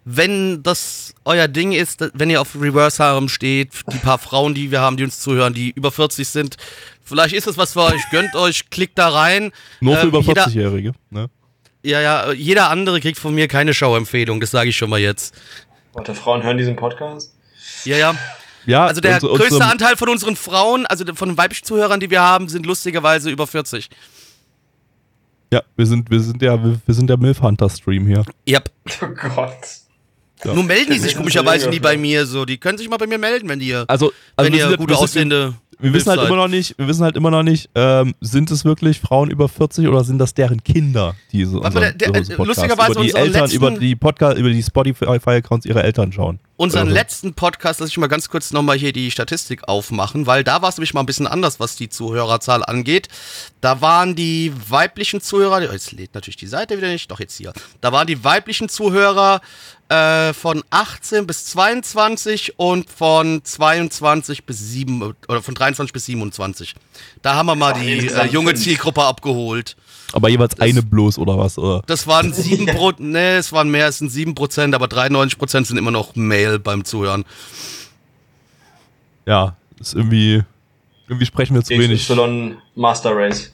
[0.10, 4.72] wenn das euer Ding ist, wenn ihr auf Reverse Harem steht, die paar Frauen, die
[4.72, 6.56] wir haben, die uns zuhören, die über 40 sind,
[7.04, 8.02] vielleicht ist es was für euch.
[8.10, 9.52] Gönnt euch, klickt da rein.
[9.82, 10.94] nur für Ähm, über jeder- 40-Jährige.
[11.10, 11.30] Ne?
[11.84, 14.40] Ja, ja, jeder andere kriegt von mir keine Schauempfehlung.
[14.40, 15.36] Das sage ich schon mal jetzt.
[15.94, 17.36] Warte, Frauen hören diesen Podcast?
[17.84, 18.16] Ja, ja.
[18.66, 22.00] Ja, Also der unsere- größte unsere- Anteil von unseren Frauen, also von den weiblichen Zuhörern,
[22.00, 23.90] die wir haben, sind lustigerweise über 40.
[25.54, 28.24] Ja, wir sind, wir sind ja, wir, wir sind der Milf Hunter Stream hier.
[28.48, 28.70] Yep.
[29.02, 29.58] Oh Gott.
[30.44, 30.54] Ja.
[30.54, 32.46] Nur melden die sich komischerweise nie bei mir so.
[32.46, 34.96] Die können sich mal bei mir melden, wenn die, Also, also wenn wir ihr gute
[34.96, 35.54] aussehende.
[35.80, 38.64] wir wissen halt immer noch nicht, wir wissen halt immer noch nicht, ähm, sind es
[38.66, 43.02] wirklich Frauen über 40 oder sind das deren Kinder, die so der- der- lustigerweise über
[43.02, 46.40] die unseren Eltern, letzten- über die Podcast, über die Spotify-Accounts ihrer Eltern schauen.
[46.56, 46.94] Unseren so.
[46.96, 50.70] letzten Podcast, lass ich mal ganz kurz nochmal hier die Statistik aufmachen, weil da war
[50.70, 53.10] es nämlich mal ein bisschen anders, was die Zuhörerzahl angeht.
[53.62, 57.38] Da waren die weiblichen Zuhörer, oh, jetzt lädt natürlich die Seite wieder nicht, doch jetzt
[57.38, 57.54] hier.
[57.82, 59.42] Da waren die weiblichen Zuhörer
[59.90, 66.76] äh, von 18 bis 22 und von 22 bis 7 oder von 23 bis 27.
[67.22, 68.56] Da haben wir mal die äh, junge.
[68.56, 69.76] Zielgruppe abgeholt.
[70.14, 71.58] Aber jeweils eine bloß oder was?
[71.58, 71.84] Oder?
[71.86, 75.68] Das waren 7 Pro, nee, es waren mehr, es sind 7 Prozent, aber 93 Prozent
[75.68, 77.26] sind immer noch Male beim Zuhören.
[79.26, 80.44] Ja, ist irgendwie.
[81.10, 83.54] Irgendwie sprechen wir zu wenig, XY Master Race.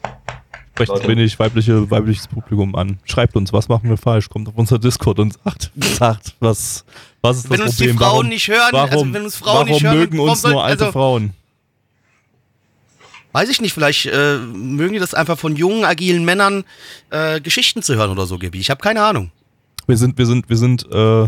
[0.80, 1.08] Leute.
[1.08, 3.00] wenig weibliche, weibliches Publikum an.
[3.06, 4.30] Schreibt uns, was machen wir falsch?
[4.30, 6.84] Kommt auf unser Discord und sagt, sagt was,
[7.22, 7.98] was ist das Wenn uns die Problem?
[8.00, 10.52] Frauen warum, nicht hören, warum, also wenn uns Frauen warum nicht hören, mögen uns soll-
[10.52, 11.34] nur alte also- Frauen?
[13.36, 16.66] Weiß ich nicht, vielleicht äh, mögen die das einfach von jungen, agilen Männern
[17.10, 18.60] äh, Geschichten zu hören oder so, Gabi.
[18.60, 19.32] Ich habe keine Ahnung.
[19.88, 21.28] Wir sind, wir sind, wir sind, äh,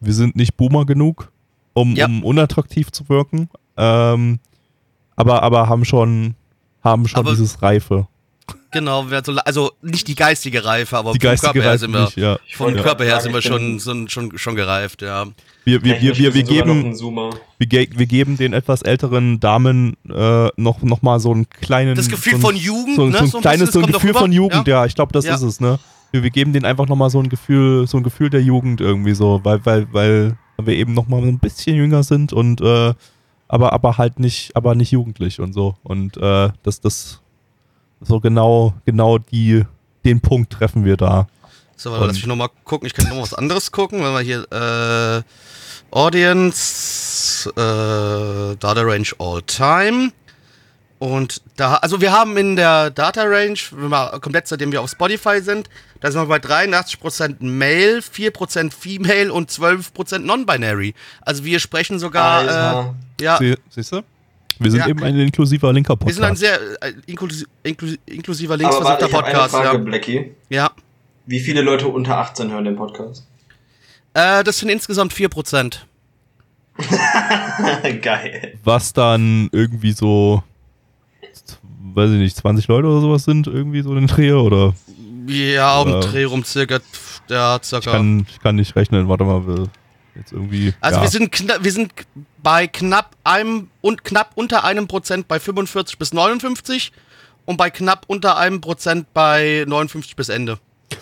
[0.00, 1.30] wir sind nicht Boomer genug,
[1.74, 2.06] um, Ja.
[2.06, 3.48] um unattraktiv zu wirken.
[3.76, 4.40] Ähm,
[5.14, 6.34] aber, aber haben schon,
[6.82, 8.08] haben schon Aber- dieses Reife.
[8.70, 9.06] Genau,
[9.44, 12.16] also nicht die geistige Reife, aber Die vom geistige Körper her Reife sind wir, nicht,
[12.16, 12.38] ja.
[12.54, 15.26] vom wollte Körper her sind wir schon, ich schon, schon, gereift, ja.
[15.64, 16.94] Wir, wir, wir, wir, wir, sind geben,
[17.58, 21.94] wir, ge wir geben den etwas älteren Damen äh, noch, noch mal so einen kleinen...
[21.94, 23.12] Das Gefühl so ein, von Jugend, so, ne?
[23.12, 24.80] So ein So ein kleines so ein Gefühl von Jugend, Ja.
[24.80, 25.34] ja, ich glaube, das Ja.
[25.34, 25.78] ist es, ne?
[26.12, 28.80] Wir, wir geben denen einfach noch mal so ein Gefühl, so ein Gefühl der Jugend
[28.80, 32.92] irgendwie so, weil, weil, weil wir eben noch mal ein bisschen jünger sind und äh,
[33.48, 35.76] aber, aber halt nicht, aber nicht jugendlich und so.
[35.82, 37.22] Und äh, das, das
[38.00, 39.64] so genau, genau die,
[40.04, 41.26] den Punkt treffen wir da.
[41.76, 42.86] So, warte, lass mich nochmal gucken.
[42.86, 49.42] Ich kann noch was anderes gucken, wenn wir hier äh, Audience, äh, Data Range All
[49.42, 50.12] Time.
[50.98, 54.90] Und da, also wir haben in der Data Range, wenn wir komplett seitdem wir auf
[54.90, 55.68] Spotify sind,
[56.00, 60.94] da sind wir bei 83% Male, 4% Female und 12% Non-Binary.
[61.20, 64.02] Also wir sprechen sogar, äh, ja, Sie, siehst du?
[64.60, 64.88] Wir sind Ja.
[64.88, 66.40] eben ein inklusiver linker wir sind ein Podcast.
[66.40, 69.54] sehr äh, inklusi inklusi inklusiver linksversiffter ich habe eine Podcast.
[69.54, 69.84] Frage, Ja.
[69.84, 70.30] Blackie.
[70.48, 70.70] ja.
[71.26, 73.26] Wie viele Leute unter 18 hören den Podcast?
[74.14, 75.80] Äh, das sind insgesamt 4%.
[78.02, 78.54] Geil.
[78.64, 80.42] Was dann irgendwie so,
[81.94, 84.74] weiß ich nicht, 20 Leute oder sowas sind, irgendwie so in den Dreh oder
[85.26, 86.00] Ja, um Ja.
[86.00, 86.78] Dreh rum circa,
[87.28, 87.90] ja, ich circa.
[87.90, 89.68] kann, ich kann nicht rechnen, warte mal,
[90.18, 90.74] jetzt irgendwie.
[90.80, 91.02] also ja.
[91.02, 91.92] wir sind wir sind
[92.42, 96.92] bei knapp einem und knapp unter einem Prozent bei 45 bis 59
[97.46, 100.58] und bei knapp unter einem Prozent bei 59 bis Ende.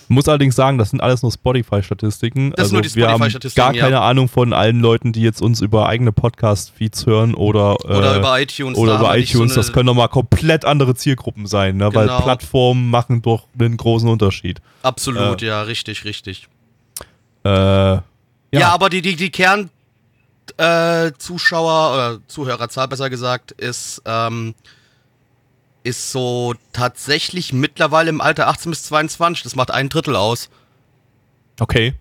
[0.08, 2.52] muss allerdings sagen, das sind alles nur Spotify-Statistiken.
[2.52, 3.82] Das sind also nur die wir haben Spotify-Statistiken, gar ja.
[3.82, 8.18] keine Ahnung von allen Leuten, die jetzt uns über eigene Podcast-Feeds hören oder, Oder äh,
[8.18, 8.78] über iTunes.
[8.78, 9.54] oder da über iTunes.
[9.54, 11.92] so das können nochmal komplett andere Zielgruppen sein, ne?
[11.94, 12.20] weil Genau.
[12.20, 14.60] Plattformen machen doch einen großen Unterschied.
[14.82, 16.48] Absolut, äh, ja, richtig, richtig.
[17.44, 17.98] Äh,
[18.52, 18.60] ja.
[18.60, 19.70] Ja, aber die, die, die Kern
[20.56, 24.54] äh, Zuschauer oder Zuhörerzahl besser gesagt ist, ähm,
[25.82, 29.42] ist so tatsächlich mittlerweile im Alter 18 bis 22.
[29.44, 30.48] Das macht ein Drittel aus.
[31.60, 31.94] okay.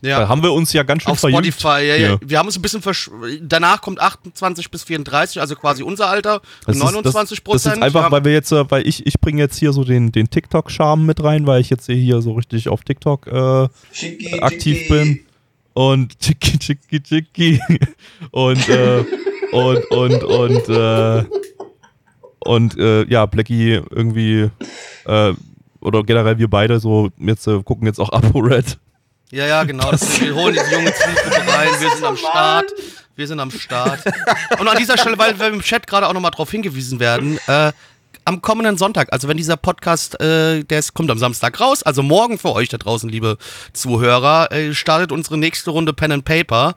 [0.00, 0.20] Ja.
[0.20, 2.18] Da haben wir uns ja ganz schön Auf verjüngt Spotify, ja, ja.
[2.20, 3.10] Wir haben uns ein bisschen versch
[3.42, 6.40] Danach kommt 28 bis 34, also quasi unser Alter.
[6.66, 7.76] Das ist- 29 Das, das Prozent.
[7.78, 8.10] ist einfach, ja.
[8.12, 11.20] weil wir jetzt, äh, weil ich, ich bringe jetzt hier so den, den TikTok-Charme mit
[11.24, 14.88] rein, weil ich jetzt hier so richtig auf TikTok äh, Schicki, aktiv schicki.
[14.88, 15.20] bin.
[15.78, 17.60] Und tschicki, tschicki, tschicki.
[18.32, 19.04] Und, äh,
[19.52, 21.24] und, und, und, äh,
[22.40, 24.50] und, äh, ja, Blackie irgendwie,
[25.06, 25.34] äh,
[25.80, 28.76] oder generell wir beide so, jetzt äh, gucken jetzt auch ApoRed.
[29.30, 29.88] ja, ja, genau.
[29.92, 31.68] Das, wir holen die junge Zielgruppe rein.
[31.78, 32.72] Wir sind am Start.
[33.14, 34.00] Wir sind am Start.
[34.58, 37.70] Und an dieser Stelle, weil wir im Chat gerade auch nochmal drauf hingewiesen werden, äh,
[38.28, 42.02] am kommenden Sonntag, also wenn dieser Podcast, äh, der ist, kommt am Samstag raus, also
[42.02, 43.38] morgen für euch da draußen, liebe
[43.72, 46.74] Zuhörer, äh, startet unsere nächste Runde Pen and Paper.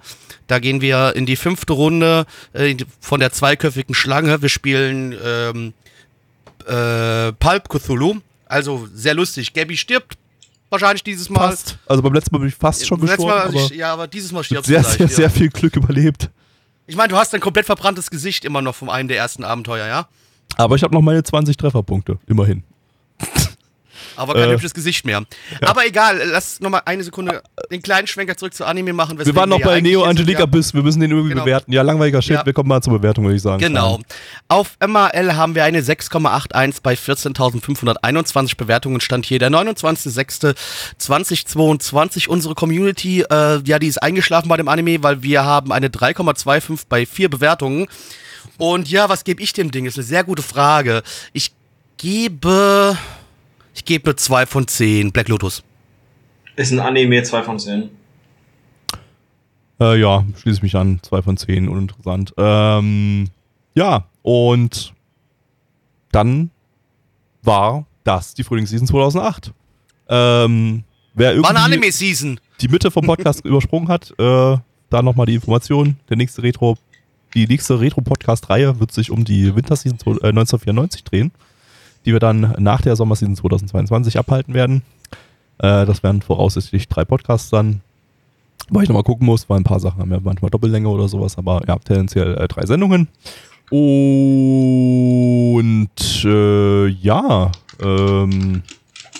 [0.47, 4.41] Da gehen wir in die fünfte Runde äh, von der zweiköpfigen Schlange.
[4.41, 5.73] Wir spielen ähm,
[6.65, 8.21] äh, Pulp Cthulhu.
[8.45, 9.51] Also sehr lustig.
[9.53, 10.17] Gabby stirbt
[10.69, 11.49] wahrscheinlich dieses Mal.
[11.49, 11.77] Fast.
[11.85, 14.39] Also beim letzten Mal bin ich fast schon gestorben, Mal, aber ja, aber dieses Mal
[14.39, 15.07] mit stirbst sehr, du sehr, ja.
[15.07, 16.29] sehr viel Glück überlebt.
[16.87, 19.87] Ich meine, du hast ein komplett verbranntes Gesicht immer noch von einem der ersten Abenteuer,
[19.87, 20.07] ja?
[20.57, 22.63] Aber ich habe noch meine 20 Trefferpunkte, immerhin.
[24.17, 25.23] Aber kein Äh, hübsches Gesicht mehr.
[25.61, 27.41] Aber egal, lass nochmal eine Sekunde
[27.71, 29.17] den kleinen Schwenker zurück zu Anime machen.
[29.17, 30.45] Wir waren noch weswegen bei ja Neo Angelica ja.
[30.45, 31.45] Biss, wir müssen den irgendwie Genau.
[31.45, 31.71] bewerten.
[31.71, 32.45] Ja, langweiliger Shit, Ja.
[32.45, 33.61] wir kommen mal zur Bewertung, würde ich sagen.
[33.63, 33.99] Genau.
[34.49, 38.99] Auf MAL haben wir eine 6,81 bei 14.521 Bewertungen.
[39.01, 42.27] Stand hier der 29.06.2022.
[42.27, 46.81] Unsere Community, äh, ja, die ist eingeschlafen bei dem Anime, weil wir haben eine 3,25
[46.89, 47.87] bei vier Bewertungen.
[48.57, 49.85] Und ja, was gebe ich dem Ding?
[49.85, 51.03] Ist eine sehr gute Frage.
[51.33, 51.51] Ich
[51.97, 52.97] gebe,
[53.73, 55.11] ich gebe zwei von zehn.
[55.11, 55.63] Black Lotus.
[56.55, 57.89] Ist ein Anime 2 von 10.
[59.79, 60.99] Äh, ja, schließe ich mich an.
[61.01, 62.33] Zwei von zehn, uninteressant.
[62.37, 63.27] Ähm,
[63.73, 64.93] ja, und
[66.11, 66.51] dann
[67.41, 69.53] war das die Frühlingsseason 2008.
[70.09, 72.39] Ähm, wer irgendwie, War eine Anime-Season.
[72.59, 74.57] die Mitte vom Podcast übersprungen hat, äh,
[74.89, 75.95] da nochmal die Information.
[76.09, 76.77] Der nächste Retro,
[77.33, 81.31] die nächste Retro-Podcast-Reihe wird sich um die Winterseason zwo- äh, 1994 drehen,
[82.05, 84.81] die wir dann nach der Sommerseason 2022 abhalten werden.
[85.59, 87.81] Äh, das werden voraussichtlich drei Podcasts dann.
[88.69, 91.37] Weil ich nochmal gucken muss, weil ein paar Sachen haben ja manchmal Doppellänge oder sowas,
[91.37, 93.07] aber ja, tendenziell äh, drei Sendungen.
[95.71, 95.89] Und
[96.25, 97.51] äh, ja,
[97.81, 98.63] ähm,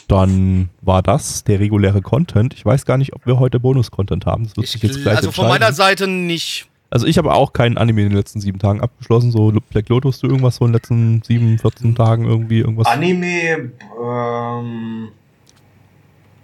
[0.07, 2.53] dann war das der reguläre Content.
[2.53, 4.43] Ich weiß gar nicht, ob wir heute Bonus-Content haben.
[4.45, 6.67] Das wird sich jetzt Ich, gleich also von meiner Seite nicht.
[6.91, 9.31] Also ich habe auch keinen Anime in den letzten sieben Tagen abgeschlossen.
[9.31, 12.85] So Black Lotus, du irgendwas so in den letzten sieben, 14 Tagen irgendwie irgendwas.
[12.87, 13.71] Anime,
[14.03, 15.07] ähm,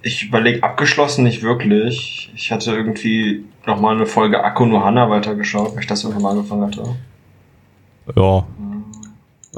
[0.01, 2.31] ich überlege, abgeschlossen nicht wirklich.
[2.33, 6.23] Ich hatte irgendwie noch mal eine Folge Akku no Hana weitergeschaut, weil ich das irgendwann
[6.23, 6.95] mal angefangen hatte.
[8.15, 8.45] Ja.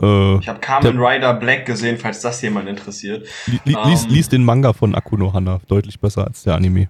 [0.02, 3.28] Äh, Ich habe Kamen Rider Black gesehen, falls das jemand interessiert.
[3.46, 4.10] li li lies, Ähm.
[4.12, 5.60] lies den Manga von Akuno Hana.
[5.68, 6.90] Deutlich besser als der Anime.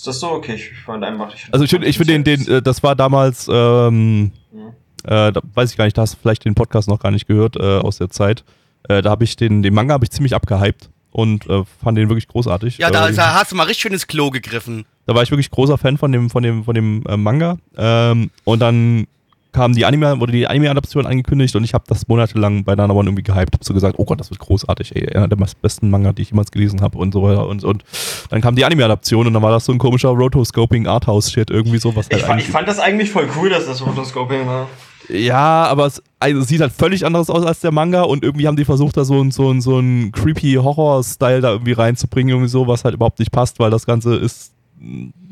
[0.00, 0.30] Ist das so?
[0.30, 1.34] Okay, ich fand einfach.
[1.34, 4.68] Ich Also ich finde, ich finde den, den, äh, das war damals, ähm, Mhm.
[5.04, 7.26] äh, da weiß ich gar nicht, da hast du vielleicht den Podcast noch gar nicht
[7.26, 8.42] gehört äh, aus der Zeit.
[8.88, 12.08] Äh, da habe ich den, den Manga habe ich ziemlich abgehypt und äh, fand den
[12.08, 12.78] wirklich großartig.
[12.78, 14.86] Ja, da, da hast du mal richtig schön ins Klo gegriffen.
[15.04, 17.58] da war ich wirklich großer Fan von dem, von dem, von dem äh, Manga.
[17.76, 19.06] Ähm, und dann
[19.52, 23.22] kam die Anime, wurde die Anime-Adaption angekündigt und ich habe das monatelang bei Nanamon irgendwie
[23.22, 23.54] gehypt.
[23.54, 26.30] Hab so gesagt, oh Gott, das wird großartig, ey, einer der besten Manga, die ich
[26.30, 27.46] jemals gelesen habe und so weiter.
[27.48, 27.84] Und, und
[28.30, 31.94] dann kam die Anime-Adaption und dann war das so ein komischer Rotoscoping Arthouse-Shit, irgendwie so,
[31.96, 34.68] was halt Ich, fand, ich fand das eigentlich voll cool, dass das Rotoscoping war.
[35.08, 38.46] ja, aber es, also es sieht halt völlig anders aus als der Manga und irgendwie
[38.46, 42.30] haben die versucht, da so ein, so ein, so ein creepy Horror-Style da irgendwie reinzubringen,
[42.30, 44.52] irgendwie so, was halt überhaupt nicht passt, weil das Ganze ist,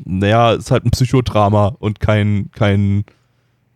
[0.05, 3.05] naja, ist halt ein Psychodrama und kein, kein,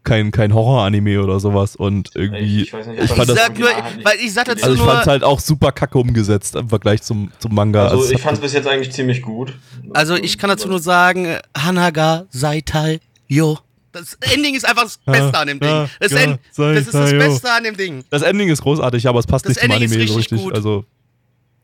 [0.03, 3.57] kein, kein Horror-Anime oder sowas und irgendwie, Ich weiß nicht, ich fand Ich das, sag
[3.57, 6.55] nur, original weil ich sag dazu also ich nur, fand's halt auch super kacke umgesetzt
[6.55, 7.87] im Vergleich zum, zum Manga.
[7.87, 9.53] Also es ich fand es bis jetzt eigentlich ziemlich gut.
[9.93, 13.57] also ich kann dazu nur sagen, Hanaga Saitai Yo.
[13.91, 15.87] Das Ending ist einfach das Beste an dem Ding.
[15.99, 17.11] Das, End, das ist das.
[17.11, 18.03] Beste an dem Ding.
[18.09, 20.41] Das Ending ist großartig, aber es passt Das nicht zum Ending ist Anime so richtig
[20.41, 20.55] gut.
[20.55, 20.83] Also,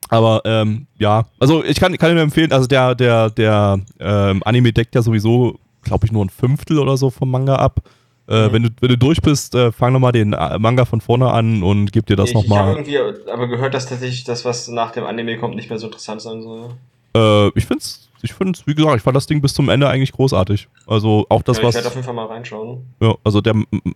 [0.10, 4.72] aber ähm, ja, also ich kann, kann nur empfehlen, also der, der, der ähm, Anime
[4.72, 7.82] deckt ja sowieso, glaube ich, nur ein Fünftel oder so vom Manga ab.
[8.30, 8.54] Äh, Mhm.
[8.54, 11.64] wenn, du, wenn du durch bist, äh, fang nochmal den äh, Manga von vorne an
[11.64, 12.86] und gib dir das ich ich habe nochmal.
[12.86, 16.22] irgendwie aber gehört, dass tatsächlich das, was nach dem Anime kommt, nicht mehr so interessant
[16.22, 16.70] sein soll.
[17.16, 20.12] Äh, ich find's, ich find's, wie gesagt, ich fand das Ding bis zum Ende eigentlich
[20.12, 20.68] großartig.
[20.86, 21.76] Also auch das, ja, ich was.
[21.76, 22.86] werde auf jeden Fall mal reinschauen.
[23.02, 23.56] Ja, also der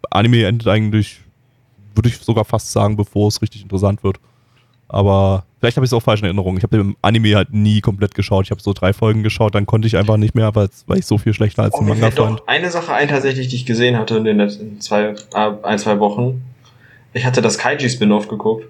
[0.10, 1.20] Anime endet eigentlich,
[1.94, 4.18] würde ich sogar fast sagen, bevor es richtig interessant wird.
[4.94, 6.56] Aber vielleicht habe ich es auch falsch in Erinnerung.
[6.58, 8.46] Ich habe den Anime halt nie komplett geschaut.
[8.46, 11.18] Ich habe so drei Folgen geschaut, dann konnte ich einfach nicht mehr, weil ich so
[11.18, 12.40] viel schlechter als Oh, den mir Manga fand.
[12.40, 15.80] doch eine Sache ein, tatsächlich, die ich gesehen hatte in den letzten zwei, äh, ein,
[15.80, 16.44] zwei Wochen.
[17.14, 18.66] Ich hatte das Kaiji-Spin-Off geguckt.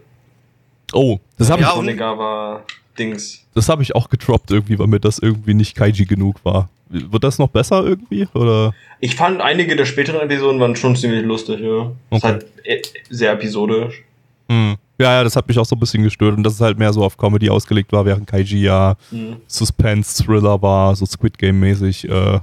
[0.93, 3.45] Oh, das habe Ja, ich, und- Onegawa-Dings.
[3.53, 6.69] das hab ich auch getroppt irgendwie, weil mir das irgendwie nicht Kaiji genug war.
[6.89, 8.27] Wird das noch besser irgendwie?
[8.33, 8.73] Oder?
[8.99, 11.87] Ich fand einige der späteren Episoden waren schon ziemlich lustig, ja.
[11.87, 12.21] Ist Okay.
[12.27, 14.03] halt äh, sehr episodisch.
[14.49, 14.75] Hm.
[14.99, 16.93] Ja, ja, das hat mich auch so ein bisschen gestört und dass es halt mehr
[16.93, 19.37] so auf Comedy ausgelegt war, während Kaiji ja Hm.
[19.47, 22.07] Suspense-Thriller war, so Squid Game-mäßig.
[22.09, 22.39] Äh,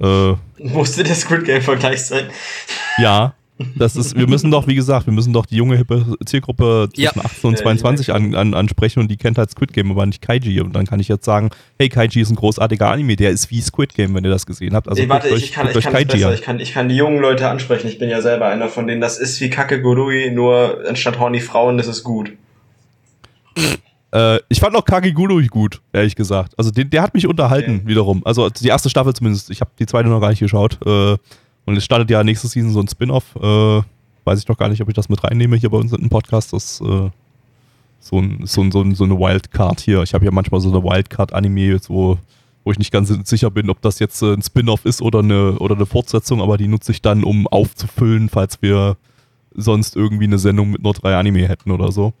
[0.00, 2.30] äh, Musste der Squid Game-Vergleich sein.
[2.98, 3.34] Ja,
[3.76, 7.02] das ist, wir müssen doch, wie gesagt, wir müssen doch die junge, hippe Zielgruppe zwischen
[7.18, 7.24] Ja.
[7.24, 10.22] 18 und Ja, 22 an, an, ansprechen und die kennt halt Squid Game, aber nicht
[10.22, 10.60] Kaiji.
[10.60, 13.60] Und dann kann ich jetzt sagen, hey, Kaiji ist ein großartiger Anime, der ist wie
[13.60, 14.88] Squid Game, wenn ihr das gesehen habt.
[14.88, 16.34] Also nee, warte, ich, euch- ich kann, ich kann besser.
[16.34, 17.88] Ich kann, ich kann die jungen Leute ansprechen.
[17.88, 19.00] Ich bin ja selber einer von denen.
[19.00, 22.32] Das ist wie Kacke Gurui, nur anstatt horny Frauen, das ist gut.
[24.14, 26.52] Äh, ich fand auch Kagegulu gut, ehrlich gesagt.
[26.58, 27.86] Also den, der hat mich unterhalten Okay.
[27.86, 28.22] wiederum.
[28.26, 29.50] Also die erste Staffel zumindest.
[29.50, 30.78] Ich habe die zweite noch gar nicht geschaut.
[30.86, 31.16] Äh,
[31.64, 33.36] und es startet ja nächste Season so ein Spin-off.
[33.36, 33.82] Äh,
[34.24, 36.08] weiß ich doch gar nicht, ob ich das mit reinnehme hier bei uns in den
[36.08, 36.52] Podcast.
[36.52, 37.10] Das äh,
[38.00, 40.02] so, ein, so, ein, so, ein, so eine Wildcard hier.
[40.02, 42.18] Ich habe ja manchmal so eine Wildcard-Anime, so,
[42.64, 45.58] wo ich nicht ganz sicher bin, ob das jetzt äh, ein Spin-off ist oder eine,
[45.58, 48.96] oder eine Fortsetzung, aber die nutze ich dann, um aufzufüllen, falls wir
[49.54, 52.12] sonst irgendwie eine Sendung mit nur drei Anime hätten oder so.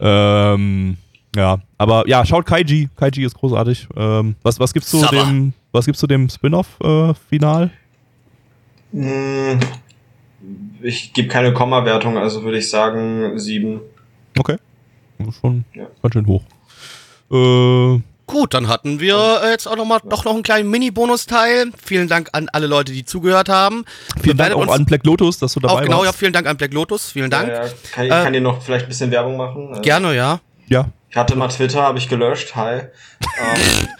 [0.00, 0.96] Ähm,
[1.36, 2.88] ja, aber ja, schaut Kaiji.
[2.96, 3.88] Kaiji ist großartig.
[3.96, 5.24] Ähm, was, was zu Sabber.
[5.24, 7.64] dem, was gibt's zu dem Spin-off-Final?
[7.64, 7.70] Hm,
[10.82, 13.80] Ich gebe keine Komma-Wertung, also würde ich sagen sieben.
[14.38, 14.56] okay.
[15.18, 15.86] Das ist Schon Ja.
[16.02, 16.42] ganz schön hoch.
[17.30, 21.72] Äh, Gut, dann hatten wir äh, jetzt auch noch mal doch noch einen kleinen Mini-Bonus-Teil.
[21.82, 23.84] Vielen Dank an alle Leute, die zugehört haben.
[24.22, 26.18] vielen Dank auch an Black Lotus, dass du dabei auch genau, ja, warst.
[26.18, 27.10] vielen Dank an Black Lotus.
[27.12, 27.48] Vielen Dank.
[27.48, 27.70] Ja, ja.
[27.92, 29.68] Kann, ich Äh, kann dir noch vielleicht ein bisschen Werbung machen.
[29.70, 30.40] Also, Gerne, ja.
[30.68, 30.88] Ja.
[31.14, 32.56] Ich hatte mal Twitter, habe ich gelöscht.
[32.56, 32.74] Hi.
[32.80, 32.86] Ähm,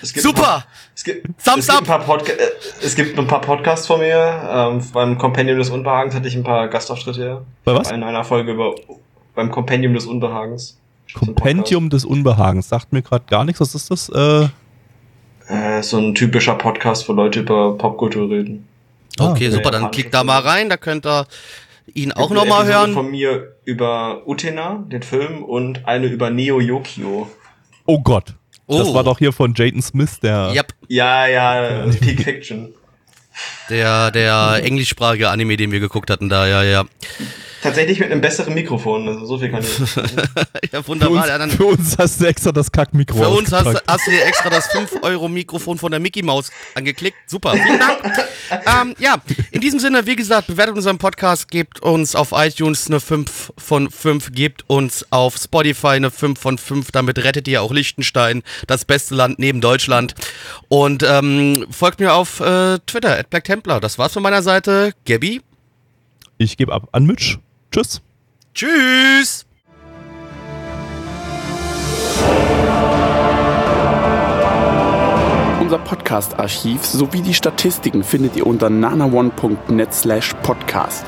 [0.02, 0.42] es gibt ein Super!
[0.42, 0.66] paar-
[0.96, 1.80] Es gibt, Thumbs es, gibt up!
[1.82, 2.50] ein paar Podca äh,
[2.82, 4.42] es gibt ein paar Podcasts von mir.
[4.50, 7.42] Ähm, beim Compendium des Unbehagens hatte ich ein paar Gastauftritte.
[7.62, 7.92] Bei was?
[7.92, 8.74] In einer Folge über
[9.36, 10.76] beim Compendium des Unbehagens.
[11.14, 12.68] Kompendium des Unbehagens.
[12.68, 13.60] Sagt mir gerade gar nichts.
[13.60, 14.08] Was ist das?
[14.08, 14.48] Äh,
[15.46, 18.66] Äh, so ein typischer Podcast, wo Leute über Popkultur reden.
[19.20, 19.50] Ah, Okay, okay.
[19.52, 21.26] super, dann klickt da mal rein, da könnt ihr
[21.92, 22.92] ihn auch Gibt eine nochmal Episode hören.
[22.94, 27.30] von mir über Utena, den Film, und eine über Neo Yokio.
[27.86, 28.34] oh Gott.
[28.66, 28.94] Das Oh.
[28.94, 30.52] war doch hier von Jaden Smith, der.
[30.54, 32.72] Yep, Ja, ja, Peak Fiction.
[33.70, 36.84] Der, der englischsprachige Anime, den wir geguckt hatten da, ja, ja.
[37.62, 39.78] Tatsächlich mit einem besseren Mikrofon, also so viel kann ich.
[40.72, 41.18] Ja, Für wunderbar.
[41.20, 44.10] uns, Ja, dann, für uns hast du extra das Kackmikro für uns hast, hast du
[44.10, 47.16] hier extra das 5-Euro-Mikrofon von der Mickey Maus angeklickt.
[47.26, 48.00] Super, vielen Dank.
[48.82, 49.16] ähm, ja,
[49.50, 53.90] in diesem Sinne, wie gesagt, bewertet unseren Podcast, gebt uns auf iTunes eine 5 von
[53.90, 58.84] 5, gebt uns auf Spotify eine 5 von 5, damit rettet ihr auch Liechtenstein, das
[58.84, 60.14] beste Land neben Deutschland.
[60.68, 63.80] Und ähm, folgt mir auf äh, Twitter, at Black Templar.
[63.80, 64.92] Das war's von meiner Seite.
[65.06, 65.40] Gabby,
[66.38, 67.38] Ich gebe ab an Mitch.
[67.72, 68.00] Tschüss.
[68.54, 69.46] tschüss!
[75.60, 81.04] Unser Podcast-Archiv sowie die Statistiken findet ihr unter nanaone.net slash podcast.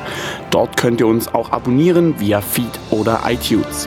[0.51, 3.87] Dort könnt ihr uns auch abonnieren via Feed oder iTunes.